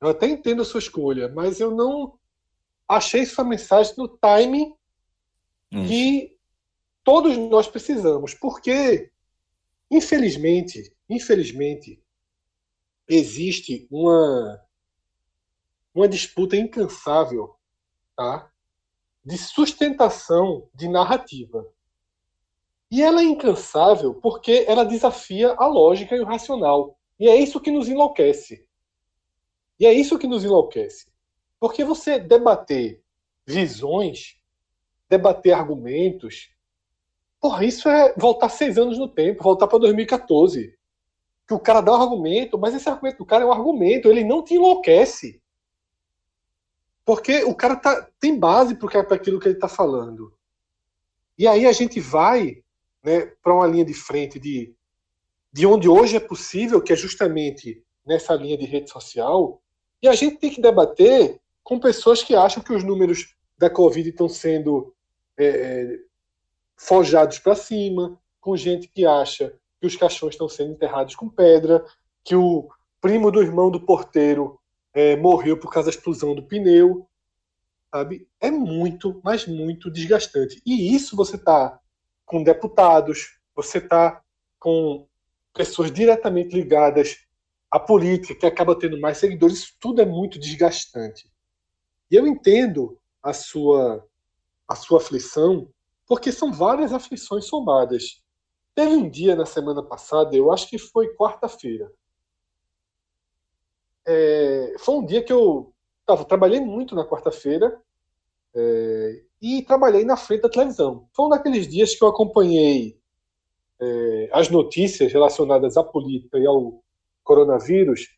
[0.00, 2.18] Eu até entendo a sua escolha, mas eu não
[2.88, 4.74] achei sua mensagem no time
[5.70, 6.36] que
[7.02, 8.34] todos nós precisamos.
[8.34, 9.10] Porque,
[9.90, 12.02] infelizmente, infelizmente,
[13.08, 14.60] existe uma,
[15.94, 17.56] uma disputa incansável
[18.14, 18.50] tá?
[19.24, 21.66] de sustentação de narrativa.
[22.90, 26.98] E ela é incansável porque ela desafia a lógica e o racional.
[27.18, 28.67] E é isso que nos enlouquece.
[29.78, 31.06] E é isso que nos enlouquece.
[31.60, 33.02] Porque você debater
[33.46, 34.36] visões,
[35.08, 36.50] debater argumentos,
[37.40, 40.76] porra, isso é voltar seis anos no tempo, voltar para 2014.
[41.46, 44.24] Que o cara dá um argumento, mas esse argumento do cara é um argumento, ele
[44.24, 45.40] não te enlouquece.
[47.04, 50.34] Porque o cara tá, tem base para aquilo que ele está falando.
[51.38, 52.62] E aí a gente vai
[53.02, 54.74] né, para uma linha de frente de,
[55.50, 59.62] de onde hoje é possível, que é justamente nessa linha de rede social,
[60.02, 64.08] e a gente tem que debater com pessoas que acham que os números da Covid
[64.08, 64.94] estão sendo
[65.36, 65.98] é,
[66.76, 71.84] forjados para cima, com gente que acha que os caixões estão sendo enterrados com pedra,
[72.24, 72.68] que o
[73.00, 74.58] primo do irmão do porteiro
[74.92, 77.06] é, morreu por causa da explosão do pneu,
[77.90, 78.28] sabe?
[78.40, 80.62] É muito, mas muito desgastante.
[80.64, 81.78] E isso você está
[82.24, 84.22] com deputados, você está
[84.58, 85.06] com
[85.52, 87.27] pessoas diretamente ligadas
[87.70, 91.30] à política, que acaba tendo mais seguidores, isso tudo é muito desgastante.
[92.10, 94.06] E eu entendo a sua,
[94.66, 95.68] a sua aflição,
[96.06, 98.22] porque são várias aflições somadas.
[98.74, 101.92] Teve um dia na semana passada, eu acho que foi quarta-feira,
[104.10, 105.74] é, foi um dia que eu
[106.06, 107.78] tava, trabalhei muito na quarta-feira
[108.54, 111.06] é, e trabalhei na frente da televisão.
[111.12, 112.98] Foi um daqueles dias que eu acompanhei
[113.78, 116.82] é, as notícias relacionadas à política e ao
[117.28, 118.08] coronavírus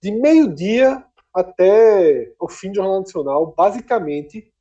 [0.00, 1.04] de meio-dia
[1.34, 4.52] até o fim do Jornal Nacional, basicamente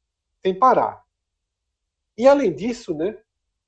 [0.42, 1.04] sem parar.
[2.18, 3.16] E além disso, né,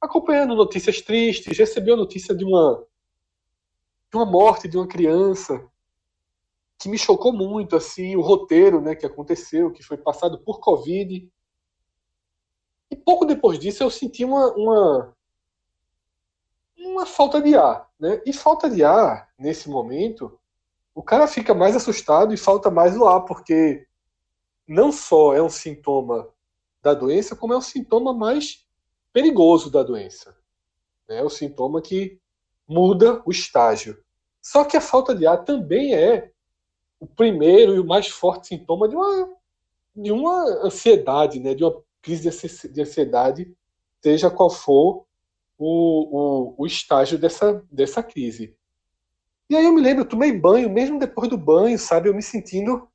[0.02, 2.84] acompanhando notícias tristes, recebi a notícia de uma
[4.12, 5.68] de uma morte de uma criança
[6.80, 11.28] que me chocou muito, assim, o roteiro, né, que aconteceu, que foi passado por Covid.
[12.92, 15.16] E pouco depois disso eu senti uma, uma,
[16.78, 18.22] uma falta de ar, né?
[18.26, 20.40] E falta de ar, nesse momento,
[20.94, 23.88] o cara fica mais assustado e falta mais o ar, porque
[24.68, 26.28] não só é um sintoma
[26.82, 28.66] da doença, como é um sintoma mais
[29.12, 30.36] perigoso da doença.
[31.08, 32.20] É o sintoma que
[32.68, 34.02] muda o estágio.
[34.42, 36.32] Só que a falta de ar também é
[37.00, 39.30] o primeiro e o mais forte sintoma de uma,
[39.96, 41.54] de uma ansiedade, né?
[41.54, 42.30] de uma crise
[42.70, 43.56] de ansiedade,
[44.02, 45.06] seja qual for
[45.58, 48.56] o, o, o estágio dessa, dessa crise.
[49.50, 52.10] E aí eu me lembro, eu tomei banho, mesmo depois do banho, sabe?
[52.10, 52.88] Eu me sentindo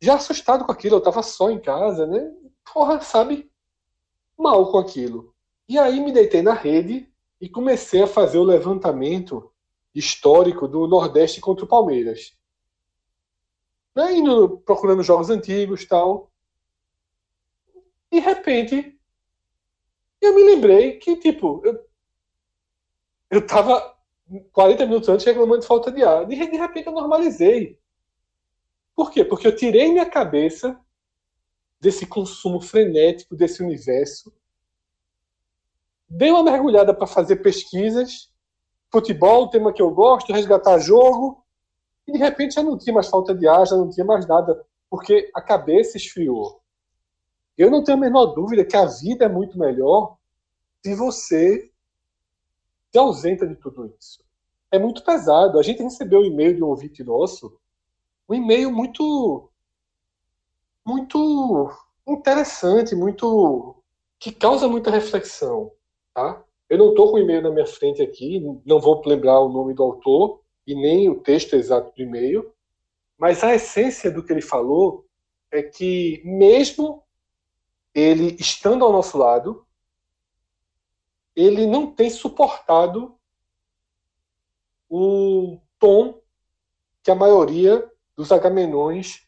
[0.00, 2.32] já assustado com aquilo, eu estava só em casa, né?
[2.72, 3.50] Porra, sabe?
[4.38, 5.34] Mal com aquilo.
[5.68, 7.08] E aí me deitei na rede
[7.40, 9.50] e comecei a fazer o levantamento
[9.94, 12.36] histórico do Nordeste contra o Palmeiras
[13.94, 16.30] né, indo procurando jogos antigos tal.
[18.10, 18.91] E de repente,
[20.22, 21.84] eu me lembrei que, tipo, eu,
[23.30, 23.94] eu tava
[24.52, 26.24] 40 minutos antes reclamando de falta de ar.
[26.26, 27.78] De, de repente eu normalizei.
[28.94, 29.24] Por quê?
[29.24, 30.78] Porque eu tirei minha cabeça
[31.80, 34.32] desse consumo frenético desse universo.
[36.08, 38.30] Dei uma mergulhada para fazer pesquisas,
[38.92, 41.44] futebol, tema que eu gosto, resgatar jogo,
[42.06, 44.64] e de repente já não tinha mais falta de ar, já não tinha mais nada,
[44.88, 46.61] porque a cabeça esfriou.
[47.62, 50.16] Eu não tenho a menor dúvida que a vida é muito melhor
[50.82, 51.70] se você
[52.90, 54.20] se ausenta de tudo isso.
[54.72, 55.60] é muito pesado.
[55.60, 57.56] A gente recebeu um e-mail de um ouvinte nosso,
[58.28, 59.48] um e-mail muito,
[60.84, 61.70] muito
[62.04, 63.76] interessante, muito
[64.18, 65.70] que causa muita reflexão,
[66.12, 66.42] tá?
[66.68, 69.72] Eu não estou com o e-mail na minha frente aqui, não vou lembrar o nome
[69.72, 72.52] do autor e nem o texto exato do e-mail,
[73.16, 75.06] mas a essência do que ele falou
[75.52, 77.04] é que mesmo
[77.94, 79.66] ele estando ao nosso lado,
[81.34, 83.16] ele não tem suportado
[84.88, 86.20] o tom
[87.02, 89.26] que a maioria dos agamenões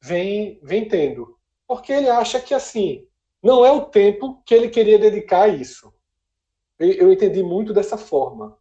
[0.00, 1.38] vem, vem tendo.
[1.66, 3.06] Porque ele acha que, assim,
[3.42, 5.92] não é o tempo que ele queria dedicar a isso.
[6.78, 8.58] Eu, entendi muito dessa forma.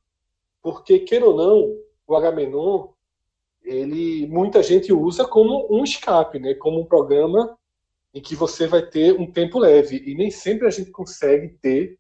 [0.62, 2.90] Porque, queira ou não, o Agamenon,
[3.64, 6.54] ele, muita gente usa como um escape, né?
[6.56, 7.58] como um programa
[8.14, 10.04] em que você vai ter um tempo leve.
[10.06, 11.98] E nem sempre a gente consegue ter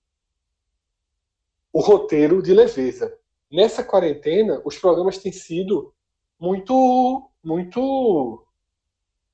[1.72, 3.18] o roteiro de leveza
[3.51, 5.93] nessa quarentena, os programas têm sido
[6.39, 8.45] muito, muito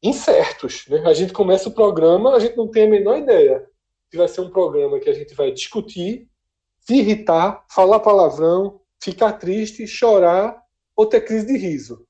[0.02, 0.86] incertos.
[0.88, 1.04] Né?
[1.06, 3.70] A gente começa o programa, a gente não tem a menor ideia
[4.10, 6.28] se vai ser um programa que a gente vai discutir,
[6.80, 10.64] se irritar, falar palavrão, ficar triste, chorar
[10.96, 12.08] ou ter crise de riso.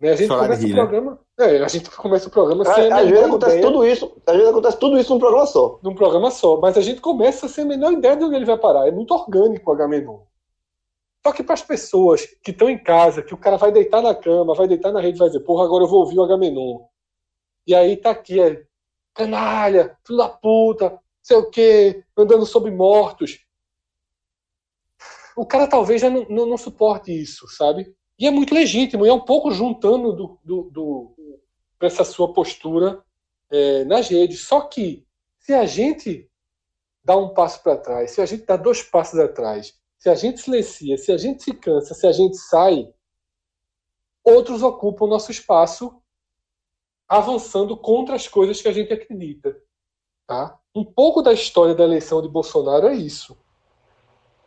[0.00, 0.12] Né?
[0.12, 0.74] A gente Chorar começa o né?
[0.74, 1.23] programa.
[1.38, 2.92] É, a gente começa o programa sem.
[2.92, 4.22] Às vezes acontece ideia, tudo isso.
[4.26, 5.80] Às vezes acontece tudo isso num programa só.
[5.82, 6.60] Num programa só.
[6.60, 8.86] Mas a gente começa sem a menor ideia de onde ele vai parar.
[8.86, 10.26] É muito orgânico o H-Menu.
[11.26, 14.14] Só que para as pessoas que estão em casa, que o cara vai deitar na
[14.14, 16.80] cama, vai deitar na rede, vai dizer, porra, agora eu vou ouvir o Agamenon.
[17.66, 18.62] E aí tá aqui, é,
[19.14, 23.38] canalha, filho da puta, sei o quê, andando sobre mortos.
[25.34, 27.90] O cara talvez já não, não, não, suporte isso, sabe?
[28.18, 31.13] E é muito legítimo, e é um pouco juntando do, do, do
[31.86, 33.04] essa sua postura
[33.50, 34.46] é, nas redes.
[34.46, 35.06] Só que
[35.38, 36.30] se a gente
[37.04, 39.74] dá um passo para trás, se a gente dá dois passos atrás
[40.04, 42.92] se a gente silencia, se a gente se cansa, se a gente sai,
[44.22, 45.98] outros ocupam nosso espaço
[47.08, 49.58] avançando contra as coisas que a gente acredita.
[50.26, 50.60] Tá?
[50.74, 53.34] Um pouco da história da eleição de Bolsonaro é isso.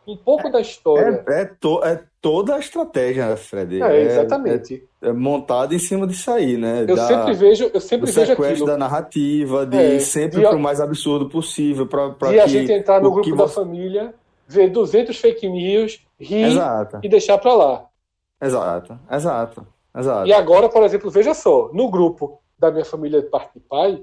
[0.08, 1.22] Um pouco é, da história.
[1.28, 3.82] É, é, to, é, toda a estratégia, Fred.
[3.82, 4.82] É, exatamente.
[5.02, 6.86] É, é montada em cima disso aí, né?
[6.88, 8.66] Eu da, sempre vejo, eu sempre vejo aquilo.
[8.66, 11.86] da narrativa, de ir sempre para o mais absurdo possível.
[11.86, 14.14] Pra e que, a gente entrar no grupo da família
[14.46, 17.00] ver 200 fake news, rir exato.
[17.02, 17.86] e deixar para lá.
[18.40, 20.26] Exato, exato, exato.
[20.26, 24.02] E agora, por exemplo, veja só, no grupo da minha família de parte de pai,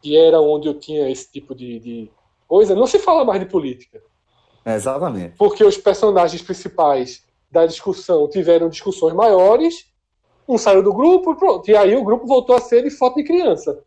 [0.00, 2.10] que era onde eu tinha esse tipo de, de
[2.46, 4.00] coisa, não se fala mais de política.
[4.66, 5.36] Exatamente.
[5.38, 9.86] Porque os personagens principais da discussão tiveram discussões maiores,
[10.48, 11.70] um saiu do grupo e pronto.
[11.70, 13.82] E aí o grupo voltou a ser de foto de criança.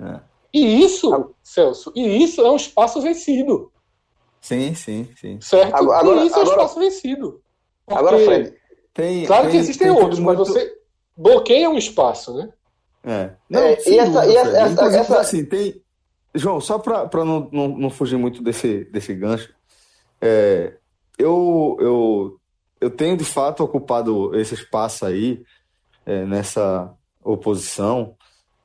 [0.00, 0.20] É.
[0.52, 3.72] E isso, Celso, e isso é um espaço vencido.
[4.40, 5.40] Sim, sim, sim.
[5.40, 5.74] Certo?
[5.74, 7.42] Agora, e isso agora, é um espaço vencido.
[7.86, 8.54] Agora, Fred,
[8.92, 10.52] tem, claro tem, que existem outros, mas muito...
[10.52, 10.72] você
[11.16, 12.52] bloqueia um espaço, né?
[13.04, 13.30] É.
[13.48, 15.83] Não, é, e essa, e essa, essa, essa, assim, tem.
[16.34, 19.54] João, só para não, não, não fugir muito desse, desse gancho,
[20.20, 20.74] é,
[21.18, 22.40] eu, eu,
[22.80, 25.44] eu tenho de fato ocupado esse espaço aí,
[26.04, 28.16] é, nessa oposição,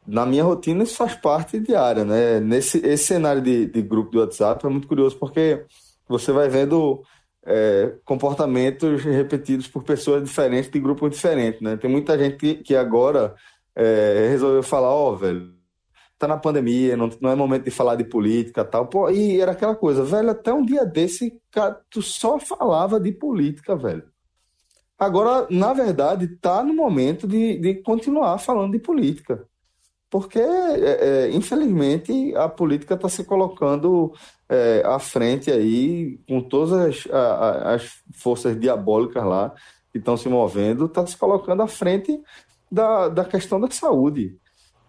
[0.06, 2.40] na minha rotina isso faz parte diária, né?
[2.40, 5.64] Nesse esse cenário de, de grupo do WhatsApp é muito curioso porque
[6.08, 7.04] você vai vendo
[7.46, 11.78] é, comportamentos repetidos por pessoas diferentes de grupos diferentes, né?
[11.78, 13.36] Tem muita gente que, que agora
[13.76, 15.54] é, resolveu falar, ó, oh, velho,
[16.20, 18.88] tá na pandemia, não, não é momento de falar de política tal.
[18.88, 23.12] Pô, e era aquela coisa, velho, até um dia desse, cara, tu só falava de
[23.12, 24.04] política, velho.
[24.98, 29.48] Agora, na verdade, tá no momento de, de continuar falando de política
[30.10, 34.12] porque, é, é, infelizmente, a política está se colocando
[34.50, 39.54] é, à frente aí, com todas as, a, as forças diabólicas lá
[39.92, 42.20] que estão se movendo, está se colocando à frente
[42.72, 44.36] da, da questão da saúde.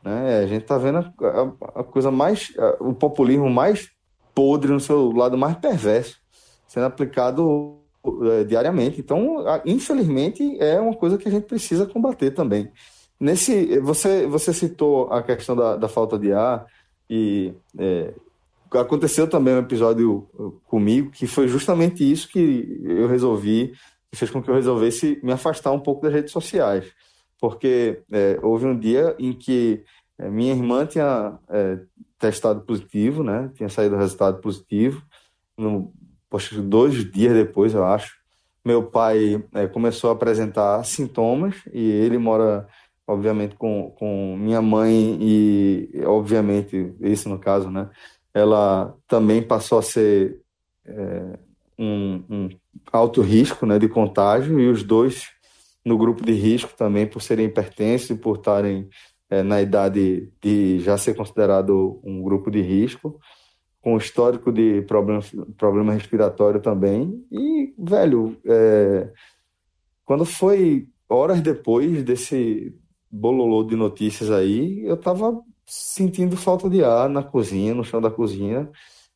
[0.03, 0.39] Né?
[0.39, 3.91] A gente está vendo a, a, coisa mais, o populismo mais
[4.35, 6.21] podre no seu lado mais perverso
[6.71, 7.81] sendo aplicado
[8.31, 9.01] é, diariamente.
[9.01, 12.71] Então, infelizmente, é uma coisa que a gente precisa combater também.
[13.19, 16.65] Nesse, você, você citou a questão da, da falta de ar
[17.09, 18.15] e é,
[18.73, 20.29] aconteceu também um episódio
[20.69, 23.73] comigo que foi justamente isso que eu resolvi,
[24.13, 26.87] que fez com que eu resolvesse me afastar um pouco das redes sociais,
[27.41, 29.83] porque é, houve um dia em que
[30.19, 31.79] é, minha irmã tinha é,
[32.19, 33.51] testado positivo, né?
[33.55, 35.03] Tinha saído resultado positivo,
[35.57, 35.93] no,
[36.29, 38.19] poxa, dois dias depois, eu acho.
[38.65, 42.69] Meu pai é, começou a apresentar sintomas e ele mora
[43.07, 47.91] obviamente com, com minha mãe e obviamente isso no caso né
[48.33, 50.41] ela também passou a ser
[50.87, 51.39] é,
[51.79, 52.49] um, um
[52.93, 55.29] alto risco né, de contágio, e os dois
[55.85, 58.89] no grupo de risco também, por serem hipertensos e por estarem
[59.31, 63.19] é, na idade de já ser considerado um grupo de risco,
[63.81, 65.23] com histórico de problema,
[65.57, 67.25] problema respiratório também.
[67.31, 69.11] E, velho, é,
[70.05, 72.75] quando foi horas depois desse
[73.11, 78.11] bololô de notícias aí, eu tava sentindo falta de ar na cozinha, no chão da
[78.11, 78.69] cozinha,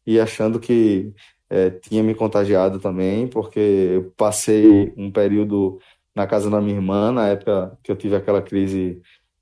[0.06, 1.12] e achando que
[1.50, 5.78] é, tinha me contagiado também, porque eu passei um período
[6.14, 9.00] na casa da minha irmã, na época que eu tive aquela crise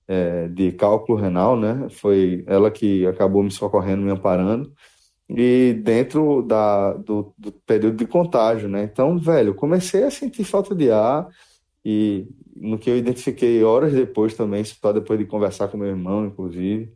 [0.09, 1.89] é, de cálculo renal, né?
[1.91, 4.73] Foi ela que acabou me socorrendo, me amparando,
[5.29, 8.85] e dentro da, do, do período de contágio, né?
[8.85, 11.29] Então, velho, comecei a sentir falta de ar,
[11.85, 16.27] e no que eu identifiquei horas depois também, só depois de conversar com meu irmão,
[16.27, 16.93] inclusive,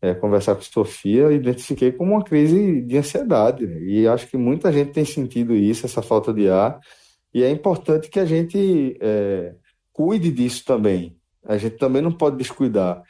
[0.00, 3.66] é, conversar com Sofia, identifiquei como uma crise de ansiedade.
[3.66, 3.80] Né?
[3.82, 6.80] E acho que muita gente tem sentido isso, essa falta de ar,
[7.32, 9.54] e é importante que a gente é,
[9.92, 11.16] cuide disso também.
[11.44, 13.02] A gente também não pode descuidar.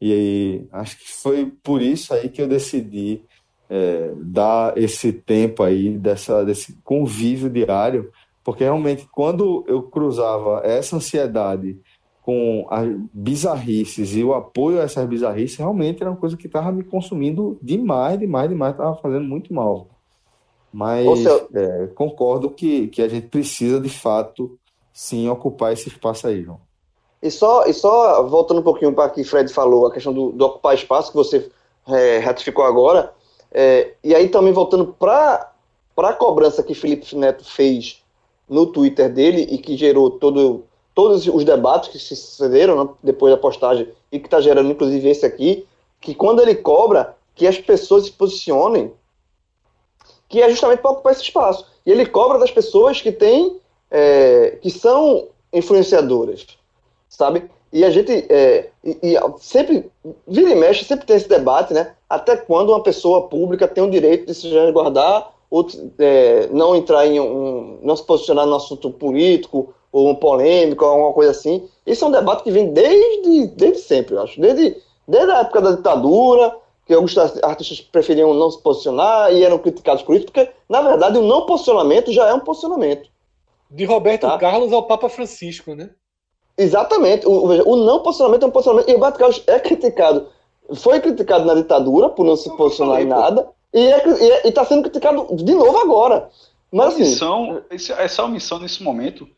[0.00, 3.22] E aí, acho que foi por isso aí que eu decidi
[3.68, 8.10] é, dar esse tempo aí, dessa, desse convívio diário,
[8.42, 11.78] porque realmente quando eu cruzava essa ansiedade
[12.22, 16.72] com as bizarrices e o apoio a essas bizarrices, realmente era uma coisa que estava
[16.72, 19.93] me consumindo demais, demais, demais, estava fazendo muito mal.
[20.74, 21.48] Mas seu...
[21.54, 24.58] é, concordo que, que a gente precisa, de fato,
[24.92, 26.58] sim, ocupar esse espaço aí, João.
[27.22, 30.32] E só, e só voltando um pouquinho para o que Fred falou, a questão do,
[30.32, 31.48] do ocupar espaço, que você
[31.86, 33.14] é, ratificou agora,
[33.52, 35.52] é, e aí também voltando para
[35.96, 38.02] a cobrança que Felipe Neto fez
[38.48, 43.32] no Twitter dele e que gerou todo, todos os debates que se sucederam né, depois
[43.32, 45.68] da postagem e que está gerando inclusive esse aqui,
[46.00, 48.92] que quando ele cobra que as pessoas se posicionem,
[50.28, 51.66] que é justamente para ocupar esse espaço.
[51.84, 53.58] E ele cobra das pessoas que têm,
[53.90, 56.46] é, que são influenciadoras,
[57.08, 57.50] sabe?
[57.72, 59.90] E a gente é, e, e sempre,
[60.28, 61.92] vira e mexe, sempre tem esse debate, né?
[62.08, 65.66] Até quando uma pessoa pública tem o direito de se resguardar ou
[65.98, 71.12] é, não entrar em um, não se posicionar no assunto político ou um polêmico alguma
[71.12, 71.68] coisa assim.
[71.86, 74.40] Isso é um debate que vem desde, desde sempre, eu acho.
[74.40, 76.56] Desde, desde a época da ditadura,
[76.86, 81.18] que alguns artistas preferiam não se posicionar e eram criticados por isso, porque, na verdade,
[81.18, 83.08] o não posicionamento já é um posicionamento.
[83.70, 84.38] De Roberto tá?
[84.38, 85.90] Carlos ao Papa Francisco, né?
[86.56, 87.26] Exatamente.
[87.26, 88.88] O, o, não posicionamento é um posicionamento.
[88.88, 90.28] E o Roberto Carlos é criticado.
[90.74, 93.48] Foi criticado na ditadura por não se posicionar em nada.
[93.72, 96.30] E é, está sendo criticado de novo agora.
[96.70, 99.28] Mas, omissão, assim, essa omissão nesse momento,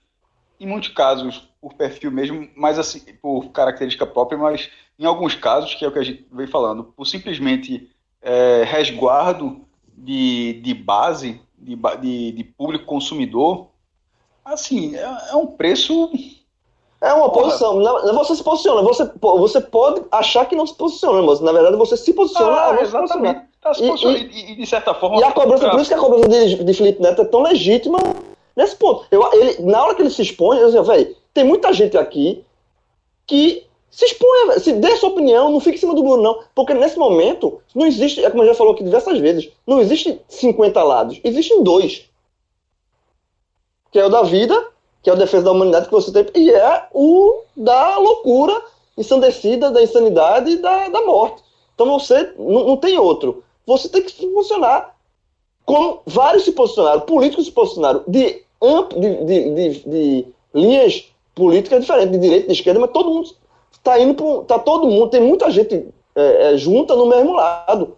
[0.60, 5.74] em muitos casos, por perfil mesmo, mas assim, por característica própria, mas em alguns casos,
[5.74, 7.90] que é o que a gente vem falando, por simplesmente
[8.22, 9.62] é, resguardo
[9.92, 13.66] de, de base, de, de, de público consumidor,
[14.44, 16.12] assim, é, é um preço
[17.00, 17.82] é uma posição.
[18.14, 18.80] Você se posiciona.
[18.82, 22.78] Você, você pode achar que não se posiciona, mas na verdade você se posiciona ah,
[22.80, 23.40] exatamente.
[23.60, 25.18] Tá e, e, e, de certa forma.
[25.18, 27.98] E a cobrança, por isso que a cobrança de, de Felipe Neto é tão legítima
[28.56, 29.04] nesse ponto.
[29.10, 32.44] Eu, ele, na hora que ele se expõe, eu velho, tem muita gente aqui
[33.26, 36.42] que se exponha, se dê sua opinião, não fique em cima do muro, não.
[36.54, 40.20] Porque nesse momento, não existe, é como eu já falou aqui diversas vezes, não existe
[40.28, 42.04] 50 lados, existem dois.
[43.90, 44.68] Que é o da vida,
[45.02, 48.60] que é o defesa da humanidade que você tem, e é o da loucura
[48.98, 51.42] ensandecida, da insanidade e da, da morte.
[51.74, 54.94] Então você não, não tem outro você tem que se posicionar
[55.64, 58.44] como vários se posicionaram, políticos se posicionaram de,
[58.96, 63.30] de, de, de, de linhas políticas diferentes, de direita, de esquerda, mas todo mundo
[63.70, 67.96] está indo para tá todo mundo, tem muita gente é, é, junta no mesmo lado,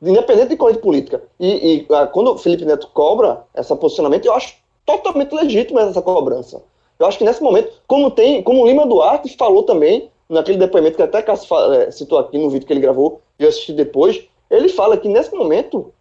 [0.00, 1.22] independente de corrente política.
[1.40, 4.54] E, e ah, quando o Felipe Neto cobra esse posicionamento, eu acho
[4.84, 6.62] totalmente legítimo essa cobrança.
[6.98, 10.96] Eu acho que nesse momento, como tem, como o Lima Duarte falou também, naquele depoimento
[10.96, 14.22] que até Cássio é, citou aqui no vídeo que ele gravou, e eu assisti depois,
[14.50, 15.92] ele fala que nesse momento,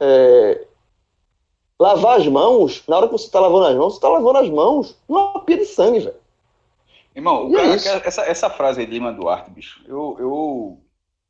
[0.00, 0.64] é,
[1.78, 4.50] lavar as mãos, na hora que você está lavando as mãos, você está lavando as
[4.50, 6.16] mãos numa pia de sangue, velho.
[7.14, 10.80] Irmão, cara, é essa, essa frase aí de Lima Duarte, bicho, eu, eu,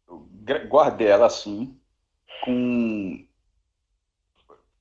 [0.08, 1.74] eu guardei ela assim,
[2.44, 3.24] com.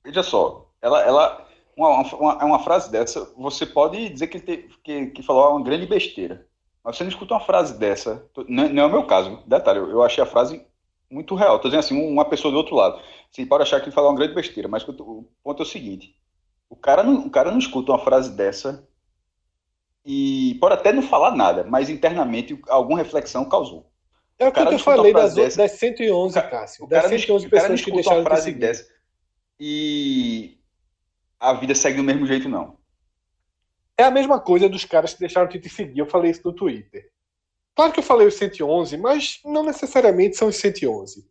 [0.03, 5.07] Veja só, ela, ela uma, uma, uma, frase dessa, você pode dizer que, te, que,
[5.07, 6.45] que falou uma grande besteira.
[6.84, 9.89] Mas você não escuta uma frase dessa, não, não é o meu caso, detalhe, eu,
[9.89, 10.65] eu achei a frase
[11.10, 11.55] muito real.
[11.55, 13.01] Estou dizendo assim, uma pessoa do outro lado.
[13.32, 16.16] Você pode achar que ele falou uma grande besteira, mas o ponto é o seguinte:
[16.70, 18.88] o cara não, o cara não escuta uma frase dessa
[20.05, 23.91] e pode até não falar nada, mas internamente alguma reflexão causou.
[24.39, 26.86] É o, que eu falei das, dessa, das 111, Cássio.
[26.86, 28.88] O cara, das 111 o cara pessoas que deixaram uma frase de dessa.
[29.60, 30.60] E
[31.39, 32.78] a vida segue do mesmo jeito, não.
[33.97, 35.99] É a mesma coisa dos caras que deixaram de te seguir.
[35.99, 37.10] Eu falei isso no Twitter.
[37.78, 41.23] Claro que eu falei os 111, mas não necessariamente são os 111.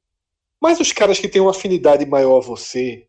[0.60, 3.08] Mas os caras que têm uma afinidade maior a você,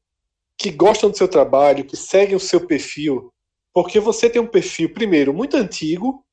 [0.58, 3.32] que gostam do seu trabalho, que seguem o seu perfil,
[3.72, 6.26] porque você tem um perfil, primeiro, muito antigo,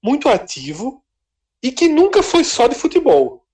[0.00, 1.02] muito ativo
[1.60, 3.44] e que nunca foi só de futebol.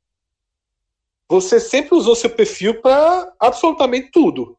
[1.30, 4.54] Você sempre usou seu perfil para absolutamente tudo.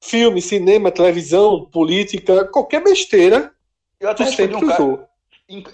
[0.00, 3.54] Filme, cinema, televisão, política, qualquer besteira.
[4.00, 5.09] Eu até respondi sempre um cara,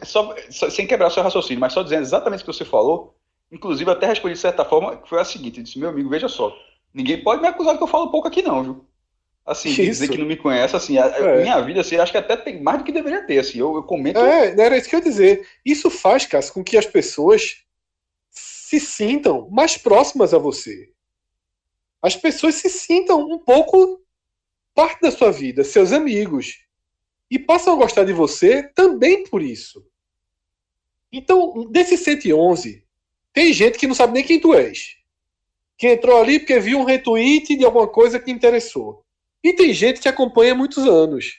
[0.05, 3.15] só- só- sem quebrar seu raciocínio, mas só dizendo exatamente o que você falou.
[3.51, 6.29] Inclusive, até respondi de certa forma, que foi a seguinte: eu disse, meu amigo, veja
[6.29, 6.57] só,
[6.93, 8.85] ninguém pode me acusar que eu falo pouco aqui, não, viu?
[9.45, 10.13] Assim, Que dizer isso?
[10.13, 11.43] que não me conhece, assim, a É.
[11.43, 13.83] minha vida, assim, acho que até tem mais do que deveria ter, assim, eu, eu
[13.85, 14.19] comento.
[14.19, 15.47] É, era isso que eu ia dizer.
[15.65, 17.63] Isso faz, Cássio, com que as pessoas
[18.29, 20.91] se sintam mais próximas a você.
[22.03, 24.01] As pessoas se sintam um pouco
[24.75, 26.59] parte da sua vida, seus amigos.
[27.31, 29.85] E passam a gostar de você também por isso.
[31.13, 32.85] Então, desses 111,
[33.33, 34.97] tem gente que não sabe nem quem tu és.
[35.79, 39.05] Que entrou ali porque viu um retweet de alguma coisa que interessou.
[39.43, 41.39] E tem gente que acompanha há muitos anos.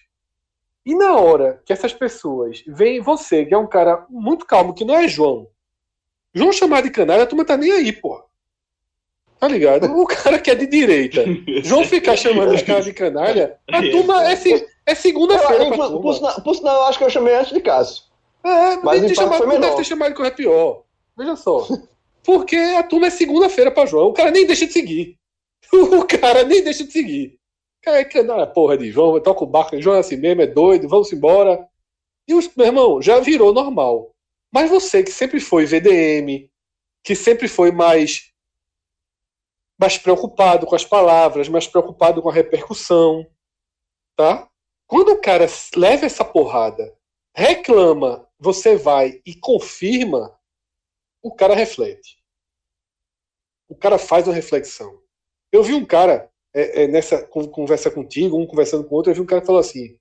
[0.86, 4.86] E na hora que essas pessoas veem você, que é um cara muito calmo, que
[4.86, 5.48] não é João.
[6.34, 8.24] João chamar de canalha, a turma tá nem aí, pô.
[9.40, 9.88] Tá ligado?
[9.98, 11.24] O cara que é de direita.
[11.64, 16.02] João ficar chamando os caras de canalha, a turma é, se- é segunda-feira pra por,
[16.02, 18.04] por por sinal, eu acho que eu chamei antes de Cássio.
[18.44, 20.84] É, Mas impacto chamado, não deve ter chamado que é pior.
[21.18, 21.68] Veja só.
[22.24, 24.08] Porque a turma é segunda-feira pra João.
[24.08, 25.18] O cara nem deixa de seguir.
[25.72, 27.38] O cara nem deixa de seguir.
[27.82, 30.48] O cara é canalha, porra de João, toca o barco, João é assim mesmo, é
[30.48, 31.68] doido, vamos embora.
[32.28, 34.12] E os, meu irmão, já virou normal.
[34.52, 36.50] Mas você que sempre foi VDM,
[37.04, 38.32] que sempre foi mais
[39.80, 43.28] mais preocupado com as palavras, mais preocupado com a repercussão,
[44.16, 44.47] tá?
[44.88, 46.96] Quando o cara leva essa porrada,
[47.36, 50.38] reclama, você vai e confirma,
[51.22, 52.18] o cara reflete.
[53.70, 55.02] O cara faz uma reflexão.
[55.52, 59.12] Eu vi um cara é, é, nessa con- conversa contigo, um conversando com o outro,
[59.12, 60.00] eu vi um cara que falou assim: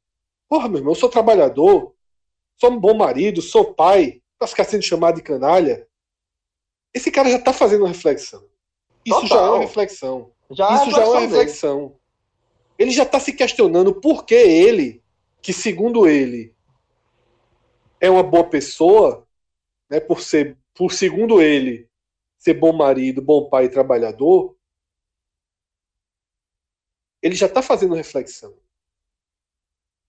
[0.49, 1.95] Porra, meu irmão, eu sou trabalhador,
[2.61, 5.87] sou um bom marido, sou pai, pra ficar sendo chamado de canalha.
[6.95, 8.49] Esse cara já tá fazendo uma reflexão.
[9.05, 9.55] Isso já é Total.
[9.55, 10.32] uma reflexão.
[10.51, 12.01] Já Isso já é uma profissão dele.
[12.79, 15.03] Ele já está se questionando por que ele,
[15.41, 16.55] que segundo ele
[18.01, 19.27] é uma boa pessoa,
[19.89, 21.89] né, por ser, por segundo ele,
[22.39, 24.57] ser bom marido, bom pai trabalhador,
[27.22, 28.57] ele já está fazendo reflexão.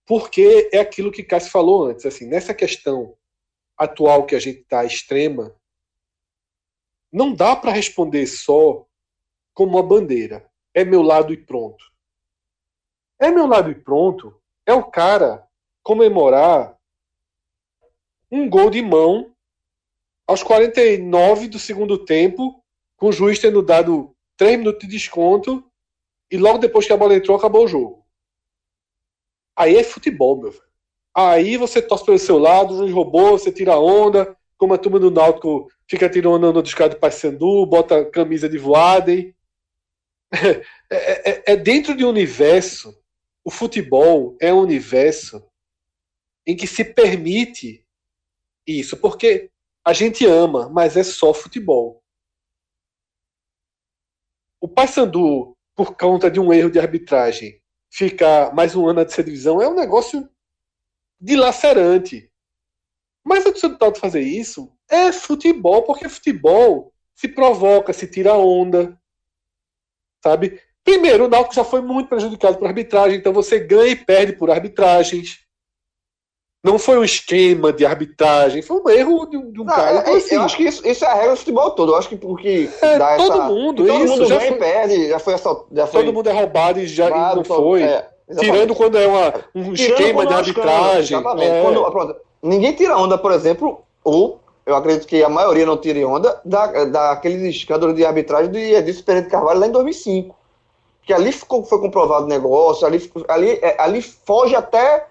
[0.06, 3.18] Porque é aquilo que Cássio falou antes, assim, nessa questão
[3.78, 5.56] atual que a gente está extrema,
[7.12, 8.86] não dá para responder só
[9.54, 10.50] como uma bandeira.
[10.74, 11.84] É meu lado e pronto.
[13.20, 14.40] É meu e pronto.
[14.66, 15.48] É o cara
[15.84, 16.78] comemorar
[18.32, 19.34] um gol de mão
[20.28, 22.62] aos 49 do segundo tempo,
[22.98, 25.64] com o juiz tendo dado 3 minutos de desconto,
[26.30, 28.06] e logo depois que a bola entrou, acabou o jogo.
[29.56, 30.64] Aí é futebol, meu velho.
[31.16, 35.00] Aí você torce pelo seu lado, o juiz roubou, você tira onda, como a turma
[35.00, 39.34] do Náutico fica tirando onda dos caras do Paysandu, bota camisa de Voaden.
[40.90, 42.98] É, é- é dentro de um universo,
[43.48, 45.42] o futebol é um universo
[46.46, 47.88] em que se permite
[48.68, 49.50] isso, porque
[49.86, 52.04] a gente ama, mas é só futebol.
[54.60, 59.30] O Paysandu, por conta de um erro de arbitragem, ficar mais um ano na terceira
[59.30, 60.30] divisão é um negócio
[61.18, 62.30] dilacerante.
[63.24, 68.34] Mas a torcida do Náutico fazer isso é futebol, porque futebol se provoca, se tira
[68.34, 69.02] onda,
[70.22, 70.62] sabe?
[70.88, 74.50] Primeiro, o Náutico já foi muito prejudicado por arbitragem, então você ganha e perde por
[74.50, 75.40] arbitragens.
[76.64, 79.98] Não foi um esquema de arbitragem, foi um erro de um, de Não, cara.
[79.98, 81.92] é- Então, assim, eu acho que isso, isso é a regra do futebol todo.
[81.92, 84.58] Eu acho que porque É, dá todo essa- mundo, todo isso, mundo já ganha foi-
[84.58, 87.36] e perde, já foi essa, já foi todo mundo é roubado e já e roubado,
[87.36, 87.84] não todo- foi.
[87.84, 88.10] é.
[88.40, 91.18] Tirando quando é uma, um Tirando esquema de é escândalo, arbitragem.
[91.20, 91.52] exatamente.
[91.52, 91.62] é.
[91.64, 96.04] Quando- pronto, ninguém tira onda, por exemplo, ou eu acredito que a maioria não tire
[96.06, 100.37] onda, da, daquele escândalo de arbitragem do Edilson Pereira de Carvalho lá em 2005.
[101.08, 105.08] Que ali ficou, foi comprovado o negócio, ali, ali, é, ali foge até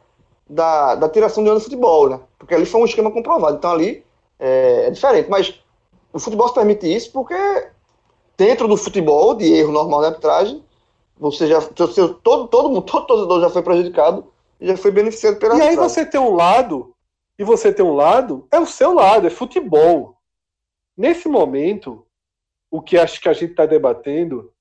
[0.49, 2.21] da, da tiração de onda do futebol, né?
[2.39, 3.57] Porque ali foi um esquema comprovado.
[3.57, 4.05] Então ali
[4.39, 5.31] é, é diferente.
[5.31, 5.59] Mas
[6.13, 7.35] o futebol se permite isso porque
[8.37, 10.65] dentro do futebol, de erro normal de arbitragem,
[11.19, 11.61] você já.
[11.61, 14.27] Seu, todo, todo mundo, todo torcedor já foi prejudicado
[14.61, 15.91] e já foi beneficiado pela E aí arbitragem.
[15.91, 16.95] você tem um lado,
[17.39, 20.15] e você tem um lado, é o seu lado, é futebol.
[20.97, 22.07] Nesse momento,
[22.71, 24.53] o que acho que a gente está debatendo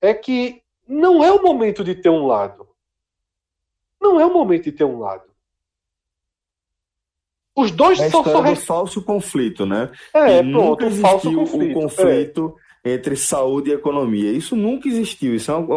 [0.00, 2.66] é que não é o momento de ter um lado.
[4.00, 5.24] não é o momento de ter um lado.
[7.54, 8.40] Os dois É são só.
[8.40, 9.90] res- falso conflito, né?
[10.14, 11.78] É, E pronto, um falso conflito.
[11.78, 14.32] o conflito entre saúde e economia.
[14.32, 15.34] Isso nunca existiu.
[15.34, 15.76] Isso é uma,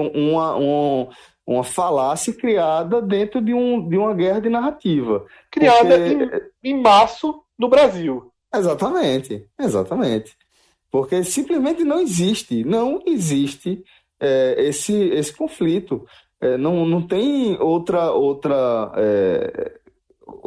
[0.55, 1.09] uma,
[1.45, 5.25] uma, falácia criada dentro de, um, de uma guerra de narrativa.
[5.27, 8.31] É, criada Porque- em, em março no Brasil.
[8.55, 10.37] Exatamente, exatamente.
[10.89, 13.83] Porque simplesmente não existe, não existe
[14.23, 16.05] é, esse, esse conflito.
[16.39, 19.79] É, não, não tem outra, outra, é,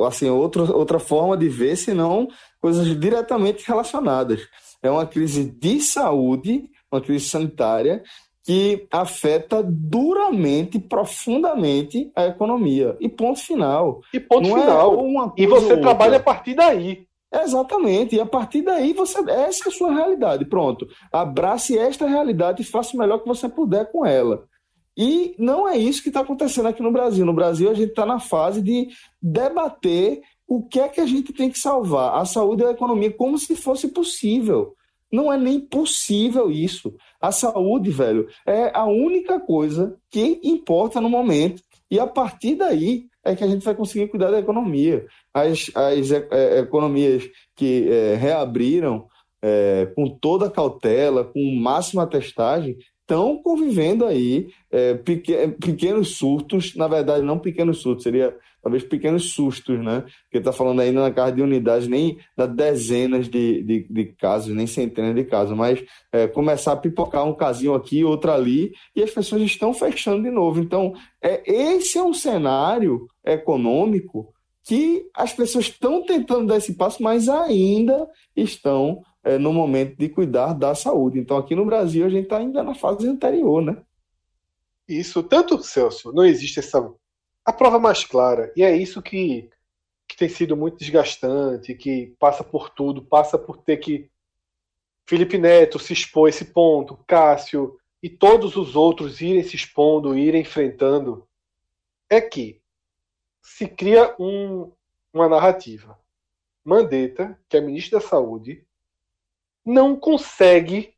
[0.06, 2.28] assim, outra, outra forma de ver senão
[2.60, 4.40] coisas diretamente relacionadas.
[4.82, 8.02] É uma crise de saúde, uma crise sanitária,
[8.44, 12.96] que afeta duramente, profundamente a economia.
[13.00, 14.00] E ponto final.
[14.14, 15.04] E ponto Não é final.
[15.04, 17.06] uma E você trabalha a partir daí.
[17.42, 20.44] Exatamente, e a partir daí você essa é a sua realidade.
[20.44, 24.44] Pronto, abrace esta realidade e faça o melhor que você puder com ela.
[24.96, 27.26] E não é isso que está acontecendo aqui no Brasil.
[27.26, 28.88] No Brasil, a gente está na fase de
[29.20, 33.12] debater o que é que a gente tem que salvar, a saúde e a economia,
[33.12, 34.74] como se fosse possível.
[35.12, 36.94] Não é nem possível isso.
[37.20, 41.62] A saúde, velho, é a única coisa que importa no momento.
[41.90, 45.06] E a partir daí é que a gente vai conseguir cuidar da economia.
[45.34, 47.24] As, as e- eh, economias
[47.54, 49.06] que eh, reabriram
[49.42, 56.74] eh, com toda a cautela, com máxima testagem, estão convivendo aí eh, peque- pequenos surtos,
[56.74, 60.02] na verdade, não pequenos surtos, seria talvez pequenos sustos, né?
[60.24, 64.52] Porque está falando ainda na casa de unidades, nem da dezenas de, de, de casos,
[64.52, 69.04] nem centenas de casos, mas eh, começar a pipocar um casinho aqui, outro ali, e
[69.04, 70.58] as pessoas estão fechando de novo.
[70.60, 77.02] Então, é, esse é um cenário econômico que as pessoas estão tentando dar esse passo,
[77.02, 81.18] mas ainda estão é, no momento de cuidar da saúde.
[81.18, 83.76] Então, aqui no Brasil, a gente está ainda na fase anterior, né?
[84.88, 86.92] Isso, tanto, Celso, não existe essa.
[87.44, 89.48] A prova mais clara, e é isso que,
[90.08, 94.10] que tem sido muito desgastante, que passa por tudo, passa por ter que.
[95.08, 100.42] Felipe Neto se expor esse ponto, Cássio e todos os outros irem se expondo, irem
[100.42, 101.26] enfrentando,
[102.08, 102.60] é que
[103.46, 104.72] se cria um-
[105.14, 105.98] uma narrativa.
[106.64, 108.66] Mandetta, que é ministro da Saúde,
[109.64, 110.96] não consegue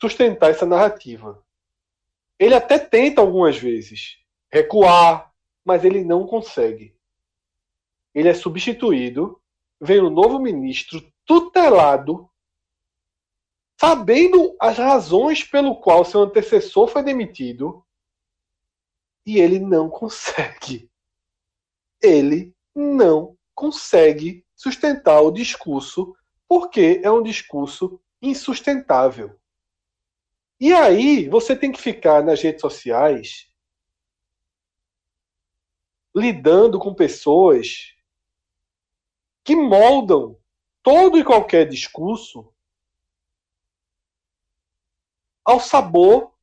[0.00, 1.42] sustentar essa narrativa.
[2.38, 4.18] Ele até tenta algumas vezes
[4.50, 5.32] recuar,
[5.64, 6.94] mas ele não consegue.
[8.12, 9.40] Ele é substituído,
[9.80, 12.28] vem um novo ministro tutelado,
[13.80, 17.86] sabendo as razões pelo qual seu antecessor foi demitido,
[19.24, 20.90] e ele não consegue.
[22.02, 26.14] Ele não consegue sustentar o discurso,
[26.48, 29.38] porque é um discurso insustentável.
[30.58, 33.50] E aí, você tem que ficar nas redes sociais
[36.14, 37.94] lidando com pessoas
[39.44, 40.38] que moldam
[40.82, 42.50] todo e qualquer discurso
[45.44, 46.34] ao sabor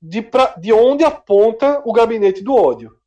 [0.00, 2.98] de, pra, de onde aponta o gabinete do ódio.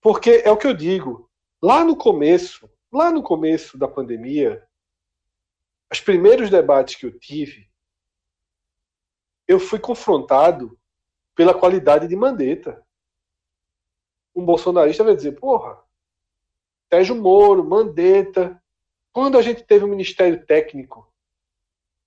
[0.00, 1.25] Porque é o que eu digo,
[1.66, 4.64] lá no começo, lá no começo da pandemia,
[5.92, 7.68] os primeiros debates que eu tive,
[9.48, 10.78] eu fui confrontado
[11.34, 12.86] pela qualidade de Mandetta.
[14.32, 15.82] Um bolsonarista vai dizer, porra,
[16.88, 18.62] Sérgio Moro, Mandetta,
[19.12, 21.12] quando a gente teve um ministério técnico,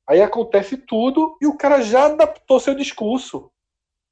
[0.07, 3.51] aí acontece tudo e o cara já adaptou seu discurso.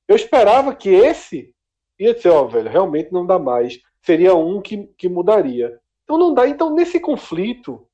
[0.09, 1.55] Eu esperava que esse
[1.97, 3.81] ia dizer, ó, velho, realmente não dá mais.
[4.07, 5.81] Seria um que, que mudaria.
[6.05, 6.47] Então não dá.
[6.47, 7.85] Então, nesse conflito,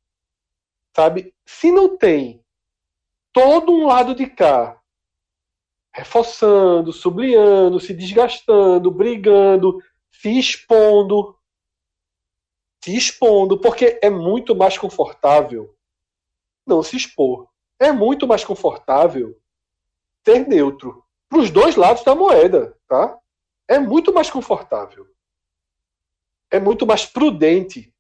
[0.96, 2.40] sabe, se não tem
[3.32, 4.80] todo um lado de cá
[5.92, 9.80] reforçando, sublinhando, se desgastando, brigando,
[10.12, 11.36] se expondo.
[12.84, 15.76] Se expondo, porque é muito mais confortável
[16.64, 17.48] não se expor.
[17.80, 19.36] É muito mais confortável
[20.24, 21.04] ser neutro.
[21.28, 23.18] Para os dois lados da moeda, tá?
[23.68, 25.13] É muito mais confortável.
[26.54, 27.92] É muito mais prudente.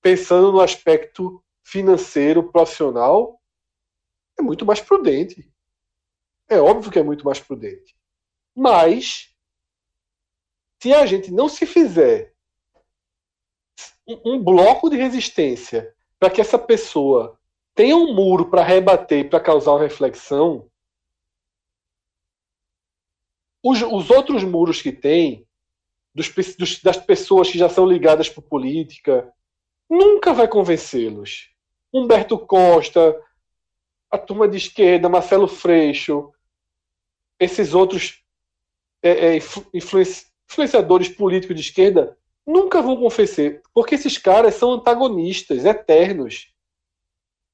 [0.00, 3.38] Pensando no aspecto financeiro, profissional,
[4.38, 5.52] é muito mais prudente.
[6.48, 7.94] É óbvio que é muito mais prudente.
[8.56, 9.36] Mas,
[10.82, 12.34] se a gente não se fizer
[14.08, 17.38] um, bloco de resistência para que essa pessoa
[17.74, 20.66] tenha um muro para rebater, para causar uma reflexão,
[23.62, 25.46] os, os outros muros que tem,
[26.14, 29.32] dos, dos, das pessoas que já são ligadas por política,
[29.88, 31.50] nunca vai convencê-los.
[31.92, 33.20] Humberto Costa,
[34.10, 36.32] a turma de esquerda, Marcelo Freixo,
[37.38, 38.22] esses outros
[39.02, 42.16] é, é, influ, influenciadores políticos de esquerda
[42.46, 46.52] nunca vão confessar, porque esses caras são antagonistas eternos.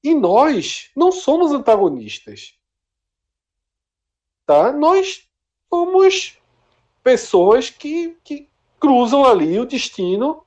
[0.03, 2.57] E nós não somos antagonistas.
[4.45, 4.71] Tá?
[4.71, 5.27] Nós
[5.69, 6.37] somos
[7.03, 8.48] pessoas que, que
[8.79, 10.43] cruzam ali o destino,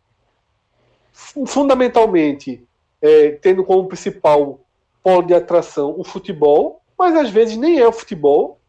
[1.13, 2.67] fundamentalmente
[3.01, 4.61] é, tendo como principal
[5.03, 8.61] polo de atração o futebol, mas às vezes nem é o futebol.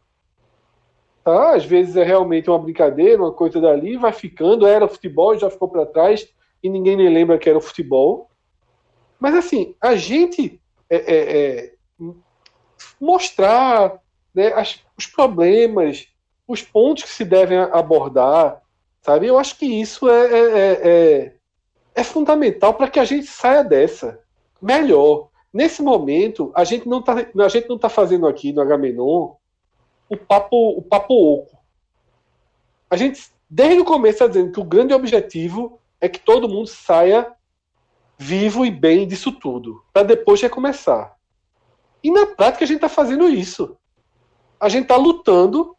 [1.22, 1.54] Tá?
[1.54, 5.68] Às vezes é realmente uma brincadeira, uma coisa dali, vai ficando, era futebol, já ficou
[5.68, 6.28] para trás
[6.62, 8.30] e ninguém nem lembra que era o futebol.
[9.18, 10.60] Mas assim, a gente
[10.90, 11.72] é, é, é,
[13.00, 14.00] mostrar
[14.34, 16.08] né, as, os problemas,
[16.46, 18.60] os pontos que se devem abordar,
[19.04, 19.26] sabe?
[19.26, 21.36] Eu acho que isso é, é, é,
[21.94, 24.18] é fundamental para que a gente saia dessa
[24.60, 25.28] melhor.
[25.52, 29.34] Nesse momento, a gente não está a gente não tá fazendo aqui no Agamenon
[30.08, 31.58] o papo o papo oco.
[32.90, 36.66] A gente desde o começo está dizendo que o grande objetivo é que todo mundo
[36.66, 37.30] saia
[38.16, 41.14] vivo e bem disso tudo, para depois recomeçar.
[42.02, 43.76] E na prática a gente está fazendo isso.
[44.58, 45.73] A gente está lutando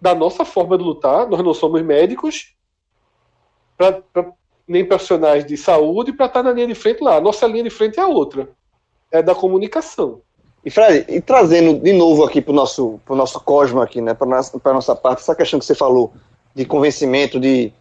[0.00, 1.28] da nossa forma de lutar.
[1.28, 2.54] Nós não somos médicos,
[3.76, 4.32] pra, pra
[4.66, 7.16] nem profissionais de saúde, para estar tá na linha de frente lá.
[7.16, 8.48] A nossa linha de frente é a outra
[9.10, 10.20] é da comunicação.
[10.64, 14.14] E Fred, e trazendo de novo aqui para o nosso, pro nosso cosmo aqui, né,
[14.14, 16.12] para nossa, nossa parte, essa questão que você falou
[16.54, 17.72] de convencimento, de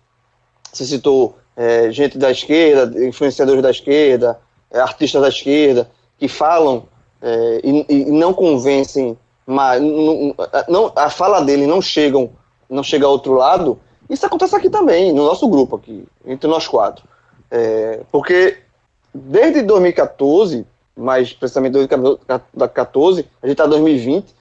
[0.72, 4.40] você citou é, gente da esquerda, influenciadores da esquerda,
[4.72, 6.86] é, artistas da esquerda, que falam
[7.22, 9.18] é, e, e, não convencem,
[9.50, 10.36] mas não,
[10.68, 12.30] não, a fala dele não chegam,
[12.70, 13.80] não chega ao outro lado.
[14.08, 17.04] Isso acontece aqui também, no nosso grupo aqui, entre nós quatro.
[17.50, 18.58] É, porque
[19.12, 24.36] desde 2014 mais precisamente 2014, a gente está em 2020,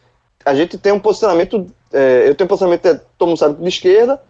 [0.44, 3.68] a gente tem um posicionamento, é, eu tenho um posicionamento, é, todo mundo sabe, de
[3.68, 4.20] esquerda,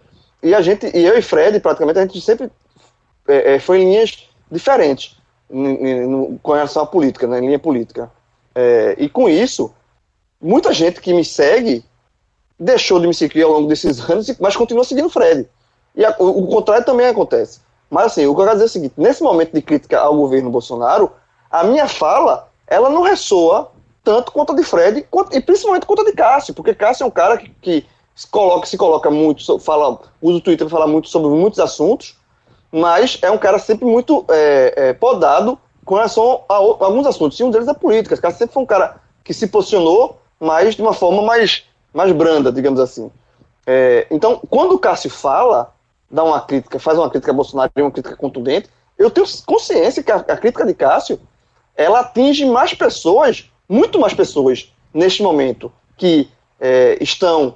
[0.42, 2.50] e a gente, e eu e Fred, praticamente, a gente sempre
[3.26, 5.16] é, é foi em linhas diferentes
[5.50, 8.10] no, com relação à política, né, em linha política.
[8.54, 9.72] É, e com isso,
[10.40, 11.84] muita gente que me segue
[12.58, 15.48] deixou de me seguir ao longo desses anos, mas continua seguindo o Fred.
[15.94, 17.60] E a, o, o contrário também acontece.
[17.90, 20.16] Mas assim, o que eu quero dizer é o seguinte: nesse momento de crítica ao
[20.16, 21.10] governo Bolsonaro,
[21.50, 23.72] a minha fala, ela não ressoa
[24.04, 27.06] tanto quanto a de Fred, quanto, e principalmente quanto a de Cássio, porque Cássio é
[27.06, 30.86] um cara que, que se, coloca, se coloca muito, fala, usa o Twitter para falar
[30.86, 32.16] muito sobre muitos assuntos,
[32.72, 37.38] mas é um cara sempre muito é, é, podado com relação a, a, alguns assuntos,
[37.38, 38.16] e um deles é política.
[38.16, 42.52] Cássio sempre foi um cara que se posicionou, mas de uma forma mais, mais branda,
[42.52, 43.10] digamos assim.
[43.66, 45.74] É, então, quando o Cássio fala,
[46.10, 50.10] dá uma crítica, faz uma crítica a Bolsonaro, uma crítica contundente, eu tenho consciência que
[50.10, 51.20] a, a crítica de Cássio
[51.76, 56.28] ela atinge mais pessoas, muito mais pessoas, neste momento, que
[56.60, 57.54] é, estão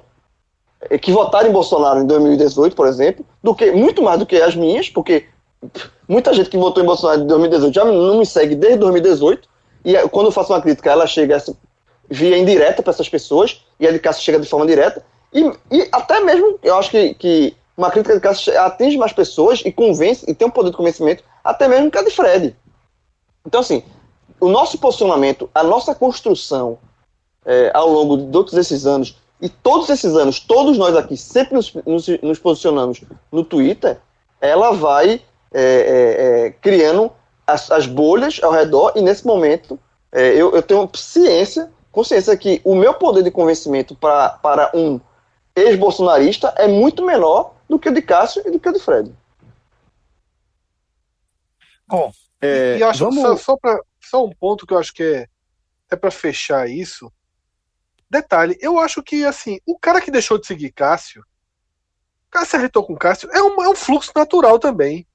[0.89, 4.35] é, que votaram em Bolsonaro em 2018, por exemplo, do que muito mais do que
[4.37, 5.25] as minhas, porque
[6.07, 9.47] muita gente que votou em Bolsonaro em 2018 já não me segue desde 2018,
[9.85, 11.35] e é, quando eu faço uma crítica, ela chega
[12.09, 15.03] via indireta para essas pessoas, e a de Cássio chega de forma direta,
[15.33, 19.61] e, e até mesmo, eu acho que, que uma crítica de Cássio atinge mais pessoas
[19.65, 22.55] e convence, e tem um poder de convencimento, até mesmo que a de Fred.
[23.45, 23.83] Então, assim,
[24.39, 26.77] o nosso posicionamento, a nossa construção
[27.45, 31.55] é, ao longo de todos esses anos, e todos esses anos, todos nós aqui sempre
[31.55, 33.01] nos, nos, nos posicionamos
[33.31, 33.99] no Twitter,
[34.39, 35.21] ela vai
[35.53, 37.11] é, é, é criando
[37.45, 39.77] as, as, bolhas ao redor, e nesse momento
[40.11, 44.99] é, eu, eu, tenho ciência, consciência que o meu poder de convencimento pra, para um
[45.55, 49.13] ex-bolsonarista é muito menor do que o de Cássio e do que o de Fred.
[51.87, 52.11] Bom,
[52.41, 53.21] é, e acho vamos...
[53.21, 55.27] só, só para só um ponto que eu acho que é,
[55.91, 57.13] é para fechar isso.
[58.09, 61.23] Detalhe, eu acho que assim, o cara que deixou de seguir Cássio,
[62.31, 65.05] Cássio arretou com Cássio, é um, é um fluxo natural também.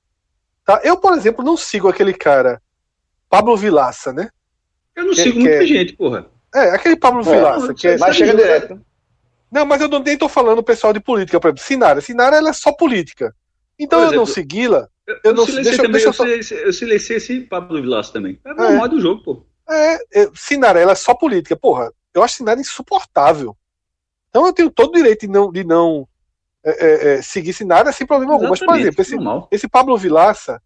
[0.65, 0.81] Tá?
[0.85, 2.63] Eu, por exemplo, não sigo aquele cara,
[3.29, 4.31] Pablo Vilaça, né?
[4.95, 6.38] Eu não que, sigo muita é, gente, porra.
[6.55, 7.75] É, aquele Pablo é, Vilaça.
[7.75, 8.81] Que é, mas chega direto.
[9.51, 12.01] Não, mas eu não, nem tô falando pessoal de política, por exemplo, Sinara.
[12.01, 13.35] Sinara ela é só política.
[13.79, 14.89] Então eu não segui-la.
[15.07, 18.39] Eu, eu, não silenciei deixa, também, deixa eu, eu, eu silenciei esse Pablo Vilaça também.
[18.45, 18.89] É normal é.
[18.89, 19.47] do jogo, pô.
[19.71, 21.57] É, é, Sinara, ela é só política.
[21.57, 23.57] Porra, eu acho Sinara insuportável.
[24.29, 26.07] Então eu tenho todo o direito de não, de não
[26.63, 28.49] é, é, é seguir Sinara sem problema algum.
[28.49, 29.17] Mas, por exemplo, esse,
[29.51, 30.61] esse Pablo Vilaça,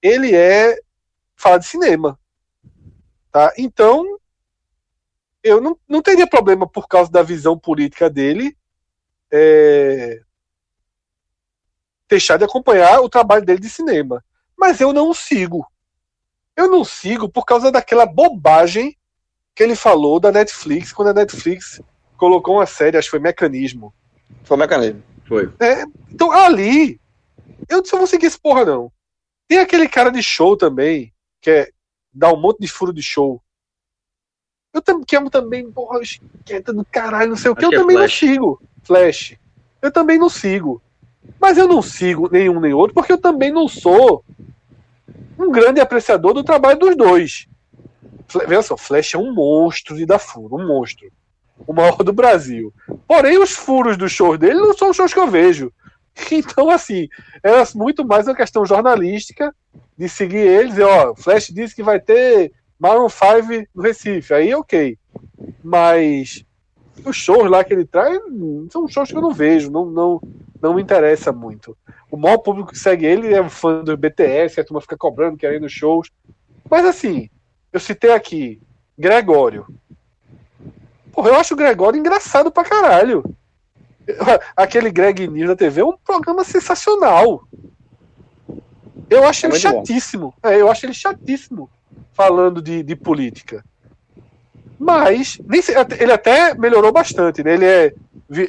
[0.00, 0.78] ele é.
[1.34, 2.18] fala de cinema.
[3.32, 3.52] Tá?
[3.58, 4.04] Então,
[5.42, 8.56] eu não, não teria problema por causa da visão política dele.
[9.30, 10.20] É,
[12.08, 14.24] deixar de acompanhar o trabalho dele de cinema.
[14.56, 15.66] Mas eu não o sigo.
[16.56, 18.96] Eu não sigo por causa daquela bobagem
[19.54, 21.80] que ele falou da Netflix, quando a Netflix
[22.16, 23.94] colocou uma série, acho que foi Mecanismo.
[24.44, 25.02] Foi Mecanismo.
[25.26, 25.52] Foi.
[25.60, 27.00] É, então ali,
[27.68, 28.90] eu não vou seguir esse porra, não.
[29.46, 31.68] Tem aquele cara de show também, que é
[32.12, 33.42] dar um monte de furo de show.
[34.78, 37.74] Eu também que amo também, porra, esquenta do caralho, não sei o que, eu que
[37.74, 38.18] é também não Flash.
[38.18, 38.62] sigo.
[38.84, 39.36] Flash.
[39.82, 40.80] Eu também não sigo.
[41.40, 44.24] Mas eu não sigo nenhum nem outro, porque eu também não sou
[45.36, 47.48] um grande apreciador do trabalho dos dois.
[48.46, 51.10] Veja só, Flash é um monstro de dar furo, um monstro.
[51.66, 52.72] O maior do Brasil.
[53.06, 55.72] Porém, os furos dos shows dele não são os shows que eu vejo.
[56.32, 57.08] Então, assim,
[57.44, 59.54] era muito mais uma questão jornalística
[59.96, 60.76] de seguir eles.
[60.76, 64.32] E, ó, Flash disse que vai ter Maroon 5 no Recife.
[64.32, 64.96] Aí, ok.
[65.62, 66.44] Mas
[67.04, 68.20] os shows lá que ele traz
[68.70, 70.20] são shows que eu não vejo, não, não,
[70.60, 71.76] não me interessa muito.
[72.10, 75.36] O maior público que segue ele é um fã do BTS, a turma fica cobrando,
[75.36, 76.10] querendo shows.
[76.68, 77.28] Mas assim,
[77.72, 78.60] eu citei aqui
[78.96, 79.66] Gregório.
[81.12, 83.24] Porra, eu acho o Gregório engraçado pra caralho.
[84.56, 87.42] Aquele Greg News da TV é um programa sensacional.
[89.10, 90.34] Eu acho É ele chatíssimo.
[90.42, 91.68] É, eu acho ele chatíssimo
[92.18, 93.64] falando de, de política.
[94.76, 95.60] Mas nem
[96.00, 97.54] ele até melhorou bastante, né?
[97.54, 97.94] Ele é,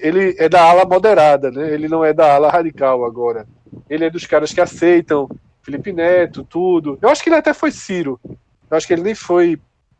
[0.01, 1.71] ele é da ala moderada, né?
[1.71, 3.47] Ele não é da ala radical agora.
[3.87, 5.29] Ele é dos caras que aceitam
[5.61, 6.97] Felipe Neto, tudo.
[6.99, 8.19] Eu acho que ele até foi Ciro.
[8.25, 9.59] Eu acho que ele nem foi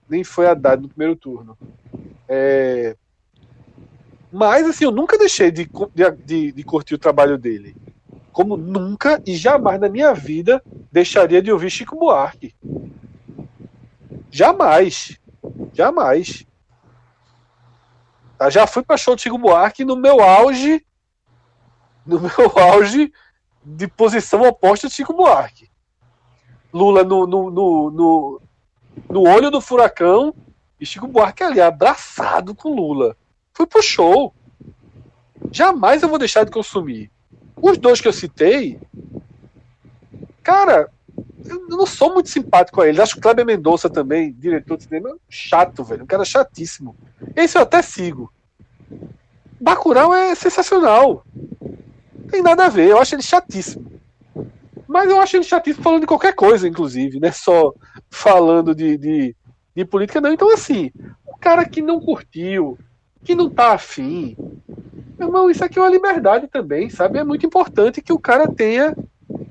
[0.10, 1.56] nem foi Haddad no primeiro turno.
[2.28, 2.96] É,
[4.32, 5.70] Mas assim, eu nunca deixei de,
[6.26, 7.76] de, de curtir o trabalho dele.
[8.32, 10.60] Como nunca e jamais na minha vida
[10.92, 12.56] deixaria de ouvir Chico Buarque.
[14.30, 15.20] Jamais.
[15.74, 16.46] Jamais.
[18.50, 20.86] Já fui para show de Chico Buarque no meu auge.
[22.06, 23.12] No meu auge
[23.64, 25.70] de posição oposta de Chico Buarque.
[26.74, 28.42] Lula no, no, no, no,
[29.10, 30.34] no olho do furacão
[30.80, 33.18] e Chico Buarque ali, abraçado com Lula.
[33.54, 34.34] Fui pro show.
[35.52, 37.12] Jamais eu vou deixar de consumir.
[37.62, 38.80] Os dois que eu citei,
[40.42, 40.90] cara,
[41.46, 43.02] eu não sou muito simpático a ele.
[43.02, 46.04] Acho que o Kleber Mendonça também, diretor de cinema, é chato, velho.
[46.04, 46.96] Um cara chatíssimo.
[47.36, 48.32] Esse eu até sigo.
[49.60, 51.26] Bacurau é sensacional.
[52.30, 53.92] Tem nada a ver, eu acho ele chatíssimo.
[54.88, 57.32] Mas eu acho ele chatíssimo falando de qualquer coisa, inclusive, né?
[57.32, 57.74] Só
[58.10, 59.36] falando de, de,
[59.76, 60.32] de política, não.
[60.32, 60.92] Então, assim,
[61.26, 62.78] o cara que não curtiu,
[63.24, 64.36] que não tá afim,
[65.20, 67.20] irmão, isso aqui é uma liberdade também, sabe?
[67.20, 68.96] É muito importante que o cara tenha.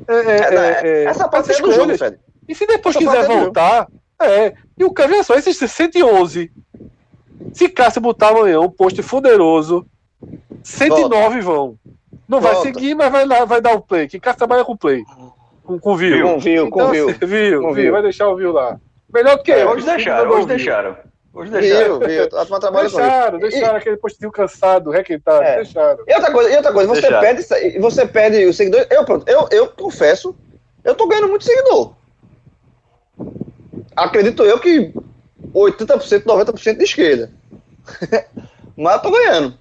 [0.06, 1.96] É, é, é, é, Essa parte é do jogo.
[1.96, 2.18] Fred.
[2.48, 3.88] E se depois Essa quiser é voltar,
[4.20, 4.54] é.
[4.76, 6.50] E o cara, veja só, esses 111.
[7.52, 9.86] Se Cássio botar amanhã um post fuderoso,
[10.62, 11.78] 109 vão.
[12.28, 12.68] Não vai Volta.
[12.68, 14.08] seguir, mas vai, lá, vai dar o play.
[14.08, 15.02] Que Cássio trabalha com play.
[15.64, 16.26] Com, com view.
[16.26, 17.08] Com view, com Então, view.
[17.08, 17.92] assim, view, Com view, view.
[17.92, 18.78] Vai deixar o view lá.
[19.12, 19.68] Melhor do que eu.
[19.70, 20.96] Hoje deixaram, hoje deixaram.
[21.38, 21.98] Hoje deixaram.
[22.00, 22.24] Viu, viu?
[22.24, 22.96] A turma trabalha isso.
[22.96, 25.42] Deixaram, E- deixaram aquele postinho cansado, requentado.
[25.42, 25.56] É.
[25.56, 26.02] Deixaram.
[26.06, 27.20] E outra coisa, e outra coisa você Deixaram.
[27.20, 28.86] perde, você perde os seguidores.
[28.90, 30.34] Eu, pronto, eu, eu confesso,
[30.84, 31.92] eu tô ganhando muito seguidor.
[33.96, 34.92] Acredito eu que
[35.54, 37.30] 80%, 90% de esquerda.
[38.76, 39.54] mas eu tô ganhando.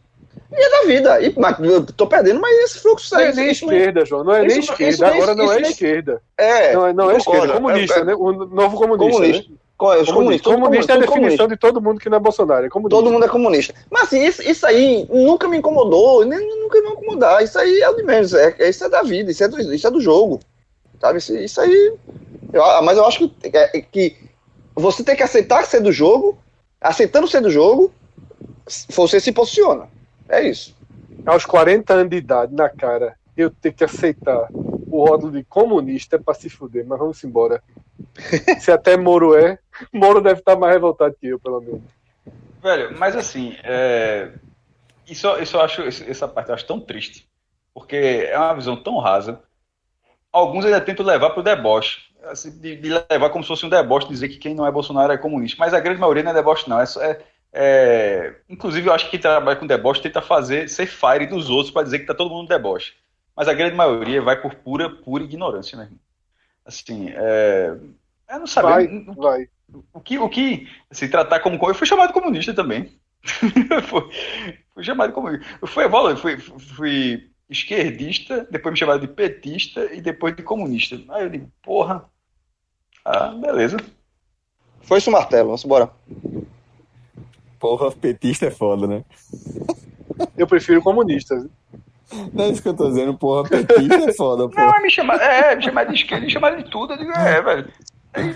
[0.51, 1.21] E é da vida.
[1.21, 4.23] E, mas, eu tô perdendo, mas esse fluxo Não é isso- nem isso- esquerda, João.
[4.23, 4.93] Não é nem isso- esquerda.
[4.93, 6.21] isso nem- Agora não é nem- esquerda.
[6.37, 7.47] É, Não é, não é esquerda.
[7.47, 8.15] É comunista, É- né?
[8.15, 9.11] O novo comunista.
[9.19, 9.51] Comunista.
[9.51, 9.57] Né?
[9.79, 10.41] Os Comunista, comunistas.
[10.41, 11.47] tudo comunista é a definição comunista.
[11.49, 12.65] de todo mundo que não é Bolsonaro.
[12.65, 12.95] É comunista.
[12.97, 13.73] Todo mundo é comunista.
[13.91, 17.43] Mas assim, isso, isso aí nunca me incomodou, nem nunca vai incomodar.
[17.43, 18.33] Isso aí é o de menos.
[18.33, 20.39] É, é- isso é da vida, isso é do, isso é do jogo.
[20.99, 21.19] Sabe?
[21.19, 21.93] Isso, isso aí.
[22.51, 24.15] eu- mas eu acho que, é- é que
[24.75, 26.37] você tem que aceitar ser do jogo.
[26.81, 27.91] Aceitando ser do jogo,
[28.89, 29.87] você se posiciona.
[30.27, 30.75] É isso.
[31.25, 34.47] Aos 40 anos de idade, na cara, eu ter que aceitar
[34.97, 37.63] o rótulo de comunista é pra se fuder, mas vamos embora.
[38.59, 39.59] Se até Moro é,
[39.93, 41.83] Moro deve estar mais revoltado que eu, pelo menos.
[42.61, 44.31] Velho, mas assim, é...
[45.07, 47.29] isso, isso eu acho, essa parte eu acho tão triste,
[47.73, 49.41] porque é uma visão tão rasa.
[50.31, 54.07] Alguns ainda tentam levar pro deboche, assim, de, de levar como se fosse um deboche,
[54.07, 56.69] dizer que quem não é Bolsonaro é comunista, mas a grande maioria não é deboche,
[56.69, 56.79] não.
[56.79, 61.27] É, é- é- Inclusive, eu acho que quem trabalha com deboche tenta fazer ser fire
[61.27, 62.93] dos outros para dizer que tá todo mundo deboche.
[63.37, 65.91] Mas a grande maioria vai por pura, pura ignorância, né?
[66.65, 67.77] Assim, é...
[68.31, 68.71] eu não sabia.
[68.71, 69.47] Vai, não- vai.
[69.93, 71.59] o que, o que se tratar como.
[71.69, 72.91] Eu fui chamado de comunista também.
[73.23, 74.09] fui,
[74.73, 75.45] fui chamado de comunista.
[75.61, 80.41] Eu fui, eu fui, fui, fui esquerdista, depois me chamaram de petista e depois de
[80.41, 80.99] comunista.
[81.09, 82.03] Aí eu digo, porra.
[83.05, 83.77] Ah, beleza.
[84.81, 85.91] Foi isso o martelo, vamos embora.
[87.59, 89.05] Porra, petista é foda, né?
[90.35, 91.45] Eu prefiro comunistas.
[92.33, 94.67] Não é isso que eu tô dizendo, porra, petista é foda, Não, porra.
[94.67, 96.93] mas me chamaram, é, me chamaram de esquerda, me chamaram de tudo.
[96.93, 97.67] Eu digo, é, velho.
[98.13, 98.35] Aí,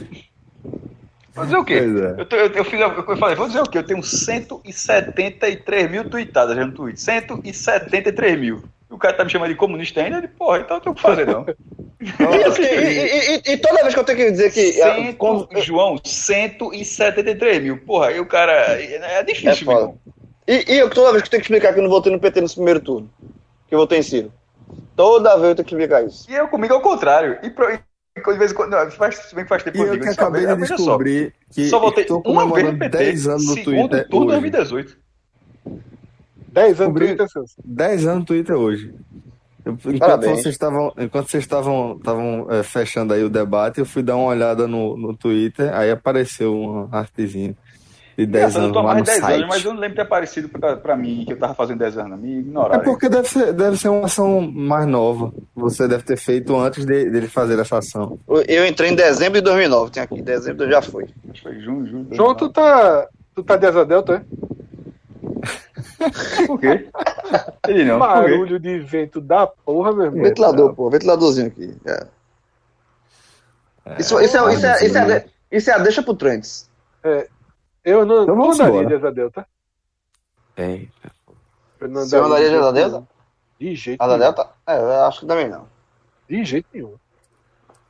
[1.34, 1.76] Vou dizer o quê?
[1.76, 2.22] É.
[2.22, 3.78] Eu, tô- eu, eu, fiz, eu falei, vou dizer o quê?
[3.78, 7.00] Eu tenho 173 mil tweetadas já no Twitter.
[7.00, 8.62] 173 mil.
[8.90, 11.02] O cara tá me chamando de comunista ainda, ele, porra, então eu tenho o que
[11.02, 11.46] fazer, não.
[12.02, 14.82] E, assim, e- e- e- e toda vez que eu tenho que dizer que.
[14.82, 17.78] ah, Cento, como- João, 173 mil.
[17.78, 18.52] Porra, aí o cara.
[18.52, 19.78] É É difícil, foda.
[19.78, 19.98] meu irmão.
[20.48, 22.20] E, e eu toda vez que eu tenho que explicar que eu não votei no
[22.20, 23.10] PT nesse primeiro turno,
[23.72, 24.34] que eu votei em Ciro.
[24.98, 26.30] Toda vez eu tenho que explicar isso.
[26.30, 27.40] E eu comigo ao contrário.
[27.42, 28.72] E, pro, de vez em quando.
[28.72, 31.34] Não, faz, se bem que faz tempo E eu digo que isso, acabei de descobrir
[31.50, 32.98] que Só, só votei estou uma vez no PT.
[32.98, 34.50] 10 anos no Twitter turno hoje.
[34.50, 34.98] 2018.
[36.52, 37.56] 10 anos Descobri- Twitter, Celso.
[37.64, 38.94] 10 anos no Twitter hoje.
[39.64, 40.42] Eu- enquanto Parabéns.
[40.42, 44.26] vocês estavam, enquanto vocês estavam, estavam é, fechando aí o debate, eu fui dar uma
[44.28, 47.56] olhada no, no Twitter, aí apareceu uma artezinha
[48.26, 49.36] de 10 Engraçado, eu anos tô mais no de 10 site.
[49.36, 51.80] anos, mas eu não lembro de ter aparecido pra, pra mim que eu tava fazendo
[51.80, 52.20] 10 anos.
[52.20, 52.84] Me É ignoraram.
[52.84, 55.32] porque deve ser, deve ser uma ação mais nova.
[55.56, 58.20] Você deve ter feito antes de, dele fazer essa ação.
[58.28, 61.04] Eu- entrei em dezembro de 2009, tem aqui, dezembro já foi.
[61.30, 62.08] Acho que foi junho, julho.
[62.12, 63.08] João, tu tá.
[63.34, 64.22] Tu tá de asa delta, é?
[66.48, 66.88] Por quê?
[67.68, 68.00] Ele não.
[68.00, 70.24] Barulho de vento da porra, meu irmão.
[70.24, 71.74] Ventilador, pô, ventiladorzinho aqui.
[71.86, 72.06] é.
[74.00, 76.70] Isso, isso, é, isso, é, isso, é, a de- isso é a deixa pro Trends.
[77.84, 78.88] Eu não, Então não vamos andaria embora.
[78.88, 79.48] de asa delta.
[80.58, 80.86] É.
[81.80, 83.08] Eu não Você andaria de asa delta?
[83.60, 84.24] De jeito Asa nenhum.
[84.34, 84.50] Delta?
[84.68, 85.68] É, eu acho que também não.
[86.30, 86.96] De jeito nenhum.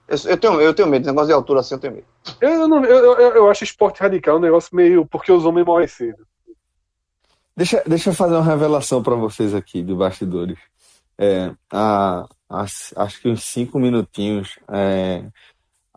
[0.07, 2.07] Eu, eu tenho, eu tenho medo, negócio de altura assim eu tenho medo.
[2.41, 5.05] Eu, não, eu, eu, eu acho esporte radical um negócio meio.
[5.05, 6.25] Porque os homens morrem cedo.
[7.55, 10.57] Deixa, deixa eu fazer uma revelação para vocês aqui de bastidores.
[11.17, 12.63] É, há, há-
[12.97, 15.23] acho que uns cinco minutinhos é,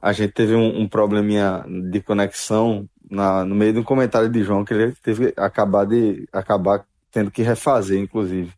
[0.01, 4.43] a gente teve um, um probleminha de conexão na, no meio de um comentário de
[4.43, 8.53] João que ele teve que acabar de acabar tendo que refazer, inclusive.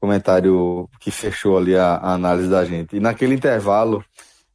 [0.00, 2.96] Comentário que fechou ali a, a análise da gente.
[2.96, 4.04] E naquele intervalo,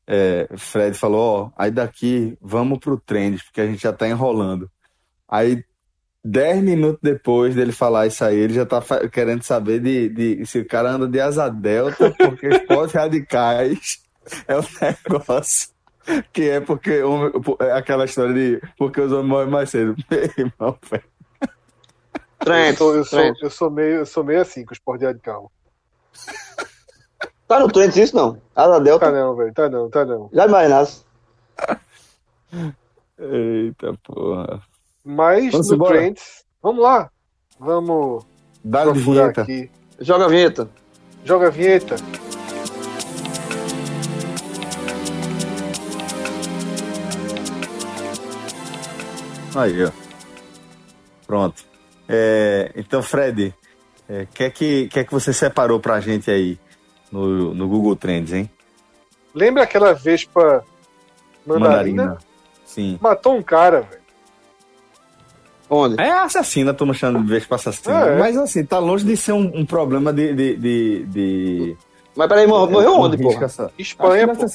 [0.08, 4.70] é, Fred falou: Ó, aí daqui vamos pro trend, porque a gente já tá enrolando.
[5.28, 5.64] Aí
[6.24, 8.80] Dez minutos depois dele falar isso aí, ele já tá
[9.12, 14.04] querendo saber de, de se o cara anda de asa delta, porque esportes radicais
[14.48, 15.70] é um negócio
[16.34, 17.02] que é porque
[17.60, 19.96] é aquela história de porque os homens morrem mais cedo.
[20.10, 21.04] Meu irmão, velho.
[21.42, 25.06] Eu Trends, sou, eu, sou, eu, sou meio, eu sou meio assim com o esporte
[25.06, 25.52] radical.
[27.48, 28.42] Tá no Trends isso não?
[28.56, 29.06] Asa Delta?
[29.08, 29.54] Tá não, velho.
[29.54, 30.30] Tá não, tá não.
[30.34, 31.04] Já imaginasse.
[33.20, 34.62] Eita porra.
[35.04, 35.98] Mas Vamos no embora.
[35.98, 36.46] Trends.
[36.64, 37.12] Vamos lá.
[37.60, 38.26] Vamos
[38.64, 39.42] Dá-lhe procurar vinheta.
[39.42, 39.72] aqui.
[40.00, 40.70] Joga a vinheta.
[41.24, 41.96] Joga a vinheta.
[49.56, 49.92] Aí, ó.
[51.28, 51.64] Pronto.
[52.08, 53.54] É, então, Fred,
[54.10, 56.60] o que, é que, que é que você separou pra gente aí
[57.12, 58.50] no, no Google Trends, hein?
[59.34, 60.64] Lembra aquela vespa
[61.46, 62.18] mandarina?
[62.66, 62.98] Sim.
[63.02, 64.02] Matou um cara, velho.
[65.70, 66.02] Onde?
[66.02, 68.10] É assassina, tô chamando de vez pra assassina.
[68.10, 68.20] É, é.
[68.20, 70.34] Mas assim, tá longe de ser um, um problema de.
[70.34, 71.78] de, de, de-
[72.14, 73.16] Mas peraí, mor- morreu onde,
[73.78, 74.52] Espanha, pô.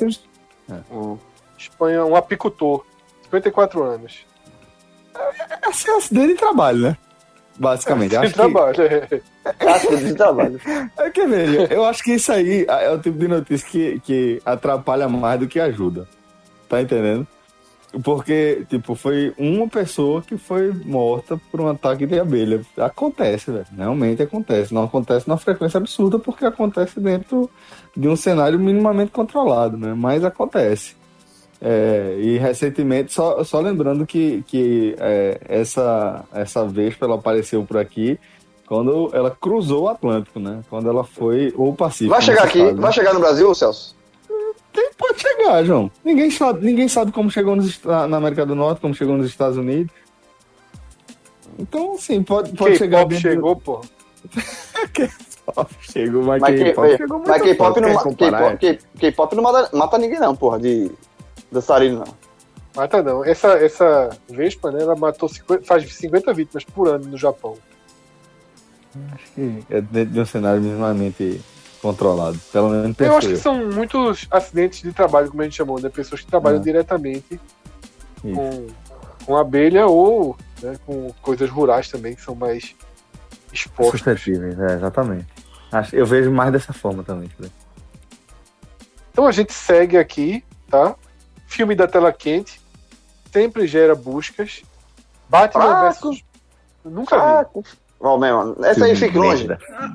[0.93, 1.17] Hum.
[1.57, 2.85] Espanha, um apicultor.
[3.25, 4.26] 54 anos.
[5.63, 6.97] É acidente de trabalho, né?
[7.59, 8.17] Basicamente.
[8.17, 8.83] Acho que, trabalho.
[8.83, 9.21] é.
[9.97, 10.61] De trabalho.
[10.99, 14.43] é que, veja, eu acho que isso aí é o tipo de notícia que, que
[14.45, 16.07] atrapalha mais do que ajuda.
[16.69, 17.27] Tá entendendo?
[18.03, 22.61] Porque, tipo, foi uma pessoa que foi morta por um ataque de abelha.
[22.77, 23.67] Acontece, velho.
[23.75, 24.75] Realmente acontece.
[24.75, 27.49] Não acontece numa frequência absurda porque acontece dentro
[27.97, 29.95] de um cenário minimamente controlado, né?
[29.95, 30.95] Mas acontece.
[31.61, 37.79] É, e recentemente, só, só lembrando que, que é, essa, essa vespa ela apareceu por
[37.79, 38.19] aqui
[38.67, 40.61] quando ela cruzou o Atlântico, né?
[40.69, 42.11] Quando ela foi ou o Pacífico.
[42.11, 42.81] Vai chegar aqui, caso, né?
[42.81, 43.95] vai chegar no Brasil, Celso?
[44.73, 45.91] Tem- pode chegar, João.
[46.05, 49.57] Ninguém sabe, ninguém sabe como chegou nos, na América do Norte, como chegou nos Estados
[49.57, 49.91] Unidos.
[51.59, 53.81] Então, sim, pode, pode chegar K-pop dentro- chegou, pô.
[54.93, 57.89] K-pop chegou, mas Mas K-pop chegou muito mas K-pop não,
[58.99, 60.91] K-pop não mata, mata ninguém, não, porra, de
[61.51, 62.15] dançarino, não.
[62.75, 63.25] Mata não.
[63.25, 64.83] Essa, essa vespa, né?
[64.83, 67.57] Ela matou 50, faz 50 vítimas por ano no Japão.
[69.71, 71.41] É dentro de um cenário minimamente
[71.83, 72.39] controlado.
[72.53, 75.89] Pelo menos Eu acho que são muitos acidentes de trabalho, como a gente chamou, né?
[75.89, 76.63] Pessoas que trabalham É.
[76.63, 77.41] diretamente
[78.25, 78.35] Isso.
[78.35, 78.67] com,
[79.25, 82.75] com abelha ou né, com coisas rurais também, que são mais
[83.53, 84.01] expostas.
[84.01, 85.27] Suscetíveis, é, exatamente.
[85.71, 87.31] Acho- Eu vejo mais dessa forma também.
[89.13, 90.95] Então a gente segue aqui, tá?
[91.47, 92.61] Filme da tela quente
[93.33, 94.63] sempre gera buscas.
[95.29, 95.83] Batman Fraco.
[95.83, 96.25] versus.
[96.85, 97.23] Nunca vi.
[97.23, 97.65] Fraco.
[97.99, 99.49] Ó, meu, mano, esse aí fique longe.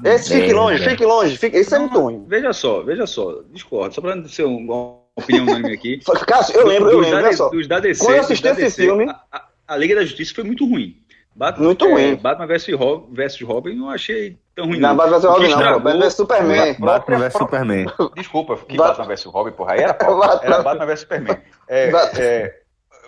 [0.04, 1.38] Esse fique longe, fique longe.
[1.38, 1.56] Fique...
[1.58, 2.26] Esse é muito ruim.
[2.28, 6.00] Veja só, veja só, discordo, só pra não ser um- uma opinião unânime aqui.
[6.28, 7.50] Cássio, eu lembro, eu lembro, da- olha só.
[7.50, 10.34] Dos da DC, Quando eu assisti esse DC, filme- A, a- a Liga da Justiça
[10.34, 10.98] foi muito ruim.
[11.36, 12.16] Batman, Muito é, ruim.
[12.16, 12.74] Batman vs.
[12.74, 14.80] Robin, versus Robin não achei tão ruim.
[14.80, 15.80] Não, Batman vs Robin não, pô.
[15.80, 16.76] Batman vs Superman.
[16.80, 17.86] Batman vs Superman.
[18.16, 19.74] Desculpa, que Bat- Batman vs Robin, porra.
[19.74, 19.94] Aí era.
[19.94, 21.38] Batman- Era Batman vs Superman.
[21.68, 22.56] É, Bat- é,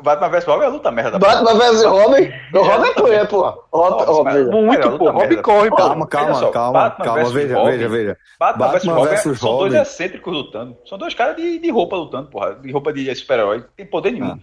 [0.01, 1.19] Batman vs Robin é a luta merda.
[1.19, 2.31] Batman vs Robin.
[2.53, 3.55] O Robin corre, porra.
[3.71, 4.23] Robin, Nossa, Robin.
[4.23, 4.51] mas- veja.
[4.51, 5.05] Muito, pô.
[5.05, 5.75] luta Robin corre, pô.
[5.75, 7.23] Calma, calma, calma, Batman calma.
[7.29, 7.71] Veja, Robin.
[7.71, 8.17] veja, veja.
[8.39, 9.41] Batman, vs Batman Robin são dois
[9.73, 9.77] Robin.
[9.77, 10.77] excêntricos lutando.
[10.85, 12.55] São dois caras de, de roupa lutando, porra.
[12.55, 13.57] De roupa de super-herói.
[13.59, 14.37] Não tem poder nenhum.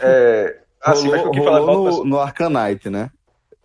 [0.00, 3.10] É, assim, rolou o que falar rolou no, no Arcanite, né?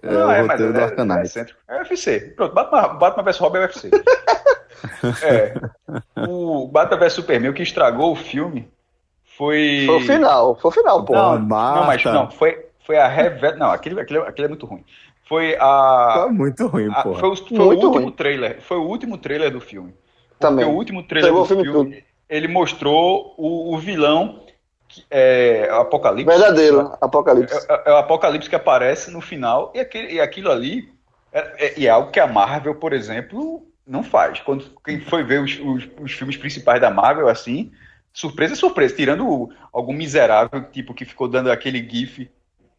[0.01, 1.21] É Não, o é, mas roteiro do é, é Arcanite.
[1.27, 1.59] excêntrico.
[1.67, 2.19] É UFC.
[2.35, 3.89] Pronto, Batman, Batman vs Robin é UFC.
[5.23, 5.53] é.
[6.27, 8.69] O Batman vs Superman, o que estragou o filme
[9.37, 9.83] foi.
[9.85, 11.13] Foi o final, foi o final, pô.
[11.13, 13.55] Não, Não, não, mas não, foi, foi a revela.
[13.55, 14.83] Não, aquele, aquele, aquele é muito ruim.
[15.27, 16.13] Foi a.
[16.25, 17.13] Tá muito ruim, pô.
[17.15, 18.11] foi o, foi o último ruim.
[18.11, 18.61] trailer.
[18.61, 19.93] Foi o último trailer do filme.
[20.39, 20.65] Também.
[20.65, 24.43] Porque o último trailer Pegou do filme filme, ele mostrou o, o vilão
[25.09, 26.25] é o Apocalipse.
[26.37, 27.55] Verdadeiro, Apocalipse.
[27.69, 30.91] É, é- é o Apocalipse que aparece no final, e, aquele, e aquilo ali
[31.31, 34.39] é, é- é algo que a Marvel, por exemplo, não faz.
[34.41, 37.71] Quando quem foi ver os, os, os filmes principais da Marvel, assim,
[38.13, 42.29] surpresa é surpresa, tirando o- algum miserável, tipo, que ficou dando aquele gif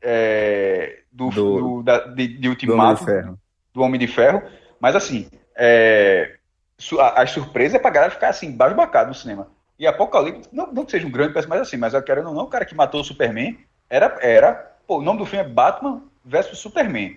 [0.02, 3.38] é, do, Do- do- da- de, de Do Homem de Ultimato, Ferro.
[3.74, 4.42] do Homem de Ferro,
[4.80, 6.36] mas assim, é,
[6.78, 9.48] su- a- as surpresas é pra galera ficar assim, basbacado no cinema.
[9.80, 12.44] E Apocalipse, não, não que seja um grande personagem assim, mas eu quero ou não,
[12.44, 13.58] o cara que matou o Superman
[13.88, 17.16] era, era pô, o nome do filme é Batman versus Superman.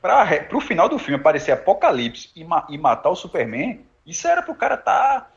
[0.00, 4.26] Pra, re- pro final do filme aparecer Apocalipse e, ma- e matar o Superman, isso
[4.26, 5.28] era pro cara tá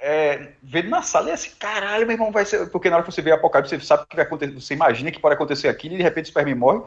[0.00, 2.68] é, vendo na sala e assim, caralho, meu irmão, vai ser.
[2.70, 5.12] Porque na hora que você vê Apocalipse, você sabe o que vai acontecer, você imagina
[5.12, 6.82] que pode acontecer aquilo e de repente o Superman morre.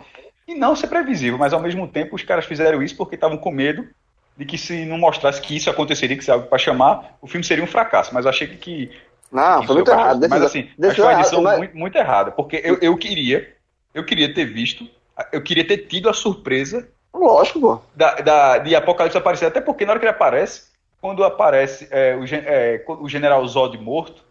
[0.47, 3.51] E não ser previsível, mas ao mesmo tempo os caras fizeram isso porque estavam com
[3.51, 3.87] medo
[4.35, 7.27] de que se não mostrasse que isso aconteceria, que isso é algo para chamar, o
[7.27, 8.13] filme seria um fracasso.
[8.13, 8.91] Mas achei que
[9.31, 10.27] Não, foi muito é errado.
[10.29, 13.55] Mas assim, acho decisão foi uma mas- muito, muito errada, porque eu, eu queria,
[13.93, 14.85] eu queria ter visto,
[15.31, 17.79] eu queria ter tido a surpresa Lógico, pô.
[17.95, 20.63] da, da- de Apocalipse aparecer, até porque na hora que ele aparece,
[20.99, 24.23] quando aparece é, o, é, o General Zod morto,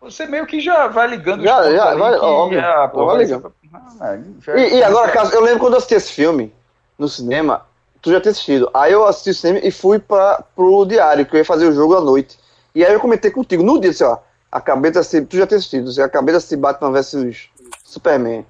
[0.00, 3.18] você meio que já vai ligando os Já, pontos já, vai, óbvio, ah, pô, vai
[3.18, 3.52] ligando.
[4.00, 6.52] ah, já- E, e agora, caso, eu lembro quando eu assisti esse filme
[6.98, 7.66] no cinema,
[8.02, 8.70] tu já tinha assistido.
[8.74, 11.72] Aí eu assisti o cinema e fui pra, pro diário, que eu ia fazer o
[11.72, 12.38] jogo à noite.
[12.74, 14.18] E aí eu comentei contigo no dia, assim, ó,
[14.54, 17.50] acabei de assistir, tu já tinha assistido, acabei de assistir Batman vs
[17.84, 18.46] Superman.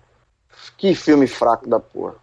[0.76, 2.14] Que filme fraco da porra.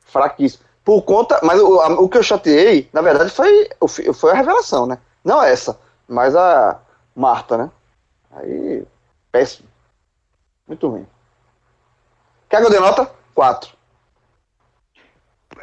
[0.00, 0.64] Fraquíssimo.
[0.84, 3.68] Por conta, mas o, a- o que eu chateei, na verdade, foi,
[4.14, 4.98] foi a revelação, né?
[5.24, 5.78] Não essa,
[6.08, 6.80] mas a
[7.14, 7.70] Marta, né?
[8.32, 8.84] Aí,
[9.30, 9.68] péssimo.
[10.66, 11.06] Muito ruim.
[12.48, 13.08] Quer que eu dê nota?
[13.34, 13.70] 4.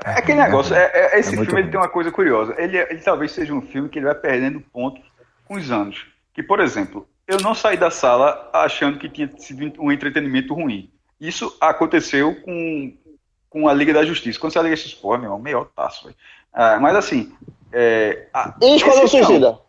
[0.06, 2.56] É aquele negócio, é, é- esse É filme ele tem uma coisa curiosa.
[2.57, 5.03] Ele, ele talvez seja um filme que ele vai perdendo pontos
[5.45, 6.06] com os anos.
[6.34, 10.90] Que, por exemplo, eu não saí da sala achando que tinha sido um entretenimento ruim.
[11.22, 12.98] Isso aconteceu com,
[13.50, 14.40] com a Liga da Justiça.
[14.40, 16.16] Quando você liga esses porra, meu irmão, meio taço, velho.
[16.52, 17.32] Ah, mas assim.
[17.72, 19.08] É, a- E Esquadrão.
[19.08, 19.60] Suicida?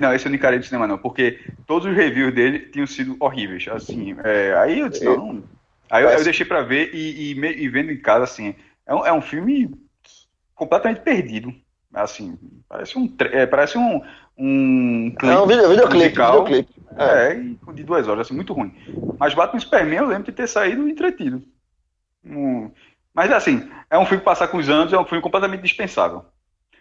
[0.00, 3.16] Não, esse eu não encarei de cinema, não, porque todos os reviews dele tinham sido
[3.18, 3.66] horríveis.
[3.68, 5.42] Assim, é, aí eu disse, não, não.
[5.90, 8.54] Aí eu, eu deixei pra ver e, e e vendo em casa, assim,
[8.86, 9.74] é um, é um filme
[10.54, 11.52] completamente perdido.
[11.92, 12.38] Assim,
[12.68, 14.02] parece um, é, parece um,
[14.38, 16.74] um clipe É um vídeo, videoclipe, videoclipe.
[16.96, 18.74] É, e de duas horas, assim, muito ruim.
[19.18, 21.42] Mas Batman Superman eu lembro de ter saído entretido.
[22.24, 22.70] Hum,
[23.14, 26.24] Mas assim, é um filme que passar com os anos, é um filme completamente dispensável.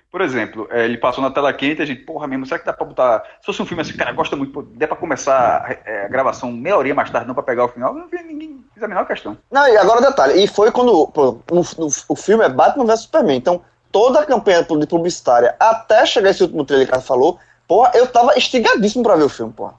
[0.10, 2.72] Por exemplo, é, ele passou na tela quente, a gente, porra mesmo, será que dá
[2.72, 3.24] pra botar.
[3.42, 6.78] Se fosse um filme assim, cara, gosta muito, der pra começar é, a gravação meia
[6.78, 9.38] horinha mais tarde, não pra pegar o final, não vi ninguém fez a menor questão.
[9.52, 13.02] Não, e agora detalhe, e foi quando pô, no- no- o filme é Batman vs
[13.02, 17.40] Superman, então toda a campanha de publicitária até chegar esse último trailer que ela falou,
[17.68, 19.76] porra, eu tava estigadíssimo pra ver o filme, porra.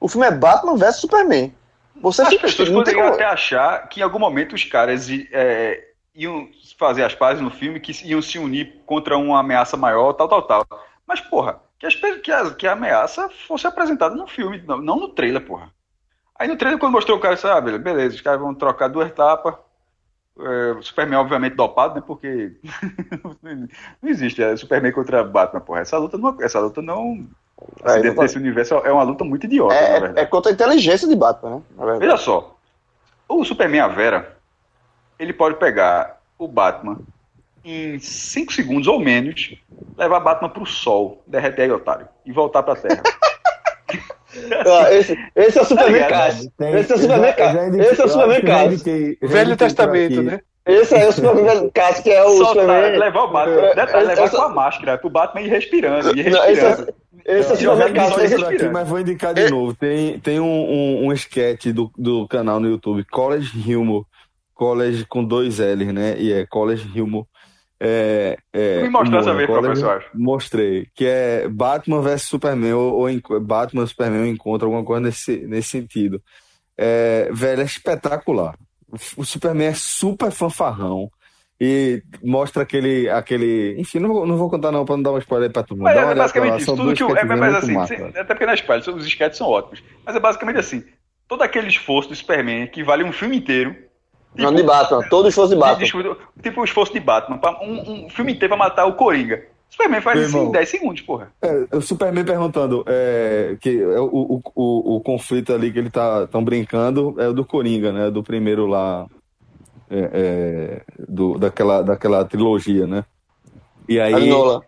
[0.00, 1.54] O filme é Batman vs Superman.
[2.00, 5.82] Você As fica pessoas poderiam até achar que em algum momento os caras é,
[6.14, 10.28] iam fazer as pazes no filme, que iam se unir contra uma ameaça maior, tal,
[10.28, 10.66] tal, tal.
[11.06, 14.96] Mas, porra, que, as que, a, que a ameaça fosse apresentada no filme, não, não
[14.96, 15.70] no trailer, porra.
[16.38, 18.88] Aí no trailer, quando mostrou o cara, disse, ah, beleza, beleza, os caras vão trocar
[18.88, 19.54] duas tapas.
[20.38, 22.02] É, o Superman, obviamente, dopado, né?
[22.06, 22.52] Porque
[23.42, 25.80] não existe é, Superman contra Batman, porra.
[25.80, 26.36] Essa luta não.
[26.42, 27.26] Essa luta não.
[27.82, 30.20] É, assim, dentro desse universo é uma luta muito idiota, na É, verdade.
[30.20, 31.96] é, contra a inteligência de Batman, né?
[31.98, 32.54] Veja só,
[33.26, 34.36] o Superman a Vera,
[35.18, 36.98] ele pode pegar o Batman
[37.64, 39.54] em 5 segundos ou menos,
[39.96, 43.02] levar Batman pro sol, derreter aí, otário, e voltar pra Terra.
[44.90, 46.10] Esse, esse é o Superman ligado?
[46.10, 46.52] Cássio.
[46.58, 50.40] Tem- Esse é o Superman indiquei- Esse é o Superman já Velho Testamento, né?
[50.66, 52.98] Esse aí é o Superman Cássio, que é o Soltar, Superman.
[52.98, 56.30] levar o Batman, É, detalhe, levar essa- com a máscara, pro Batman ir respirando, ir
[56.30, 56.94] Não, esse é- respirando.
[57.24, 57.92] Esse é o Eu já Superman
[58.36, 58.72] aqui, respirando.
[58.72, 59.74] mas vou indicar de novo.
[59.74, 64.04] Tem, tem um, um, um sketch do, do canal no YouTube, College Humor.
[64.54, 66.14] College com dois L's, né?
[66.18, 67.26] E é College Humor.
[67.78, 70.04] É, é, Me mostrou essa vez, professor.
[70.14, 70.86] Mostrei.
[70.94, 75.68] Que é Batman vs Superman, ou, ou Batman e Superman encontram alguma coisa nesse, nesse
[75.68, 76.22] sentido.
[76.76, 78.56] É, velho, é espetacular.
[79.16, 81.10] O, Superman é super fanfarrão.
[81.58, 83.76] E mostra aquele, aquele.
[83.78, 85.84] Enfim, não vou, não vou contar não pra não dar um spoiler pra todo mundo.
[85.84, 86.76] Mas uma é basicamente isso.
[86.76, 89.82] Tudo que o, é, mas assim, massa, até porque na espalha, os sketches são ótimos.
[90.04, 90.84] Mas é basicamente assim:
[91.26, 93.74] todo aquele esforço do Superman que vale um filme inteiro.
[94.38, 95.02] Não, de Batman.
[95.08, 95.78] Todo esforço de Batman.
[95.84, 97.38] Desculpa, tipo o esforço de Batman.
[97.38, 99.42] pra- Um, um filme inteiro pra matar o Coringa.
[99.68, 100.52] Superman faz Meu isso em irmão.
[100.52, 101.32] 10 segundos, porra.
[101.42, 105.90] É, o Superman perguntando é, que é o, o, o, o conflito ali que ele
[105.90, 108.10] tá tão brincando é o do Coringa, né?
[108.10, 109.06] Do primeiro lá
[109.90, 113.04] é, é, do, daquela, daquela trilogia, né?
[113.88, 114.60] E aí A de Nolan.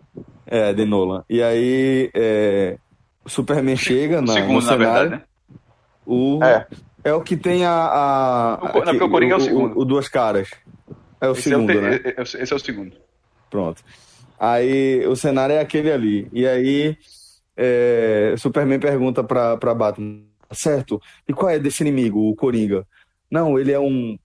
[0.46, 1.24] é de Nolan.
[1.30, 2.76] E aí é,
[3.24, 4.78] o Superman chega na, segundo, no na cenário.
[5.10, 5.22] verdade, né?
[6.06, 6.66] O, É.
[7.04, 7.12] é.
[7.12, 9.78] o que tem a, a, O não, porque o Coringa é o segundo.
[9.78, 10.50] O, duas caras.
[11.20, 12.00] É o esse, é o segundo, né?
[12.04, 12.96] é- é- esse é o segundo.
[13.50, 13.82] Pronto.
[14.38, 16.28] Aí o cenário é aquele ali.
[16.32, 16.96] E aí
[17.56, 20.20] é, Superman pergunta pra, pra Batman,
[20.52, 21.00] certo?
[21.28, 22.86] E qual é desse inimigo, o Coringa?
[23.30, 24.16] Não, ele é um.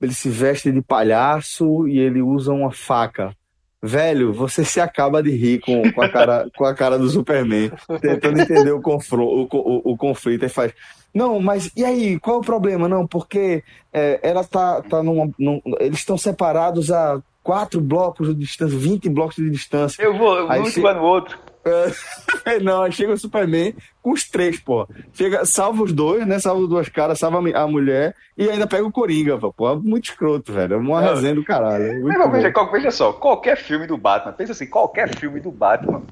[0.00, 3.36] Ele se veste de palhaço e ele usa uma faca.
[3.84, 7.70] Velho, você se acaba de rir com, com, a, cara, com a cara do Superman,
[8.00, 10.44] tentando entender o, confro, o, o, o conflito.
[10.44, 10.72] Aí faz.
[11.14, 12.88] Não, mas e aí, qual é o problema?
[12.88, 13.62] Não, porque
[13.92, 19.08] é, ela tá, tá numa, num- eles estão separados a quatro blocos de distância, 20
[19.08, 20.02] blocos de distância.
[20.02, 21.38] Eu vou, eu vou vai no outro.
[21.64, 24.88] É, Não, aí chega o Superman com os três, pô.
[25.12, 26.38] Chega, salva os dois, né?
[26.38, 29.70] Salva os duas caras, salva a mulher e ainda pega o Coringa, pô.
[29.70, 30.74] É muito escroto, velho.
[30.74, 31.14] É uma Não.
[31.14, 31.84] resenha do caralho.
[32.10, 36.02] É veja, qual- veja só, qualquer filme do Batman, pensa assim, qualquer filme do Batman,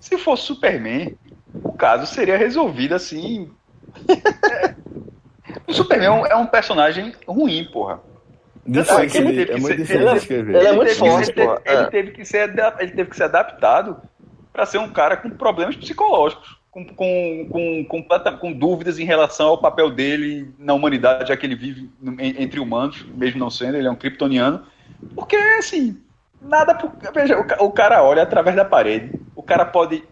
[0.00, 1.16] se fosse Superman,
[1.62, 3.50] o caso seria resolvido assim.
[4.08, 4.74] É,
[5.66, 8.00] o Superman é um, é um personagem ruim, porra.
[8.66, 10.54] Difícil ele de- teve é que muito ser- difícil ele é- de escrever.
[10.56, 11.86] ele é muito teve que- forte, ele ele É.
[11.86, 13.96] teve que ser, ele teve que ser adaptado
[14.52, 19.48] para ser um cara com problemas psicológicos, com, com, com, completa- com dúvidas em relação
[19.48, 23.86] ao papel dele na humanidade, já que ele vive entre humanos, mesmo não sendo, ele
[23.88, 24.64] é um kryptoniano.
[25.14, 25.96] Porque, assim,
[26.42, 26.74] nada.
[26.74, 30.04] por- Veja, o, o cara olha através da parede, o cara pode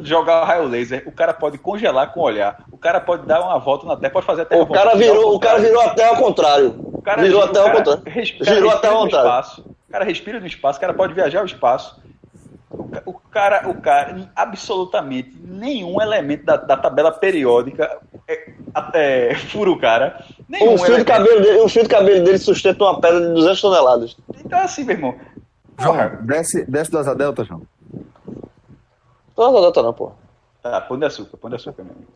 [0.00, 3.58] jogar raio laser, o cara pode congelar com o olhar, o cara pode dar uma
[3.58, 6.74] volta na Terra, pode fazer até O cara virou, o cara virou até ao contrário.
[6.92, 8.02] o cara virou até ao contrário.
[8.06, 9.28] res- o cara Girou até respira ao contrário.
[9.28, 9.60] espaço.
[9.88, 12.00] O cara respira no espaço, o cara pode viajar ao espaço.
[12.70, 17.98] O, o cara, o cara, absolutamente nenhum elemento da, da tabela periódica
[18.28, 18.48] é,
[18.94, 20.24] é, fura o cara.
[20.48, 23.34] Nenhum Um fio, de cabelo dele, um fio de cabelo dele sustenta uma pedra de
[23.34, 24.16] 200 toneladas.
[24.44, 25.14] Então, assim, meu irmão.
[25.78, 26.18] João, Porra.
[26.22, 27.62] desce, desce do Asa Delta, João.
[29.40, 30.12] Não, não, não, não, pô.
[30.62, 32.06] Tá, pão de açúcar, pão de açúcar mesmo.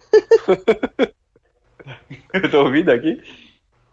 [2.34, 3.22] Eu tô ouvindo aqui.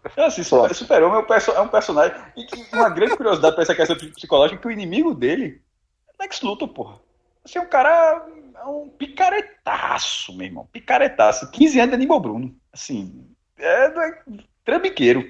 [0.04, 2.14] Então, assim, Super- Super-Homem é, um é um personagem.
[2.36, 5.62] E que uma grande curiosidade pra essa questão psicológica é que o inimigo dele
[6.08, 6.98] é Lex Luthor, porra.
[7.44, 8.26] Assim, é um cara.
[8.60, 10.68] É um picaretaço, meu irmão.
[10.70, 11.50] Picaretaço.
[11.50, 12.54] 15 anos de Aníbal Bruno.
[12.72, 13.26] Assim.
[13.58, 14.22] É, é
[14.64, 15.24] trambiqueiro.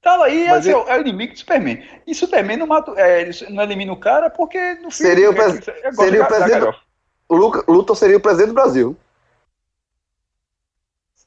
[0.00, 1.84] Tá aí, Mas assim, é o- é o inimigo do Superman.
[2.06, 4.92] E Superman não, mata, é, ele não elimina o cara porque no filme.
[4.92, 5.46] Seria o é-
[5.84, 6.76] é- seria o presidente-
[7.28, 8.96] Luthor seria o presidente do Brasil.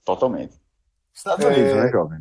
[0.06, 0.54] Totalmente.
[1.14, 1.50] Estados É.
[1.50, 2.20] Unidos, né, jovem?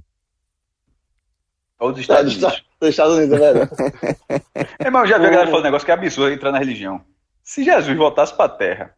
[1.78, 2.64] Ou dos Estados dos Unidos.
[2.80, 3.70] dos Estados Unidos, é verdade.
[4.80, 6.58] É, mas eu já vi a galera falando um negócio que é absurdo entrar na
[6.58, 7.04] religião.
[7.44, 8.94] Se Jesus voltasse pra terra,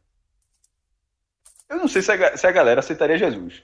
[1.69, 3.63] eu não sei se a, se a galera aceitaria Jesus.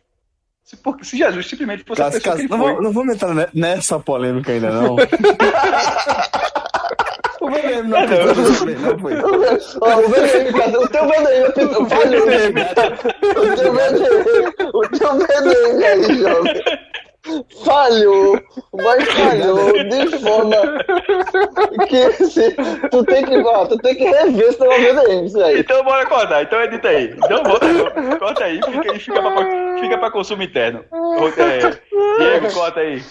[0.63, 2.73] Se, porque, se Jesus simplesmente fosse a Caso- pessoa caso- que ele não, foi.
[2.75, 4.97] vou- não vamos entrar ne- nessa polêmica ainda, não.
[7.83, 9.15] VDM não apitou não foi.
[9.15, 10.77] O VDM, cadê?
[10.77, 12.23] O teu VDM apitou, falhou.
[12.23, 16.63] O teu VDM, o teu VDM aí, jovem.
[17.65, 18.41] Falhou,
[18.73, 20.57] mas falhou de forma
[21.89, 22.55] que se,
[22.89, 25.59] tu tem que, ó, tu tem que rever esse teu VDM, isso aí.
[25.59, 27.13] Então bora cortar, então edita aí.
[27.17, 30.85] Então bora, corta aí, porque aí fica pra, fica pra consumo interno.
[30.93, 31.59] Ô, É,
[32.19, 33.03] Diego, corta aí.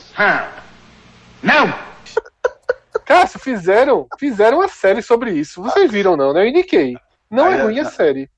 [3.06, 5.62] Cássio, fizeram, fizeram uma série sobre isso.
[5.62, 6.42] Vocês viram, não, né?
[6.42, 6.98] Eu indiquei.
[7.30, 8.30] Não é é, ruim a série.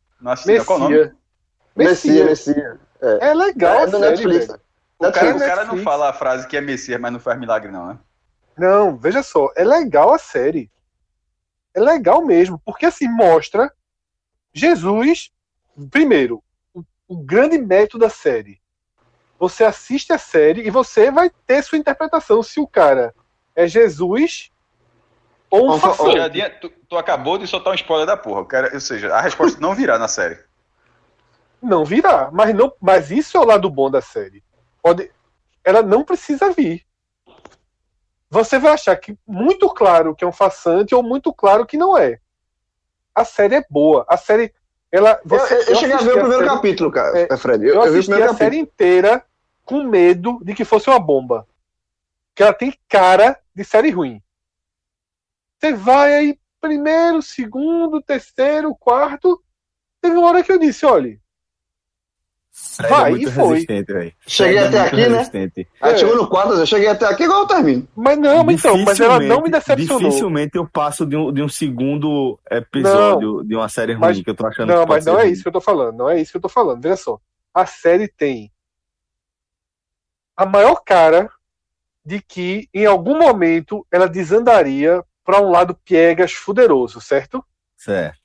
[0.66, 0.96] Qual o nome?
[0.96, 1.16] Messia.
[1.76, 2.54] Messia, Messia.
[2.56, 2.80] Messia.
[3.22, 4.48] É legal É a do série, Netflix.
[4.48, 4.62] velho.
[5.00, 5.48] O cara, o Netflix.
[5.48, 8.00] cara não fala a frase que é Messias, mas não faz milagre, não, né?
[8.58, 10.72] Não, veja só, é legal a série.
[11.74, 13.72] É legal mesmo, porque assim mostra
[14.52, 15.32] Jesus,
[15.92, 18.60] primeiro, o, o grande mérito da série.
[19.40, 23.14] Você assiste a série e você vai ter sua interpretação se o cara
[23.56, 24.52] é Jesus
[25.50, 28.46] ou um Ou- tinha- tu, tu acabou de soltar um spoiler da porra.
[28.46, 30.38] Cara, ou seja, a resposta não virá na série.
[31.62, 34.44] Não virá, mas não, mas isso é o lado bom da série.
[34.82, 35.12] Pode,
[35.64, 36.86] ela não precisa vir.
[38.30, 41.98] você vai achar que muito claro que é um façante ou muito claro que não
[41.98, 42.20] é.
[43.16, 44.06] A série é boa.
[44.08, 44.54] A série.
[44.92, 47.66] Ela, Eu, você, eu- eu cheguei a ver o primeiro série- capítulo, cara, É, Fred.
[47.66, 48.72] Eu, Eu, eu vi o assisti primeiro a série capítulo.
[48.74, 49.26] inteira
[49.66, 51.48] com medo de que fosse uma bomba.
[52.36, 54.22] Que ela tem cara de série ruim.
[55.60, 59.42] Você vai aí, primeiro, segundo, terceiro, quarto.
[60.02, 61.20] Teve uma hora que eu disse, olha,
[62.52, 63.48] Fred Vai, é muito e foi.
[63.50, 64.14] resistente, velho.
[64.26, 65.08] Cheguei até aqui, né?
[65.10, 65.68] resistente.
[65.80, 65.98] Aí É.
[65.98, 67.88] chegou no 4, eu cheguei até aqui igual eu termino.
[67.96, 70.00] mas não, mas então, mas ela não me decepcionou.
[70.00, 74.30] Dificilmente eu passo de um, de um segundo episódio de uma série ruim Mas- que
[74.30, 75.32] eu tô achando Não, mas não é ruim.
[75.32, 75.96] isso que eu tô falando.
[75.98, 76.82] Não é isso que eu tô falando.
[76.82, 77.20] Veja só.
[77.54, 78.52] A série tem
[80.36, 81.30] a maior cara
[82.04, 87.44] de que em algum momento ela desandaria para um lado piegas fuderoso, certo?
[87.76, 88.22] Certo.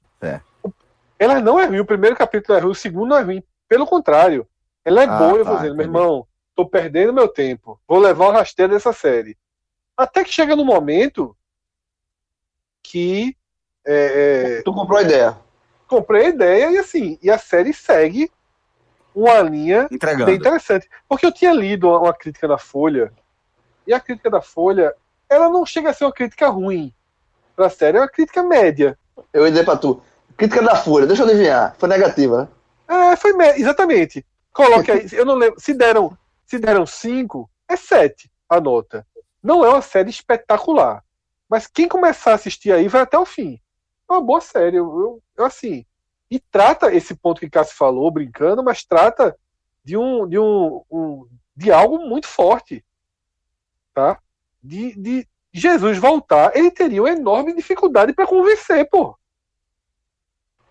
[1.18, 1.80] Ela não é ruim.
[1.80, 3.42] O primeiro capítulo é ruim, o segundo não é ruim.
[3.68, 4.46] Pelo contrário,
[4.84, 5.38] ela é Ah, boa.
[5.38, 7.80] Eu tá, vou dizendo, meu irmão, tô perdendo meu tempo.
[7.88, 9.36] Vou levar o rasteiro dessa série.
[9.96, 11.36] Até que chega no momento
[12.84, 13.36] que
[13.84, 15.36] é, é, Tu comprou a ideia.
[15.88, 18.30] comprei a ideia e assim, e a série segue
[19.12, 20.26] uma linha Entregando.
[20.26, 20.88] bem interessante.
[21.08, 23.12] Porque eu tinha lido uma, uma crítica da Folha,
[23.86, 24.94] e a crítica da Folha,
[25.32, 26.94] ela não chega a ser uma crítica ruim
[27.56, 28.98] pra série, é uma crítica média.
[29.32, 30.02] Eu ia dizer pra tu.
[30.36, 31.74] Crítica da Fúria, deixa eu adivinhar.
[31.78, 32.50] Foi negativa,
[32.88, 33.12] né?
[33.12, 34.24] É, foi mé- exatamente.
[34.52, 39.06] Coloque aí, eu não lembro, se deram, se deram cinco, é sete a nota.
[39.42, 41.02] Não é uma série espetacular,
[41.48, 43.60] mas quem começar a assistir aí vai até o fim.
[44.08, 45.84] É uma boa série, eu, eu, eu, assim,
[46.30, 49.36] e trata esse ponto que Cássio falou, brincando, mas trata
[49.84, 51.26] de um, de um, um-
[51.56, 52.84] de algo muito forte,
[53.94, 54.18] tá?
[54.62, 59.16] De, de Jesus voltar, ele teria uma enorme dificuldade para convencer, pô.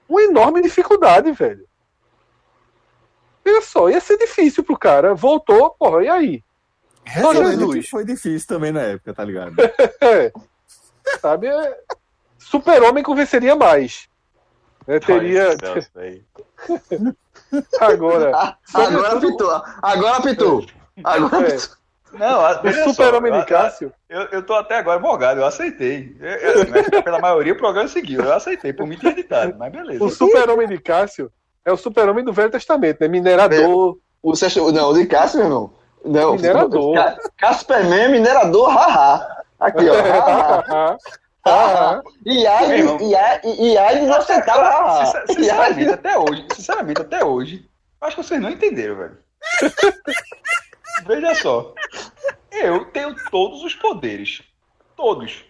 [0.07, 1.67] Uma enorme dificuldade, velho.
[3.45, 5.13] Olha só, ia ser difícil pro cara.
[5.15, 6.43] Voltou, porra, e aí?
[7.19, 7.89] Só Jesus.
[7.89, 9.55] foi difícil também na época, tá ligado?
[10.01, 10.31] É.
[11.19, 11.47] Sabe?
[11.47, 11.77] é-
[12.37, 14.07] Super-Homem convenceria mais.
[14.87, 14.99] né?
[14.99, 15.55] Teria.
[15.93, 16.25] Velho.
[17.79, 18.57] Agora.
[18.73, 19.51] Agora apitou.
[19.81, 20.65] Agora apitou.
[21.03, 21.55] Agora É.
[21.55, 21.80] apitou.
[22.13, 23.93] Não, O Super-Homem de Cássio.
[24.09, 26.15] Eu, eu tô até agora morgado, eu aceitei.
[26.19, 26.29] Eu,
[26.63, 26.65] eu,
[27.03, 30.03] pela maioria o programa seguiu, eu aceitei, por mim tinha editado, mas beleza.
[30.03, 31.31] O Super-Homem de Cássio
[31.65, 33.07] é o Super-Homem do Velho Testamento, né?
[33.07, 33.97] Minerador.
[34.23, 35.73] O sexto, não, o de Cássio, meu irmão.
[36.03, 36.95] Não, Minerador.
[37.37, 39.27] Cássio Superman, minerador, haha.
[39.59, 39.93] Aqui, ó.
[40.73, 40.97] haha.
[41.43, 43.77] Ah, E aí, e e.
[45.05, 47.65] Sincer- E Sinceramente, aí, até hoje, sinceramente, até hoje,
[47.99, 49.17] eu acho que vocês não entenderam, velho.
[51.05, 51.73] Veja só.
[52.51, 54.41] Eu tenho todos os poderes.
[54.95, 55.43] Todos.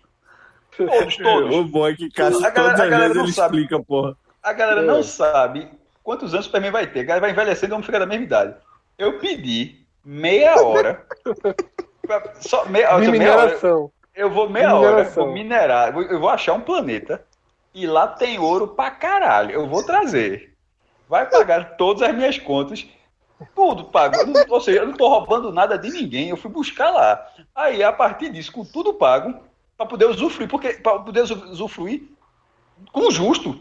[0.77, 1.69] Todos, O todos.
[1.71, 3.57] bom é que Cássio A galera- todas a galera não ele sabe.
[3.57, 4.15] explica, porra.
[4.41, 4.85] A galera É.
[4.85, 5.69] não sabe
[6.03, 7.01] quantos anos o Superman vai ter.
[7.01, 8.55] A galera vai envelhecendo e vamos ficar da mesma idade.
[8.97, 11.05] Eu pedi meia hora.
[12.05, 13.57] pra- só meia, de meia hora.
[14.15, 17.23] Eu vou meia De hora, vou minerar, eu vou- eu vou achar um planeta
[17.73, 19.51] e lá tem ouro pra caralho.
[19.51, 20.53] Eu vou trazer.
[21.07, 22.85] Vai pagar todas as minhas contas.
[23.55, 24.15] Tudo pago.
[24.15, 26.29] Eu não- ou seja, eu não tô roubando nada de ninguém.
[26.29, 27.25] Eu fui buscar lá.
[27.55, 29.33] Aí, a partir disso, com tudo pago,
[29.77, 32.03] pra poder usufruir, porque para poder usu- usufruir
[32.91, 33.59] com o justo.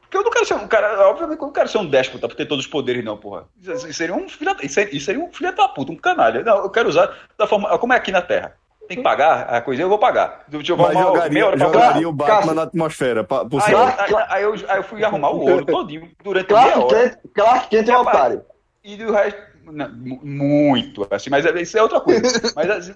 [0.00, 2.36] Porque eu não quero ser um cara, obviamente, eu não quero ser um déspota por
[2.36, 3.46] ter todos os poderes, não, porra.
[3.60, 6.42] Isso, seria um filho, da- isso seria- isso seria um filho da puta, um canalha.
[6.44, 7.76] Não, eu quero usar da forma.
[7.78, 8.54] Como é aqui na Terra.
[8.86, 10.44] Tem que pagar a coisa, eu vou pagar.
[10.46, 12.54] Deixa eu Mas arrumar jogaria, meia hora pra jogaria o Batman Cássio.
[12.54, 13.24] na atmosfera.
[13.24, 16.94] pra- Aí, aí, aí eu, aí eu fui arrumar o ouro todinho durante meia Clark
[16.94, 17.20] hora.
[17.34, 18.44] Clark Kent é um otário.
[18.86, 19.40] E do resto.
[19.64, 22.22] não, mu- muito, assim, mas isso é outra coisa.
[22.54, 22.94] Mas assim,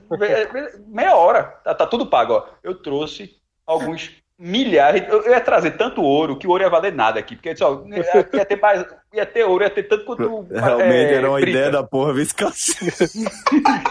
[0.87, 2.47] meia hora, tá, tá tudo pago, ó.
[2.63, 3.35] Eu trouxe
[3.67, 5.03] alguns milhares.
[5.09, 7.35] Eu, eu ia trazer tanto ouro que o ouro ia valer nada aqui.
[7.35, 8.87] Porque só, ia, ia ter mais.
[9.13, 10.47] Ia ter ouro, ia ter tanto quanto.
[10.49, 11.59] Realmente é, era uma brita.
[11.59, 12.87] ideia da porra, Cássio.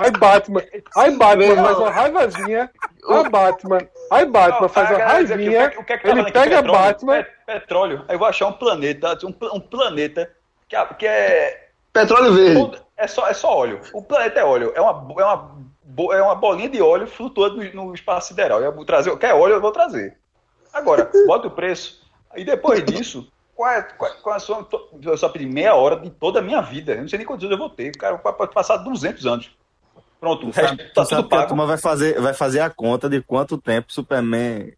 [0.00, 0.62] Aí Batman.
[0.96, 2.70] Aí Batman faz uma raivazinha.
[3.08, 3.78] Aí Batman.
[4.10, 5.60] Aí Batman Não, faz uma raivinha.
[5.62, 6.32] É que tá Ele falando aqui?
[6.32, 7.22] pega petróleo, Batman.
[7.22, 8.04] Pe- petróleo.
[8.08, 10.30] Aí eu vou achar um planeta, um, um planeta
[10.70, 12.80] que, é- que é Petróleo verde.
[12.96, 13.80] É só, é só óleo.
[13.92, 14.72] O planeta é óleo.
[14.76, 14.90] É uma,
[15.20, 18.62] é uma, é uma bolinha de óleo flutuando no, no espaço sideral.
[18.62, 20.16] Eu vou trazer, quer óleo, eu vou trazer.
[20.72, 22.00] Agora, bota o preço.
[22.36, 23.26] E depois disso,
[23.56, 24.68] qual é, qual, qual é a sua.
[25.02, 26.92] Eu só pedi meia hora de toda a minha vida.
[26.92, 27.88] Eu não sei nem quantos anos eu vou ter.
[27.90, 29.50] O cara pode passar 200 anos.
[30.20, 31.48] Pronto, o resto tá tudo a pago.
[31.48, 34.72] turma vai fazer, vai fazer a conta de quanto tempo Superman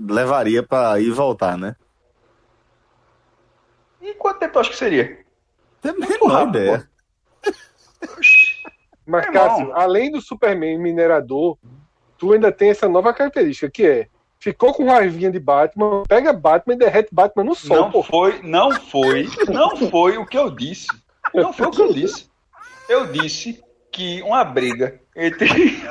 [0.00, 1.76] levaria pra ir e voltar, né?
[4.00, 5.27] E quanto tempo tu acha que seria?
[5.80, 6.90] Tem a menor rápido, ideia.
[9.06, 9.32] Mas, irmão.
[9.32, 11.56] Cássio, além do Superman minerador,
[12.18, 16.74] tu ainda tem essa nova característica, que é ficou com raivinha de Batman, pega Batman
[16.74, 18.02] e derrete Batman no sol, Não pô.
[18.02, 20.86] foi, não foi, não foi o que eu disse.
[21.34, 22.28] Não foi o que eu disse.
[22.88, 25.48] Eu disse que uma briga entre.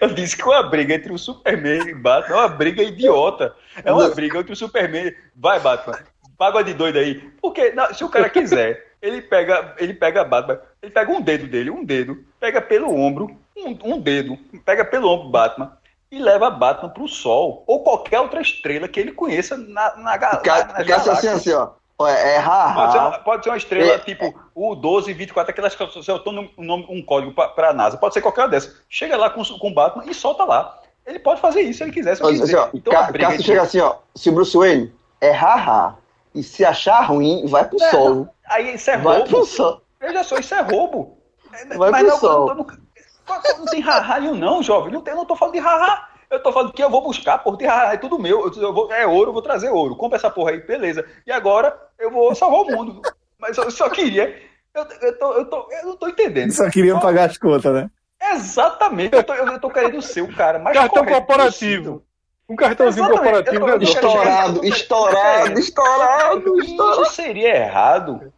[0.00, 3.54] Eu disse que uma briga entre o Superman e Batman é uma briga idiota.
[3.84, 5.14] É uma briga entre o Superman.
[5.36, 5.98] Vai, Batman.
[6.36, 7.20] Paga de doido aí.
[7.40, 11.46] Porque não, se o cara quiser, ele pega, ele pega Batman, ele pega um dedo
[11.46, 15.76] dele, um dedo, pega pelo ombro, um, um dedo, pega pelo ombro Batman
[16.10, 20.14] e leva Batman pro sol ou qualquer outra estrela que ele conheça na, na, na,
[20.16, 20.36] na
[20.84, 21.70] Cássio, assim, assim, ó.
[22.06, 23.98] É, é ha, Pode ser, uma, pode ser uma estrela É.
[23.98, 27.96] tipo o 1224, aquelas que você botou um, nome- um código para a NASA.
[27.96, 28.76] Pode ser qualquer uma dessas.
[28.88, 30.78] Chega lá com, com o Batman e solta lá.
[31.04, 32.16] Ele pode fazer isso se ele quiser.
[32.16, 33.96] Se ele Assim, ó, Então, Ca- a briga chega assim, ó.
[34.14, 35.94] Se o Bruce Wayne é ha, ha.
[36.34, 38.28] E se achar ruim, vai pro Não, sol.
[38.48, 39.28] Aí isso é Vai roubo.
[39.30, 39.82] pro sol.
[40.00, 41.18] Veja só, isso é roubo.
[41.76, 42.46] Vai Mas pro não, sol.
[42.48, 44.92] não, não, não, não tem rarralho, não, jovem.
[44.92, 46.08] Não tem, eu não tô falando de rarra.
[46.30, 48.46] Eu tô falando que eu vou buscar, porra, de rarra, é tudo meu.
[48.46, 49.96] Eu, eu vou, é ouro, eu vou trazer ouro.
[49.96, 51.04] Compra essa porra aí, beleza.
[51.26, 53.00] E agora eu vou salvar o mundo.
[53.38, 54.36] Mas eu só queria.
[54.74, 56.50] Eu, eu, tô, eu, tô, eu não tô entendendo.
[56.52, 57.90] Só queriam pagar as contas, né?
[58.34, 59.14] Exatamente.
[59.16, 62.02] Eu tô, eu, tô querendo ser o cara mais Cartão correto corporativo.
[62.48, 63.32] Um cartãozinho Exatamente.
[63.32, 63.98] corporativo Eu- eu- resolve.
[63.98, 64.68] Estourado, É.
[64.68, 67.10] estourado, estourado, Isso estourado.
[67.10, 68.32] seria errado.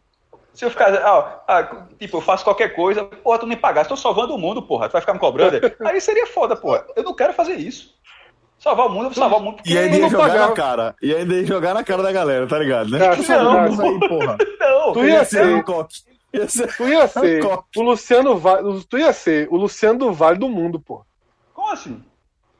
[0.61, 3.97] Se eu ficar, ah, ah, tipo, eu faço qualquer coisa, porra, tu me pagasse, tô
[3.97, 5.59] salvando o mundo, porra, tu vai ficar me cobrando?
[5.87, 6.85] Aí seria foda, porra.
[6.95, 7.95] Eu não quero fazer isso.
[8.59, 9.57] Salvar o mundo, eu vou salvar o mundo.
[9.57, 10.49] porque E ainda não ia jogar pagava.
[10.51, 10.95] na cara.
[11.01, 12.99] E ainda ia jogar na cara da galera, tá ligado, né?
[12.99, 14.37] Cássio, Não, Cássio, isso aí, porra.
[14.61, 15.95] Não, Tu ia ser- um coque.
[16.35, 16.77] Ia ser...
[16.77, 17.43] Tu ia ser
[17.75, 18.85] o Luciano Vale.
[18.85, 21.03] Tu ia ser o Luciano do Vale do mundo, pô.
[21.55, 22.05] Como assim?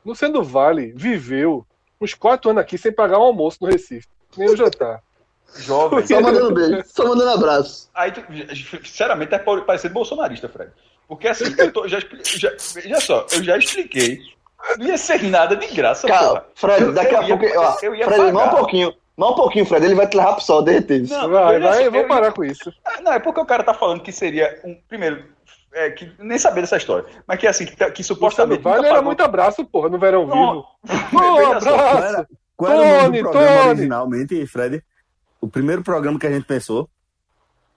[0.03, 1.63] Luciano do Vale viveu
[2.01, 4.07] uns quatro anos aqui sem pagar um almoço no Recife.
[4.35, 5.03] Nem o jantar.
[5.57, 6.05] Jovem.
[6.07, 7.89] Só mandando beijo, só mandando abraço.
[7.93, 8.21] Aí, tu,
[8.83, 10.71] sinceramente, tá parecendo bolsonarista, Fred.
[11.07, 14.19] Porque assim, eu tô, já, já, veja só, eu já expliquei.
[14.77, 16.45] Não ia ser nada de graça, Cara, porra.
[16.55, 17.59] Fred, daqui eu a ia- pouco.
[17.59, 18.93] Ó, eu ia Fred, mais um pouquinho.
[19.17, 19.85] Mais um pouquinho, Fred.
[19.85, 21.01] Ele vai te levar pro sol, derreter.
[21.09, 22.71] Não, Vai, vai, eu vou parar com isso.
[22.85, 24.73] Ah, Não, é porque o cara tá falando que seria um.
[24.87, 25.25] Primeiro,
[25.73, 28.61] é, que nem saber dessa história, mas que assim, que, tá- que supostamente.
[28.63, 31.07] Vale era pagou- muito abraço, porra, no verão Não, vivo.
[31.11, 32.27] Pô, veja só, abraço.
[32.55, 33.69] Qual era o nome Tony, do programa Tony.
[33.69, 34.83] originalmente, Fred?
[35.41, 36.87] O primeiro programa que a gente pensou.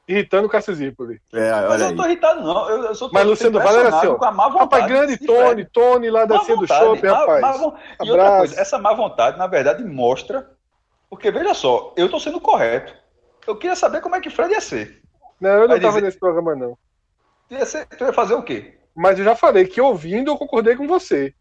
[0.06, 1.18] Irritando o Cássio Zirpoli.
[1.32, 1.94] É, Mas eu aí.
[1.94, 2.68] não tô irritado, não.
[2.68, 4.14] Eu, eu só tô Mas Luciano Vale era assim, ó.
[4.16, 4.62] com a má vontade.
[4.64, 5.64] Rapaz, grande de Tony.
[5.64, 7.40] Tony lá da Má Cia do Shopping, má- rapaz.
[7.40, 10.50] má von- E outra coisa, essa má vontade, na verdade, mostra.
[11.08, 12.92] Porque, veja só, eu tô sendo correto.
[13.46, 15.00] Eu queria saber como é que Fred ia ser.
[15.40, 16.76] Não, eu não Vai tava dizer- nesse programa, não.
[17.50, 18.78] Ia, ser, tu ia fazer o quê?
[18.94, 21.32] Mas eu já falei que ouvindo eu concordei com você.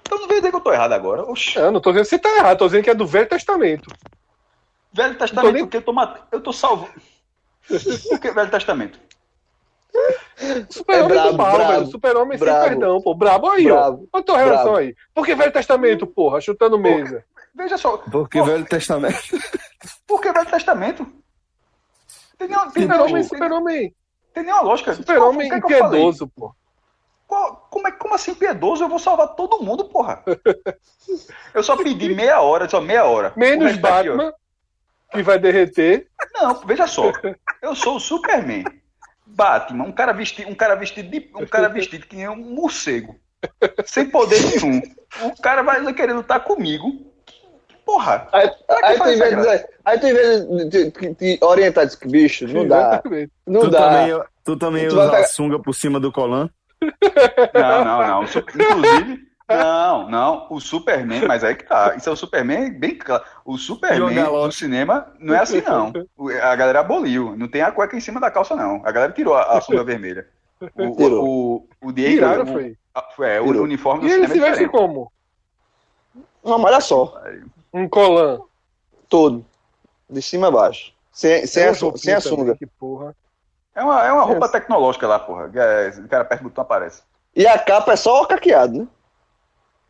[0.00, 1.22] Então não vem dizer que eu tô errado agora.
[1.30, 1.58] Oxi.
[1.58, 3.90] Eu não tô dizendo que você tá errado, tô dizendo que é do Velho Testamento.
[4.94, 6.24] Velho Testamento, nem- porque eu tô matando.
[6.30, 6.88] Eu tô salvo.
[8.08, 8.98] Por que Velho Testamento?
[10.70, 11.86] Super-Homem É do mal, velho.
[11.86, 13.14] Super-Homem sem perdão, pô.
[13.14, 14.16] Brabo aí, Brabo, ó.
[14.16, 14.78] Olha a tua relação brabo.
[14.78, 14.94] aí.
[15.14, 16.40] Por que Velho Testamento, porra?
[16.40, 17.24] Chutando mesa.
[17.54, 17.96] Veja só.
[17.98, 19.18] Porque Pô, Velho Testamento.
[20.06, 21.06] Por que Velho Testamento?
[22.36, 23.94] Tem nenhuma, tem, Super-Homem, tem, super-homem.
[24.34, 24.94] tem nenhuma lógica.
[24.94, 26.54] Super-homem que é que impiedoso, pô.
[27.70, 28.84] Como, é, como assim piedoso?
[28.84, 30.22] Eu vou salvar todo mundo, porra.
[31.54, 33.32] Eu só pedi meia hora, só meia hora.
[33.36, 34.08] Menos tá aqui.
[34.10, 34.32] Batman,
[35.14, 36.06] que vai derreter.
[36.34, 37.10] Não, veja só.
[37.62, 38.64] Eu sou o Superman.
[39.26, 43.16] Batman, um cara vestido, um cara vestido de, um cara vestido que nem um morcego.
[43.84, 44.80] Sem poder nenhum.
[45.22, 47.12] O cara vai querer lutar comigo.
[47.84, 48.28] Porra.
[48.32, 48.50] Aí,
[48.82, 51.84] aí, tu, faz em vez essa de, dizer- aí tu, em vez de, de orientar,
[51.86, 53.02] diz que bicho, não dá.
[53.46, 53.78] Não tu, dá.
[53.80, 56.48] também, tu também Tu usa a pegar- sunga por cima do colan?
[57.52, 58.22] Não, não, não.
[58.24, 60.46] Inclusive, não, não.
[60.50, 61.94] O Superman, mas aí que tá.
[61.96, 63.22] Isso é o Superman bem claro.
[63.44, 65.92] O Superman no cinema não é assim, não.
[66.42, 67.36] A galera aboliu.
[67.36, 68.80] Não tem a cueca em cima da calça, não.
[68.84, 70.26] A galera tirou a, a sunga vermelha.
[70.60, 71.24] O, Tirou.
[71.24, 72.14] o, o, o Diego.
[72.14, 72.76] Tiraram, o- foi.
[72.94, 73.62] a- É, o Tirou.
[73.64, 74.72] uniforme do E ele cinema se é veste diferente.
[74.88, 75.12] como?
[76.42, 77.20] Uma malha só,
[77.72, 78.38] Um colã.
[79.08, 79.44] todo.
[80.08, 80.92] De cima a baixo.
[81.12, 82.56] Sem, sem, É a, sem a também, sunga.
[82.56, 83.14] Que porra.
[83.74, 85.50] É uma, é uma roupa tecnológica lá, porra.
[85.54, 87.02] É, O cara aperta o botão aparece.
[87.34, 88.86] E a capa é só caqueado, né?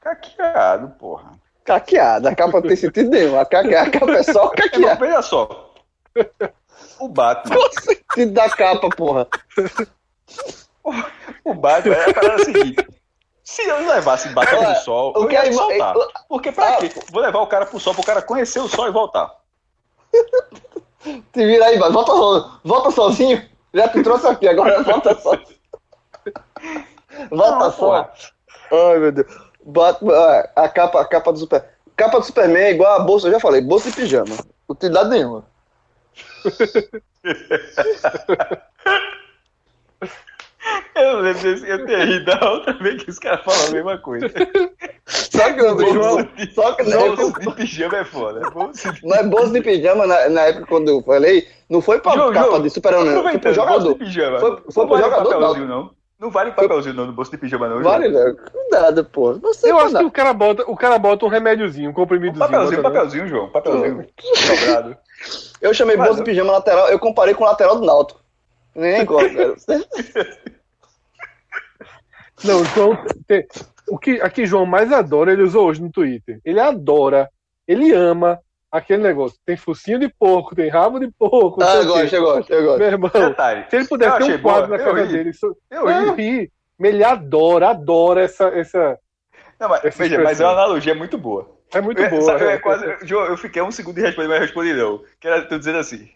[0.05, 1.32] Caqueado, porra.
[1.64, 2.28] Caqueado.
[2.28, 3.40] A capa não tem sentido nenhum.
[3.40, 5.01] A, caque, a capa é só Irmão, caqueado.
[5.01, 5.72] veja só.
[7.01, 7.56] O Batman.
[7.56, 9.26] Qual o sentido da capa, porra?
[11.44, 12.86] O Batman é a parada seguinte.
[13.43, 15.94] Se eu levasse Batman Olha, pro sol, o eu que ia é- soltar.
[15.97, 16.76] eu- Porque pra Ah.
[16.78, 16.90] quê?
[17.10, 19.31] Vou levar o cara pro sol pro cara conhecer o sol e voltar.
[21.02, 21.78] Te vira aí.
[21.78, 22.12] Volta,
[22.64, 23.43] volta sozinho.
[23.72, 25.59] Já te trouxe aqui, agora volta sozinho.
[27.31, 28.12] Volta Não, só.
[28.72, 29.26] Ai, meu Deus.
[29.65, 31.65] Batman, ó, a capa, a capa do Super.
[31.97, 34.36] Capa do Superman é igual a bolsa, eu já falei, bolsa de pijama.
[34.69, 35.45] Utilidade nenhuma.
[40.95, 43.99] Eu lembro desse, eu ter rido da outra vez que os caras falam a mesma
[43.99, 44.27] coisa.
[45.07, 48.41] Só que eu Bolsa de- só que na Bolsa de pijama é foda.
[48.41, 52.32] De- mas bolsa de pijama, na, na época quando eu falei, não foi pra Jogo,
[52.32, 52.62] capa jogo.
[52.62, 53.23] de super-homem, não.
[53.23, 53.97] Foi pro jogador.
[53.99, 55.91] Foi- foi Não pro jogador, não.
[56.25, 57.83] Não vale papelzinho não, no bolso de pijama, não.
[57.83, 58.25] Vale, João.
[58.25, 58.37] Léo.
[58.51, 59.35] Cuidado, pô.
[59.35, 61.95] Você Eu acho que na- o cara bota, o cara bota um remédiozinho, um Um
[61.95, 62.39] comprimidozinho.
[62.51, 62.95] papelzinho, bota não.
[62.95, 63.49] papelzinho, João.
[63.51, 64.07] Papelzinho.
[64.67, 64.97] Dobrado.
[65.61, 68.21] Eu chamei Mas bolsa de pijama lateral, eu comparei com o lateral do Náutico.
[68.75, 69.55] Nem gosto, velho.
[72.43, 73.47] Não, então, tem-
[73.89, 76.41] o que aqui João mais adora, ele usou hoje no Twitter.
[76.45, 77.31] Ele adora,
[77.69, 78.39] ele ama
[78.75, 79.39] aquele negócio.
[79.47, 81.63] Tem focinho de porco, tem rabo de porco.
[81.63, 82.79] Ah, eu gosto, eu gosto, eu gosto.
[82.79, 83.65] Meu irmão, Detalhe.
[83.71, 85.13] se ele pudesse Eu ter um quadro boa, na eu casa ri.
[85.13, 85.31] dele.
[85.31, 85.57] Isso...
[85.71, 86.23] Eu eu ri.
[86.41, 86.53] ri.
[86.79, 88.49] Mas ele adora, adora essa.
[88.49, 88.99] essa...
[89.61, 91.49] Não, mas, Essa veja, mas é uma analogia muito boa.
[91.73, 92.23] É muito Eu- boa.
[92.23, 92.55] sabe, eu, é.
[92.55, 95.01] é quase, João, eu fiquei um segundo de responder, mas respondi não.
[95.21, 96.09] Que era tu dizendo assim: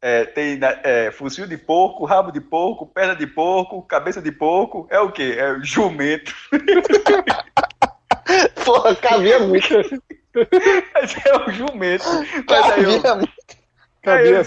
[0.00, 4.86] é, tem é, focinho de porco, rabo de porco, perna de porco, cabeça de porco.
[4.90, 5.36] É o quê?
[5.38, 6.34] É jumento.
[8.64, 9.68] Porra, cabia muito.
[10.94, 12.04] Mas é o jumento.
[12.48, 13.02] Mas aí eu,
[14.02, 14.42] Cabia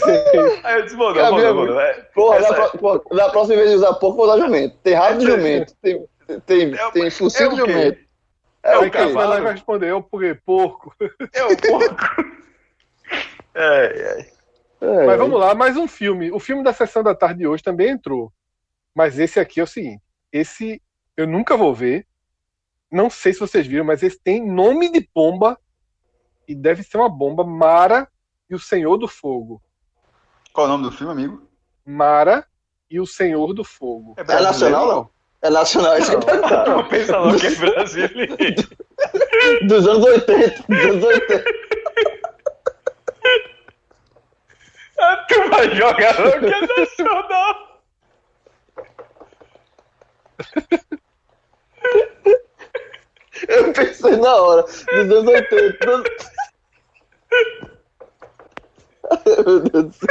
[0.64, 1.80] aí eu disse, mano, Cabia mano, mano.
[1.80, 4.78] é- Porra, pro- pô, da próxima vez de usar porco, vou usar jumento.
[4.84, 5.74] Tem rabo de Essa- jumento.
[5.82, 6.06] Tem,
[6.46, 8.00] tem, É o- tem focinho é de jumento.
[8.64, 9.44] É o quem vai lá e cavalo.
[9.44, 10.96] vai responder, eu porque porco.
[11.34, 11.96] É o porco.
[13.56, 13.86] É,
[14.22, 14.32] é.
[14.82, 16.32] É, Mas vamos lá, mais um filme.
[16.32, 18.32] O filme da sessão da tarde de hoje também entrou.
[18.96, 20.02] Mas esse aqui é o seguinte:
[20.32, 20.82] esse
[21.18, 22.06] eu nunca vou ver.
[22.92, 25.60] Não sei se vocês viram, mas esse tem nome de pomba
[26.50, 27.44] e deve ser uma bomba.
[27.44, 28.08] Mara
[28.50, 29.62] e o Senhor do Fogo.
[30.52, 31.48] Qual é o nome do filme, amigo?
[31.86, 32.44] Mara
[32.90, 34.16] e o Senhor do Fogo.
[34.18, 34.76] É brasileiro?
[34.76, 35.10] nacional, não?
[35.44, 36.68] É nacional, isso que eu perguntar.
[36.68, 38.36] Não pensa logo que é brasileiro.
[39.68, 40.64] Dos anos 80.
[40.68, 41.44] Dos anos 80.
[45.02, 47.70] Ah, tu vai jogar logo que é nacional.
[53.48, 54.64] Eu pensei na hora.
[54.64, 55.86] Dos anos 80.
[55.86, 56.39] Dos...
[59.46, 60.10] Meu Deus do céu.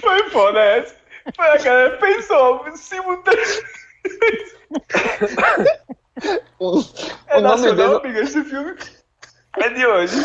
[0.00, 0.94] Foi foda essa.
[1.36, 3.64] Foi a galera pensou simultaneamente.
[6.58, 6.80] O,
[7.28, 8.12] É o nacional, dele.
[8.14, 8.76] amigo, esse filme.
[9.58, 10.16] É de hoje.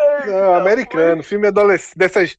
[0.00, 1.96] Ai, Não, americano, filme adolescente.
[1.96, 2.36] Dessas.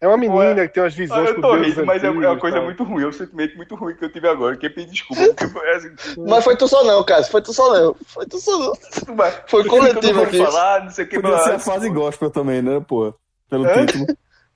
[0.00, 2.60] É uma menina que tem umas visões eu tô rindo, mas é é uma coisa
[2.60, 4.56] muito ruim, é um sentimento muito ruim que eu tive agora.
[4.56, 5.90] Que pedir desculpa, foi assim.
[6.26, 7.22] Mas foi tu só não, cara.
[7.24, 7.94] Foi tu só não.
[8.06, 9.16] Foi tu só não.
[9.16, 10.44] vai- Foi coletivo aqui.
[10.44, 11.20] falar, não sei o que.
[11.20, 13.14] Podia ser a mas- fase gospel também, né, pô?
[13.48, 13.86] Pelo Hã?
[13.86, 14.06] título.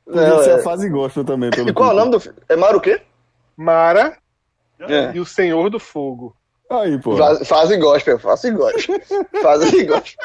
[0.05, 0.55] Podia Não, ser é.
[0.55, 2.01] a fase gospel também, pelo E qual é o título.
[2.01, 2.39] nome do filme?
[2.49, 3.01] É Mara o quê?
[3.57, 4.19] Mara
[4.81, 5.13] É.
[5.15, 6.37] e o Senhor do Fogo.
[6.69, 7.17] Aí, pô.
[7.17, 8.19] Faz- Fase gospel.
[8.19, 9.01] Fase gospel.
[9.41, 10.25] Fase gospel.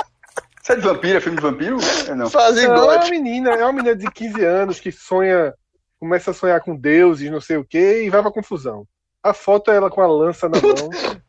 [0.68, 1.18] Isso é de vampiro?
[1.18, 1.78] É filme de vampiro?
[2.10, 2.30] É não.
[2.30, 5.54] Fase Não, é uma menina, é uma menina de 15 anos que sonha,
[5.98, 8.86] começa a sonhar com deuses, não sei o quê, e vai pra confusão.
[9.24, 10.74] A foto é ela com a lança na mão.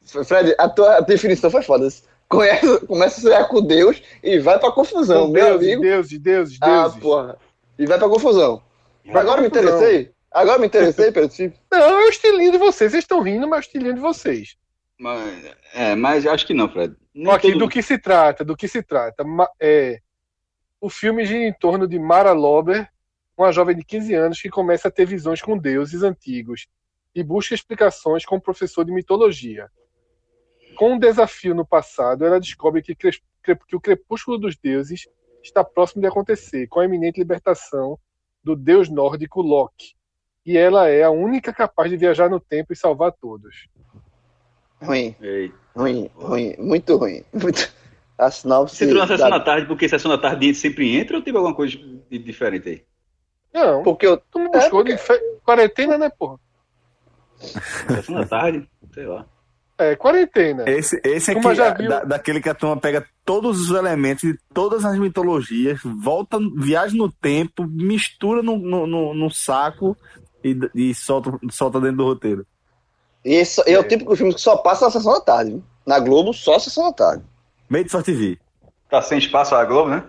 [0.27, 1.87] Fred, a tua definição foi foda.
[2.29, 5.83] Conhece, começa a sonhar com Deus e vai pra confusão, Com meu deuses, amigo.
[5.83, 6.99] deuses, deuses, Ah, deuses.
[6.99, 7.37] porra.
[7.79, 8.61] E vai pra confusão.
[9.07, 9.77] Vai Agora pra me confusão.
[9.79, 10.11] interessei.
[10.33, 11.57] Agora me interessei tipo.
[11.71, 12.91] Não, é o estilinho de vocês.
[12.91, 14.57] Vocês estão rindo, mas é o estilinho de vocês.
[14.99, 16.97] Mas, é, mas acho que não, Fred.
[17.15, 19.25] Nem Aqui, todo- do que se trata, do que se trata.
[19.61, 20.01] É,
[20.81, 22.89] o filme gira em torno de Mara Lober,
[23.37, 26.67] uma jovem de 15 anos que começa a ter visões com deuses antigos
[27.15, 29.69] e busca explicações com um professor de mitologia.
[30.77, 35.09] Com um desafio no passado, ela descobre que, que o crepúsculo dos deuses
[35.43, 37.99] está próximo de acontecer, com a iminente libertação
[38.43, 39.95] do deus nórdico Loki.
[40.45, 43.69] E ela é a única capaz de viajar no tempo e salvar todos.
[44.81, 45.53] Ruim, Ei.
[45.77, 46.55] ruim, ruim.
[46.59, 47.23] Muito ruim.
[47.33, 47.71] Muito...
[48.17, 48.75] A sinopse.
[48.77, 51.37] Você entrou na sessão da- da tarde porque sessão da tarde sempre entra ou teve
[51.37, 51.77] alguma coisa
[52.11, 52.83] de diferente aí?
[53.55, 54.17] Não, Porque eu.
[54.31, 56.37] tu me buscou de fe- quarentena, né, porra?
[57.39, 58.69] Sessão da tarde?
[58.93, 59.25] Sei lá.
[59.79, 60.69] É, quarentena.
[60.69, 64.37] Esse, esse aqui, já viu- da- daquele que a turma pega todos os elementos de
[64.53, 69.97] todas as mitologias, volta, viaja no tempo, mistura no, no, no- no saco
[70.43, 72.45] e, e solta, solta dentro do roteiro.
[73.25, 75.51] E esse é o típico filme que só passa na sessão da tarde.
[75.53, 75.63] viu?
[75.87, 77.25] Na Globo, só sessão da tarde.
[77.69, 78.39] Meio de sorte TV.
[78.91, 80.05] Tá sem espaço a Globo, né?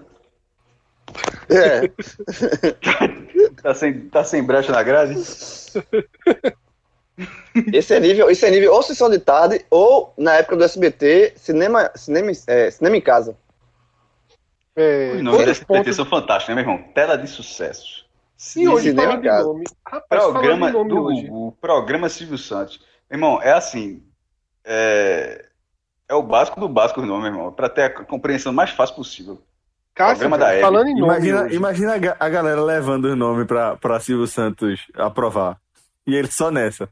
[1.49, 1.89] É.
[3.63, 5.15] Tá sem, tá sem brecha na grade?
[7.73, 11.33] Esse é nível, esse é nível ou sessão de tarde, ou na época do SBT,
[11.35, 13.35] cinema, cinema, é, cinema em casa.
[14.75, 16.87] É, Os nomes da SBT pontos- são fantásticos, né, meu irmão?
[16.93, 18.05] Tela de sucessos.
[18.55, 19.43] E hoje cinema em de casa.
[19.47, 19.63] nome.
[19.85, 21.29] Rapaz, Programa de nome do hoje.
[21.59, 22.79] programa Silvio Santos.
[23.11, 24.03] Irmão, é assim.
[24.63, 25.45] É,
[26.07, 27.51] é o básico do básico, não, meu irmão.
[27.51, 29.41] Pra ter a compreensão mais fácil possível.
[29.95, 30.29] Cássio,
[30.61, 31.55] falando em nome Imagina, hoje.
[31.55, 35.59] imagina a, ga- a galera levando os nomes pra, pra Silvio Santos aprovar.
[36.07, 36.89] E ele só nessa.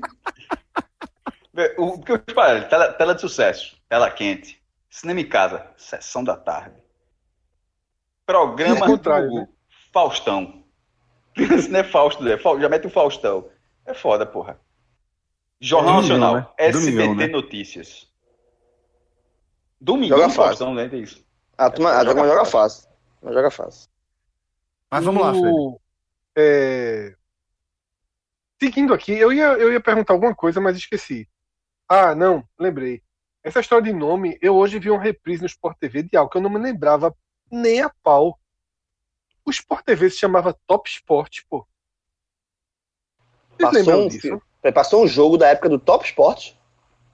[1.76, 4.58] O que eu te falei, tela, tela de sucesso, tela quente,
[4.88, 6.76] cinema em casa, sessão da tarde.
[8.24, 9.48] Programa É o né?
[9.92, 10.64] Faustão.
[11.36, 13.48] Isso não é Fausto, é, Fa- já mete o Faustão.
[13.84, 14.58] É foda, porra.
[15.60, 16.54] Jornal Domingão, Nacional, né?
[16.58, 17.26] SBT Domingão, né?
[17.26, 18.10] Notícias.
[19.80, 20.74] Domingão, Joga fácil.
[20.74, 20.90] Né?
[20.92, 21.24] É isso.
[21.56, 22.88] A turma, a turma joga fácil.
[23.22, 23.90] Não joga fácil.
[24.90, 25.76] Mas vamos lá, Fred.
[26.36, 27.14] É,
[28.62, 31.26] Seguindo aqui, eu ia, eu ia perguntar alguma coisa, mas esqueci.
[31.88, 33.02] Ah, não, lembrei.
[33.42, 36.36] Essa história de nome, eu hoje vi uma reprise no Sport TV de algo que
[36.36, 37.16] eu não me lembrava
[37.50, 38.38] nem a pau.
[39.46, 41.66] O Sport TV se chamava Top Sport, pô.
[43.48, 44.42] Vocês Passou lembram um, disso?
[44.72, 46.52] Passou um jogo da época do Top Sport.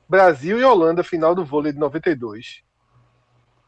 [0.08, 2.62] Brasil e Holanda, final do vôlei de 92.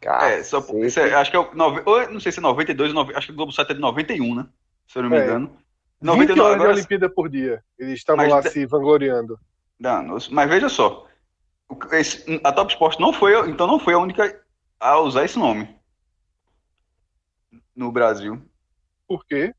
[0.00, 1.52] Cara, É, só, isso é- acho que é o.
[1.54, 1.82] nove-
[2.12, 4.46] não sei se é 92, nove- acho que o Globo Sat é de 91, né?
[4.86, 5.24] Se eu não me É.
[5.24, 5.46] engano.
[5.48, 5.58] 20
[6.00, 6.74] 99 horas de agora.
[6.78, 7.62] Olimpíada por dia.
[7.76, 9.38] Eles estavam Mas lá se vangloriando.
[9.78, 10.28] Danos.
[10.28, 11.04] Mas veja só.
[11.68, 14.40] o- esse- a Top Sport não foi, então não foi a única
[14.80, 15.68] a usar esse nome
[17.74, 18.40] no Brasil.
[19.06, 19.52] Por quê?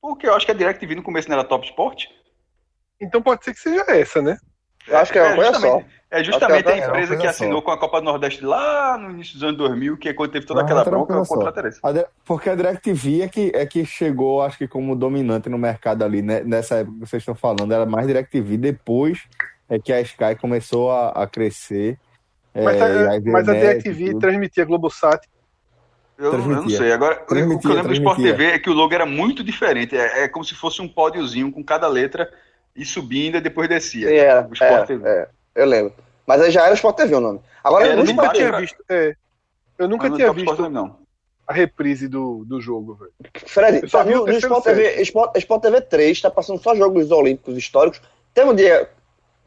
[0.00, 2.06] Porque eu acho que a DirecTV no começo não era Top Sport.
[3.00, 4.36] Então pode ser que seja essa, né?
[4.86, 5.98] Eu acho que é uma coisa justamente, só.
[6.10, 7.64] É justamente Acho a é empresa que assinou só.
[7.66, 10.46] com a Copa do Nordeste lá no início dos anos 2000, que é quando teve
[10.46, 11.34] toda Ah, aquela bronca, o só.
[11.34, 11.78] contrato era esse.
[11.82, 15.58] A Di- Porque a DirecTV é que, é que chegou, acho que como dominante no
[15.58, 16.40] mercado ali, né?
[16.42, 18.56] nessa época que vocês estão falando, era mais DirecTV.
[18.56, 19.18] Depois
[19.68, 21.98] é que a Sky começou a, a crescer.
[22.54, 24.18] Mas, é, aí veio mas a DirecTV tudo.
[24.20, 25.20] transmitia Globosat.
[26.16, 26.90] Eu, eu não sei.
[26.90, 27.26] Agora, o
[27.58, 28.16] que eu lembro do Sport.
[28.22, 29.94] TV é que o logo era muito diferente.
[29.94, 32.28] É, é como se fosse um pódiozinho com cada letra
[32.74, 34.08] e subindo e depois descia.
[34.08, 35.08] Sim, era, O Sport era, TV.
[35.08, 35.92] é, eu lembro.
[36.26, 37.40] Mas aí já era Sport TV o nome.
[37.64, 38.84] Agora, no Eu nunca tinha visto.
[38.88, 39.14] É,
[39.78, 40.98] eu nunca no tinha Sport visto não.
[41.46, 43.12] a reprise do, do jogo, velho.
[43.46, 46.62] Fred, Eu só tá, vi o no, Sport TV, Sport, Sport TV 3 tá passando
[46.62, 48.00] só jogos olímpicos históricos.
[48.34, 48.88] Teve um dia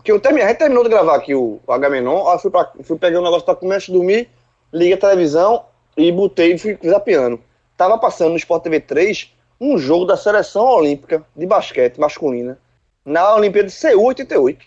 [0.04, 2.50] que eu terminei, a gente terminou de gravar aqui o, o Agamenon, aí eu fui,
[2.50, 4.28] pra, fui pegar um negócio pra comer antes de dormir,
[4.74, 5.66] liguei a televisão
[5.96, 7.40] e botei e fui zapeando.
[7.78, 12.58] Tava passando no Sport TV 3 um jogo da seleção olímpica de basquete masculina
[13.06, 14.66] na Olimpíada de Seul 88.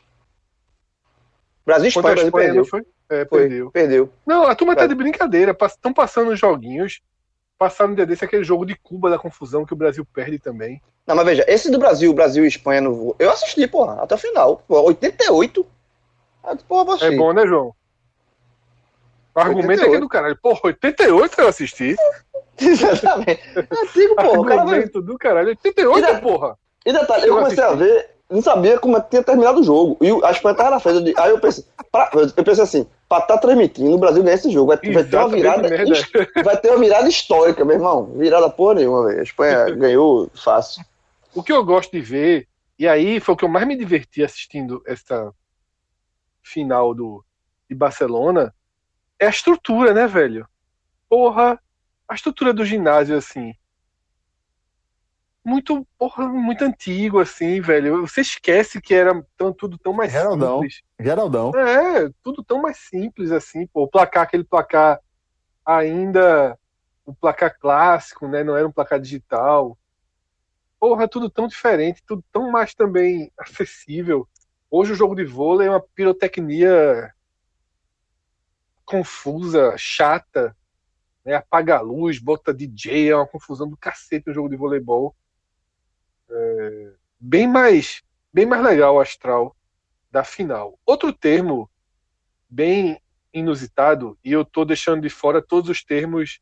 [1.65, 2.65] Brasil e Espanha, Brasil Espanha, perdeu.
[2.67, 2.83] foi?
[3.11, 3.71] É, Foi, perdeu.
[3.71, 4.11] perdeu.
[4.27, 5.57] Não, a turma tá de brincadeira.
[5.67, 7.01] Estão passando os joguinhos.
[7.59, 10.83] Passaram um dia desse aquele jogo de Cuba da confusão que o Brasil perde também.
[11.07, 14.15] Não, mas veja, esse do Brasil, Brasil e Espanha no voo, eu assisti, porra, até
[14.15, 14.63] o final.
[14.67, 15.67] Pô, 88.
[16.43, 17.75] Ah, Porra, vou É bom, né, João?
[19.35, 20.01] O argumento é que é 88.
[20.01, 20.39] do caralho.
[20.43, 21.97] Porra, 88 eu assisti.
[22.59, 23.43] Exatamente.
[23.57, 24.41] É antigo, porra.
[24.41, 24.75] O cara vai.
[24.75, 25.49] Argumento do caralho.
[25.49, 26.59] 88, Ainda- porra.
[26.87, 27.83] E detalhe, eu Eu comecei assisti.
[27.83, 29.97] a ver, não sabia como é que tinha terminado o jogo.
[30.01, 31.15] E a Espanha tava na frente.
[31.19, 34.69] Aí eu pensei, pra- eu pensei assim, pra estar transmitindo, o Brasil ganha esse jogo.
[34.69, 35.69] Vai, vai ter uma virada.
[36.45, 38.07] Vai ter uma virada histórica, meu irmão.
[38.17, 39.21] Virada porra nenhuma, velho.
[39.21, 40.85] A Espanha ganhou fácil.
[41.35, 42.49] O que eu gosto de ver,
[42.79, 45.33] e aí foi o que eu mais me diverti assistindo essa
[46.43, 47.25] final do,
[47.69, 48.55] de Barcelona,
[49.19, 50.47] é a estrutura, né, velho?
[51.09, 51.59] Porra,
[52.09, 53.55] a estrutura do ginásio, assim.
[55.45, 58.01] Muito, porra, muito antigo, assim, velho.
[58.07, 60.55] Você esquece que era tão, tudo tão mais Geraldão.
[60.55, 60.83] simples.
[60.99, 61.53] Geraldão.
[61.55, 63.83] É, tudo tão mais simples, assim, pô.
[63.83, 64.99] O placar, aquele placar
[65.65, 66.59] ainda.
[67.05, 68.43] O placar clássico, né?
[68.43, 69.77] Não era um placar digital.
[70.81, 74.27] Porra, tudo tão diferente, tudo tão mais também acessível.
[74.71, 77.13] Hoje o jogo de vôlei é uma pirotecnia
[78.87, 80.57] confusa, chata,
[81.25, 81.35] né?
[81.35, 85.15] Apaga a luz, bota DJ, é uma confusão do cacete no jogo de voleibol.
[86.31, 88.03] É, bem mais,
[88.33, 89.57] bem mais legal astral
[90.11, 90.79] da final.
[90.87, 91.71] Outro termo
[92.49, 93.01] bem
[93.33, 96.41] inusitado, e eu estou deixando de fora todos os termos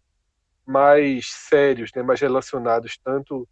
[0.66, 3.48] mais sérios, né, mais relacionados tanto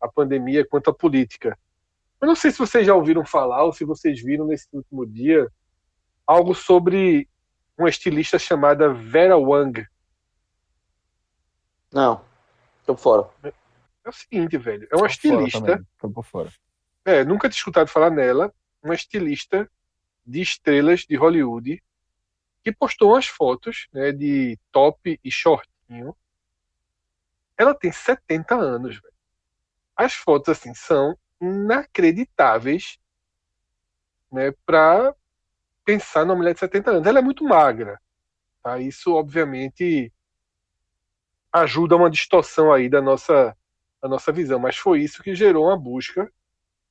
[0.00, 1.58] à pandemia quanto à política.
[2.20, 5.50] Eu não sei se vocês já ouviram falar ou se vocês viram nesse último dia
[6.26, 7.28] algo sobre
[7.76, 9.84] uma estilista chamada Vera Wang.
[11.92, 12.24] Não,
[12.86, 13.28] tô fora.
[14.04, 16.52] É o seguinte, velho, é uma Tô estilista Tô por fora.
[17.04, 18.52] É, nunca tinha escutado falar nela,
[18.82, 19.70] uma estilista
[20.26, 21.82] de estrelas de Hollywood
[22.62, 26.16] que postou umas fotos né, de top e shortinho.
[27.56, 29.14] Ela tem 70 anos, velho.
[29.94, 32.98] As fotos, assim, são inacreditáveis
[34.32, 35.14] né, para
[35.84, 37.06] pensar numa mulher de 70 anos.
[37.06, 38.00] Ela é muito magra.
[38.62, 38.78] Tá?
[38.78, 40.10] Isso, obviamente,
[41.52, 43.56] ajuda uma distorção aí da nossa,
[44.04, 44.58] da nossa visão.
[44.58, 46.30] Mas foi isso que gerou uma busca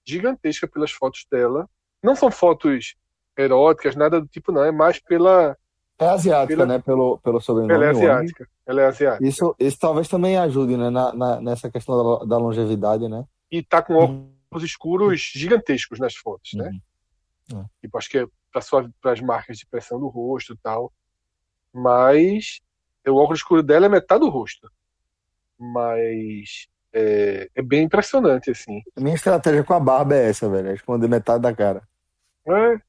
[0.04, 1.70] gigantesca pelas fotos dela.
[2.02, 2.96] Não são fotos
[3.38, 4.64] eróticas, nada do tipo, não.
[4.64, 5.56] É mais pela.
[6.00, 6.80] É asiática, Pela- né?
[6.80, 7.74] Pelo, pelo sobrenome.
[7.76, 8.50] Ela é asiática.
[8.66, 9.26] Ela é asiática.
[9.28, 10.90] Isso, isso talvez também ajude, né?
[10.90, 13.24] Na, na- nessa questão da, da longevidade, né?
[13.52, 16.72] E tá com óculos escuros gigantescos nas fotos, né?
[17.52, 17.62] Uhum.
[17.62, 17.66] É.
[17.82, 20.92] Tipo, acho que é para as marcas de pressão do rosto e tal.
[21.72, 22.60] Mas
[23.08, 24.68] o óculos escuro dela é metade do rosto.
[25.60, 28.82] Mas É, é bem impressionante, assim.
[28.96, 30.70] Minha estratégia com a barba é essa, velho.
[30.70, 31.82] É esconder metade da cara.
[32.48, 32.80] É.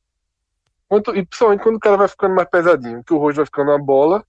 [0.89, 3.71] Quanto, e principalmente quando o cara vai ficando mais pesadinho, que o rosto vai ficando
[3.71, 4.25] uma bola.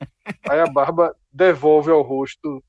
[0.50, 2.62] Aí a barba devolve ao rosto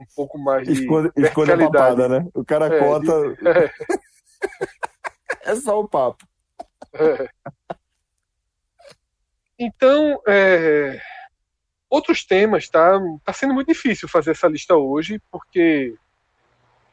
[0.00, 2.26] um pouco mais de Esconde, esconde a papada, né?
[2.32, 3.12] O cara É, conta.
[3.48, 3.70] É,
[5.42, 6.26] É só o papo.
[6.94, 7.28] é.
[9.58, 11.00] Então, é,
[11.90, 12.98] outros temas, tá?
[13.24, 15.94] Tá sendo muito difícil fazer essa lista hoje, porque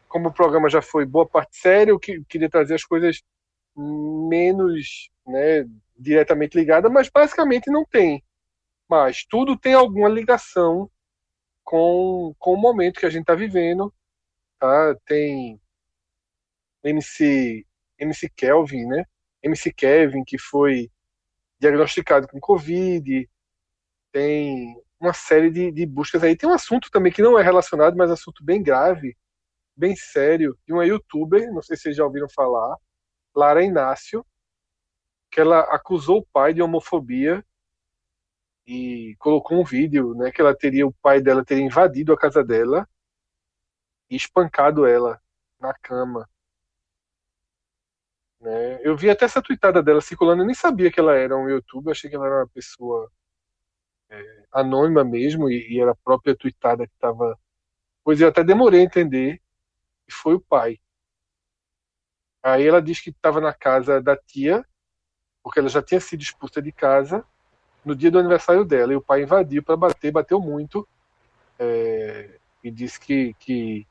[0.08, 3.22] como o programa já foi boa parte sério, eu que- queria trazer as coisas
[3.76, 5.66] menos, né,
[5.98, 8.24] diretamente ligadas, mas basicamente não tem.
[8.90, 10.90] Mas tudo tem alguma ligação
[11.64, 13.94] com, com o momento que a gente está vivendo,
[14.60, 14.96] tá?
[15.06, 15.60] Tem
[16.84, 17.66] MC
[18.00, 19.06] MC Kelvin, né?
[19.44, 20.90] MC Kevin que foi
[21.60, 23.30] diagnosticado com Covid,
[24.12, 26.36] tem uma série de, de buscas aí.
[26.36, 29.18] Tem um assunto também que não é relacionado, mas assunto bem grave,
[29.76, 32.78] bem sério, de uma youtuber, não sei se vocês já ouviram falar,
[33.36, 34.26] Lara Inácio,
[35.32, 37.46] que ela acusou o pai de homofobia
[38.66, 42.44] e colocou um vídeo, né, que ela teria o pai dela teria invadido a casa
[42.44, 42.88] dela
[44.10, 45.22] e espancado ela
[45.60, 46.28] na cama.
[48.40, 48.80] Né?
[48.82, 51.92] Eu vi até essa tweetada dela circulando, eu nem sabia que ela era um youtuber,
[51.92, 53.12] achei que ela era uma pessoa
[54.52, 57.38] anônima mesmo e, e era a própria tweetada que estava.
[58.04, 59.42] Pois eu até demorei a entender
[60.08, 60.80] que foi o pai.
[62.44, 64.64] Aí ela diz que estava na casa da tia,
[65.44, 67.26] porque ela já tinha sido expulsa de casa
[67.84, 70.88] no dia do aniversário dela, e o pai invadiu para bater, bateu muito,
[71.60, 73.88] é, e disse que, que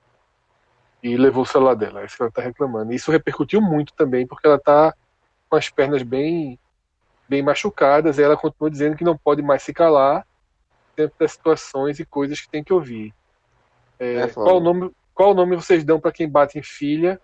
[1.02, 2.92] e levou o celular dela, é isso que ela está reclamando.
[2.92, 4.94] Isso repercutiu muito também, porque ela está
[5.48, 6.58] com as pernas bem,
[7.28, 10.26] bem machucadas, e ela continua dizendo que não pode mais se calar
[10.96, 13.14] dentro das situações e coisas que tem que ouvir.
[13.98, 17.20] É, É qual, o nome, qual o nome vocês dão para quem bate em filha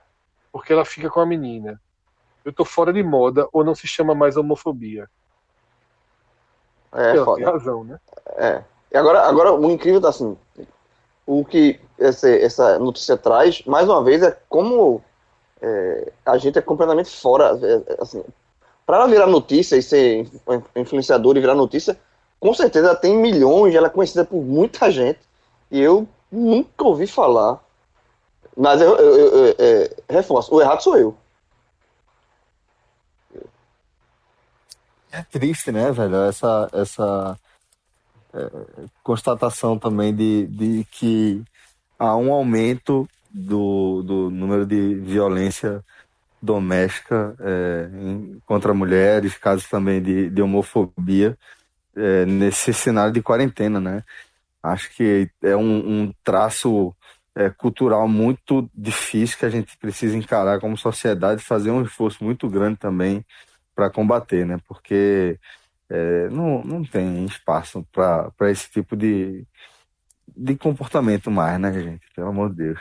[0.52, 1.81] porque ela fica com a menina?
[2.44, 5.09] Eu tô fora de moda ou não se chama mais homofobia?
[6.93, 7.36] É, ela foda.
[7.36, 8.01] tem razão, né?
[8.36, 8.64] É.
[8.93, 10.36] E agora, agora o incrível tá assim.
[11.27, 15.02] O que essa, essa notícia traz, mais uma vez, é como
[15.60, 17.56] é, a gente é completamente fora.
[17.62, 18.24] é, assim,
[18.90, 21.96] para ela virar notícia e ser influ- influenciadora e virar notícia,
[22.40, 25.20] com certeza ela tem milhões, ela é conhecida por muita gente.
[25.70, 27.60] E eu nunca ouvi falar.
[28.56, 31.16] Mas eu, eu- eu- eu- é, reforço, o errado sou eu.
[35.12, 36.16] É triste, né, velho?
[36.24, 37.38] Essa, essa
[38.34, 38.50] é,
[39.04, 41.40] constatação também de, de que
[41.96, 45.84] há um aumento do, do número de violência
[46.42, 51.38] doméstica é, em- contra mulheres, casos também de, de homofobia
[51.96, 54.04] é, nesse cenário de quarentena, né?
[54.62, 56.94] Acho que é um, um traço
[57.34, 62.48] é, cultural muito difícil que a gente precisa encarar como sociedade, fazer um esforço muito
[62.48, 63.24] grande também
[63.74, 64.58] para combater, né?
[64.68, 65.38] Porque
[65.90, 69.46] é, não, não tem espaço para esse tipo de,
[70.36, 72.06] de comportamento mais, né, gente?
[72.14, 72.80] Pelo amor de Deus.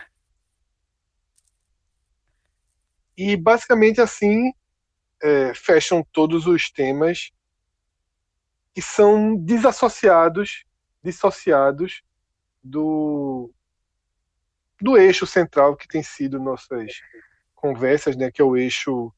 [3.22, 4.54] E basicamente assim
[5.22, 7.34] é, fecham todos os temas
[8.74, 10.64] que são desassociados,
[11.04, 12.02] dissociados
[12.64, 13.52] do,
[14.80, 17.02] do eixo central que tem sido nossas
[17.54, 19.14] conversas, né, que é o eixo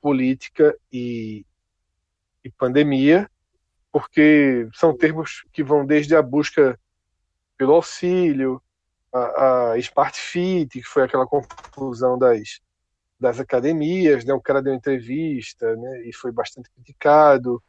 [0.00, 1.44] política e,
[2.44, 3.28] e pandemia,
[3.90, 6.78] porque são termos que vão desde a busca
[7.58, 8.62] pelo auxílio,
[9.12, 12.60] a, a Smart Fit, que foi aquela confusão das,
[13.20, 14.32] das academias, né?
[14.32, 16.02] O cara deu entrevista, né?
[16.06, 17.62] E foi bastante criticado.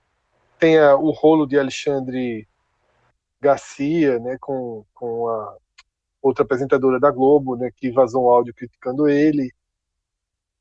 [0.57, 2.47] Tem a, o rolo de Alexandre
[3.39, 4.37] Garcia, né?
[4.39, 5.57] Com, com a
[6.21, 7.69] outra apresentadora da Globo, né?
[7.75, 9.51] Que vazou um áudio criticando ele.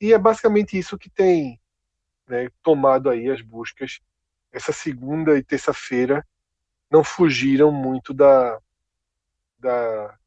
[0.01, 1.61] E é basicamente isso que tem
[2.27, 4.01] né, tomado aí as buscas.
[4.51, 6.27] Essa segunda e terça-feira
[6.91, 8.59] não fugiram muito da,
[9.59, 10.19] da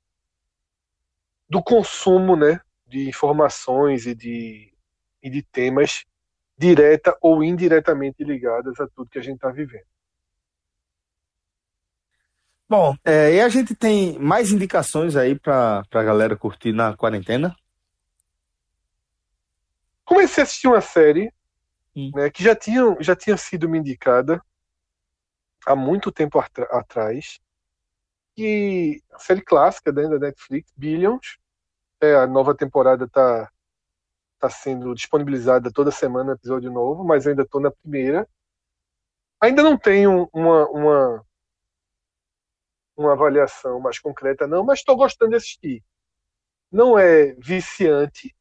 [1.49, 2.61] do consumo, né?
[2.94, 4.74] De informações e de,
[5.22, 6.06] e de temas
[6.57, 9.86] direta ou indiretamente ligadas a tudo que a gente está vivendo.
[12.70, 17.56] Bom, é, e a gente tem mais indicações aí para a galera curtir na quarentena?
[20.06, 21.32] Comecei a assistir uma série
[21.95, 22.11] Hum.
[22.15, 24.44] né, que já tinha, já tinha sido me indicada
[25.65, 27.40] há muito tempo atrás.
[28.36, 31.38] E a série clássica né, da Netflix, Billions.
[32.03, 33.49] É, a nova temporada está
[34.38, 38.27] tá sendo disponibilizada toda semana episódio novo, mas ainda estou na primeira.
[39.39, 41.25] Ainda não tenho uma, uma,
[42.97, 45.81] uma avaliação mais concreta, não, mas estou gostando de assistir.
[46.69, 48.35] Não é viciante,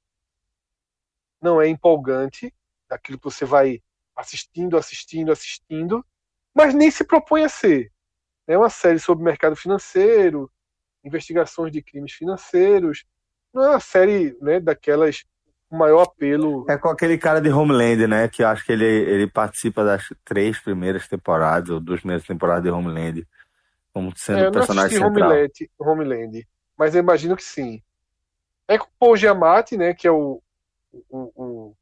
[1.41, 2.53] não é empolgante,
[2.89, 3.81] daquilo que você vai
[4.17, 6.05] assistindo, assistindo, assistindo,
[6.53, 7.93] mas nem se propõe a ser.
[8.49, 10.51] É uma série sobre mercado financeiro,
[11.05, 13.05] investigações de crimes financeiros.
[13.53, 15.25] Não é uma série né, daquelas
[15.69, 16.65] com maior apelo.
[16.69, 18.29] É com aquele cara de Homeland, né?
[18.29, 22.63] Que eu acho que ele, ele participa das três primeiras temporadas, ou duas primeiras temporadas
[22.63, 23.27] de Homeland,
[23.93, 25.31] como sendo É, eu não personagem central.
[25.31, 27.83] Homeland, Homeland, mas eu imagino que sim.
[28.69, 30.43] É com o Paul Giamatti, né, que é o,
[31.11, 31.77] o, o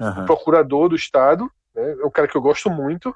[0.00, 0.26] Aham.
[0.26, 3.14] procurador do Estado, né, é um cara que eu gosto muito.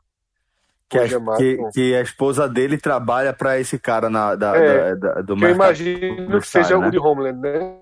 [0.92, 5.14] Que, a, que, que a esposa dele trabalha pra esse cara na, da, É, da-
[5.14, 6.86] da- do que eu imagino que seja né?
[6.86, 7.78] o de Homeland, né?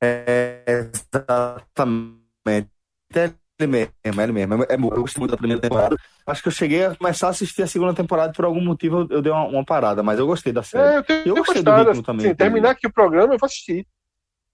[0.00, 2.68] É, exatamente.
[3.14, 3.30] É
[3.60, 4.62] ele mesmo, é ele mesmo.
[4.64, 5.96] É, eu gosto muito da primeira temporada.
[6.24, 9.00] Acho que eu cheguei a começar a assistir a segunda temporada e por algum motivo
[9.00, 10.94] eu, eu dei uma, uma parada, mas eu gostei da série.
[10.94, 11.88] É, eu tenho, eu gostei do gostado.
[11.88, 12.26] ritmo também.
[12.26, 13.84] assim, terminar aqui o programa, eu vou assistir.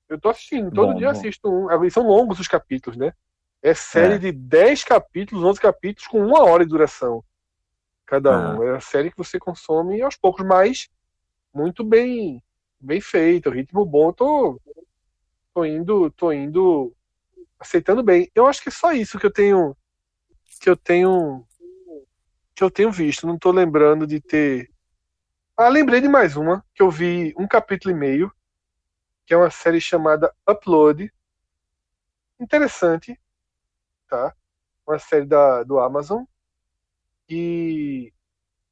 [0.08, 1.18] Eu tô assistindo, todo Bom, dia bom.
[1.18, 1.68] assisto um.
[1.68, 3.12] Agora, São longos os capítulos, né?
[3.62, 4.18] É série É.
[4.18, 7.22] de 10 capítulos, 11 capítulos, com uma hora de duração.
[8.06, 8.54] Cada Ah.
[8.54, 8.62] um.
[8.62, 10.88] É uma série que você consome aos poucos, mas
[11.52, 12.42] muito bem
[12.80, 14.12] bem feita, o ritmo bom.
[14.12, 14.60] Tô,
[15.54, 16.94] tô indo, tô indo
[17.58, 18.30] aceitando bem.
[18.34, 19.74] Eu acho que é só isso que eu tenho
[20.60, 21.46] que eu tenho
[22.54, 23.26] que eu tenho visto.
[23.26, 24.70] Não tô lembrando de ter.
[25.56, 28.32] Ah, lembrei de mais uma que eu vi um capítulo e meio,
[29.26, 31.12] que é uma série chamada Upload.
[32.38, 33.18] Interessante,
[34.08, 34.34] tá?
[34.86, 36.24] Uma série da, do Amazon.
[37.28, 38.12] E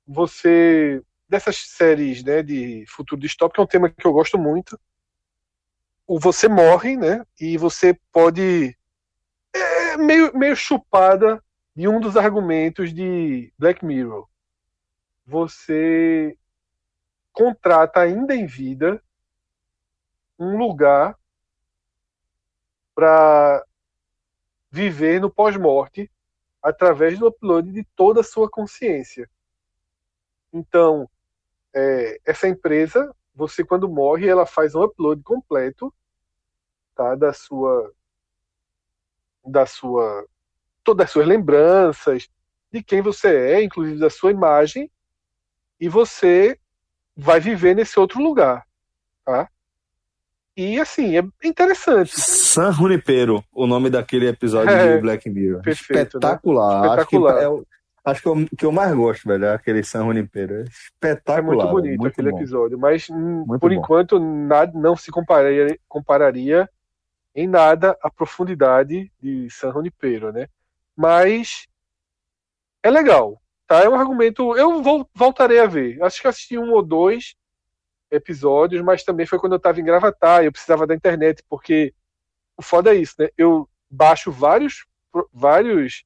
[0.06, 4.78] você dessas séries, né, de futuro distópico, é um tema que eu gosto muito.
[6.06, 7.24] O você morre, né?
[7.40, 8.76] E você pode
[9.54, 11.42] é meio meio chupada
[11.74, 14.28] de um dos argumentos de Black Mirror.
[15.24, 16.36] Você
[17.32, 19.02] contrata ainda em vida
[20.38, 21.16] um lugar
[22.94, 23.64] para
[24.70, 26.10] viver no pós-morte
[26.62, 29.28] através do upload de toda a sua consciência.
[30.52, 31.09] Então,
[31.74, 35.93] é, essa empresa, você quando morre, ela faz um upload completo
[36.94, 37.93] tá, da sua
[39.44, 40.26] da sua
[40.84, 42.28] todas as suas lembranças,
[42.72, 44.90] de quem você é, inclusive da sua imagem,
[45.80, 46.59] e você
[47.16, 48.66] vai viver nesse outro lugar,
[49.24, 49.48] tá?
[50.56, 52.12] E assim, é interessante.
[52.20, 55.62] San Junipero, o nome daquele episódio É, de Black Mirror.
[55.62, 56.02] perfeito, né?
[56.02, 56.84] Espetacular.
[56.98, 57.32] Espetacular.
[57.32, 57.66] Acho que, é o,
[58.04, 60.54] acho que é o que eu mais gosto, velho, é aquele San Junipero.
[60.56, 61.42] É É espetacular.
[61.46, 62.36] muito bonito muito aquele bom.
[62.38, 63.76] episódio, mas hum, Muito por bom.
[63.76, 66.68] enquanto nada não se compararia, compararia
[67.34, 70.48] em nada à profundidade de San Junipero, né?
[70.94, 71.66] Mas
[72.82, 73.80] é legal, tá?
[73.82, 74.54] É um argumento.
[74.54, 76.02] Eu vou, voltarei a ver.
[76.02, 77.34] Acho que assisti um ou dois
[78.12, 81.94] episódios, mas também foi quando eu estava em Gravatar e eu precisava da internet, porque
[82.56, 83.30] o foda é isso, né?
[83.36, 84.86] Eu baixo vários
[85.32, 86.05] vários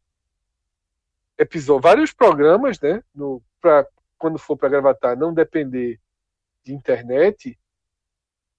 [1.37, 3.03] episódios, vários programas, né?
[3.15, 6.01] No, pra, quando for para Gravatar não depender
[6.65, 7.59] de internet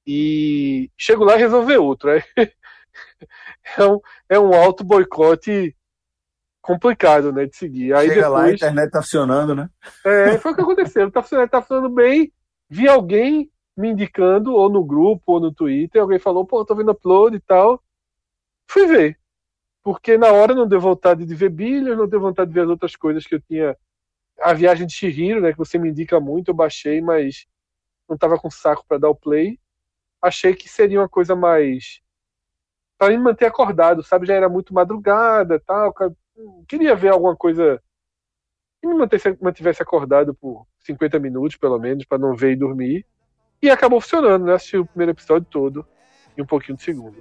[0.05, 2.09] e chego lá e resolver outro.
[2.11, 2.23] É,
[3.77, 3.99] é um,
[4.29, 5.75] é um auto boicote
[6.61, 7.93] complicado, né, de seguir.
[7.93, 9.69] Aí Chega lá, a depois, internet tá funcionando, né?
[10.05, 11.09] é, foi o que aconteceu.
[11.11, 12.33] Tá funcionando, tá funcionando bem.
[12.69, 16.91] Vi alguém me indicando, ou no grupo, ou no Twitter, alguém falou, pô, tô vendo
[16.91, 17.81] upload e tal.
[18.69, 19.19] Fui ver.
[19.83, 22.69] Porque na hora não deu vontade de ver Billions, não deu vontade de ver as
[22.69, 23.77] outras coisas que eu tinha.
[24.41, 27.47] A viagem de Shihiro, né, que você me indica muito, eu baixei, mas
[28.09, 29.59] não tava com saco para dar o play.
[30.21, 32.01] Achei que seria uma coisa mais
[32.97, 34.27] para me manter acordado, sabe?
[34.27, 35.93] Já era muito madrugada, tal.
[35.93, 36.11] ca-
[36.67, 37.81] Queria ver alguma coisa
[38.81, 43.05] que me mantesse, mantivesse acordado por 50 minutos, pelo menos, para não ver e dormir.
[43.61, 44.53] E acabou funcionando, né?
[44.53, 45.85] Assisti o primeiro episódio todo
[46.37, 47.17] e um pouquinho do segundo.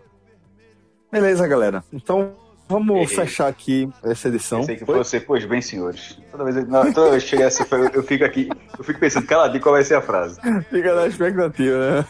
[1.11, 1.83] Beleza, galera.
[1.93, 2.33] Então
[2.69, 3.07] vamos Errei.
[3.27, 4.61] fechar aqui essa edição.
[4.61, 4.97] Pensei que Foi?
[4.97, 6.19] fosse, pois bem, senhores.
[6.31, 8.49] Toda vez, não, toda vez que chegar assim, eu, eu fico aqui,
[8.79, 10.39] eu fico pensando, caladinho, qual vai ser a frase.
[10.71, 12.07] Fica na expectativa, né?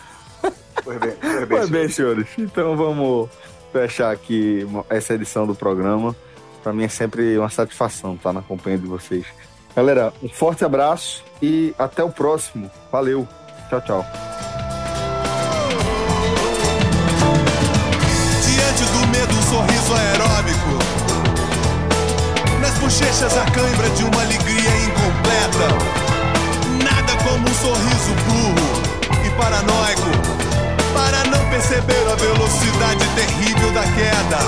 [0.83, 2.29] Pois bem, pois bem, Pois bem, senhores.
[2.29, 2.39] senhores.
[2.39, 3.29] Então vamos
[3.73, 6.15] fechar aqui essa edição do programa.
[6.63, 9.27] Para mim é sempre uma satisfação estar na companhia de vocês.
[9.77, 12.71] Galera, um forte abraço e até o próximo.
[12.91, 13.29] Valeu.
[13.69, 14.07] Tchau, tchau.
[18.43, 20.79] Diante do medo, um sorriso aeróbico.
[22.59, 25.69] Nas bochechas, a cãibra de uma alegria incompleta.
[26.83, 30.11] Nada como um sorriso burro e paranoico.
[30.95, 34.39] Para não perceber a velocidade terrível da queda.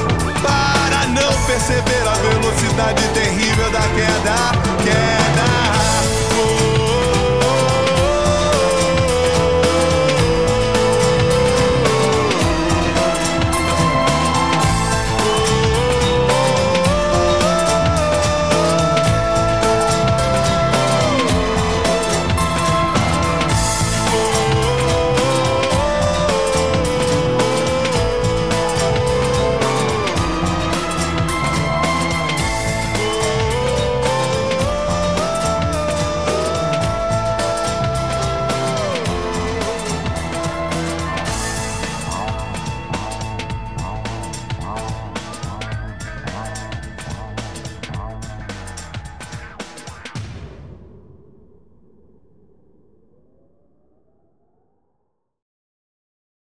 [0.40, 0.77] Para
[1.08, 4.84] não perceber a velocidade terrível da queda.
[4.84, 5.47] Queda.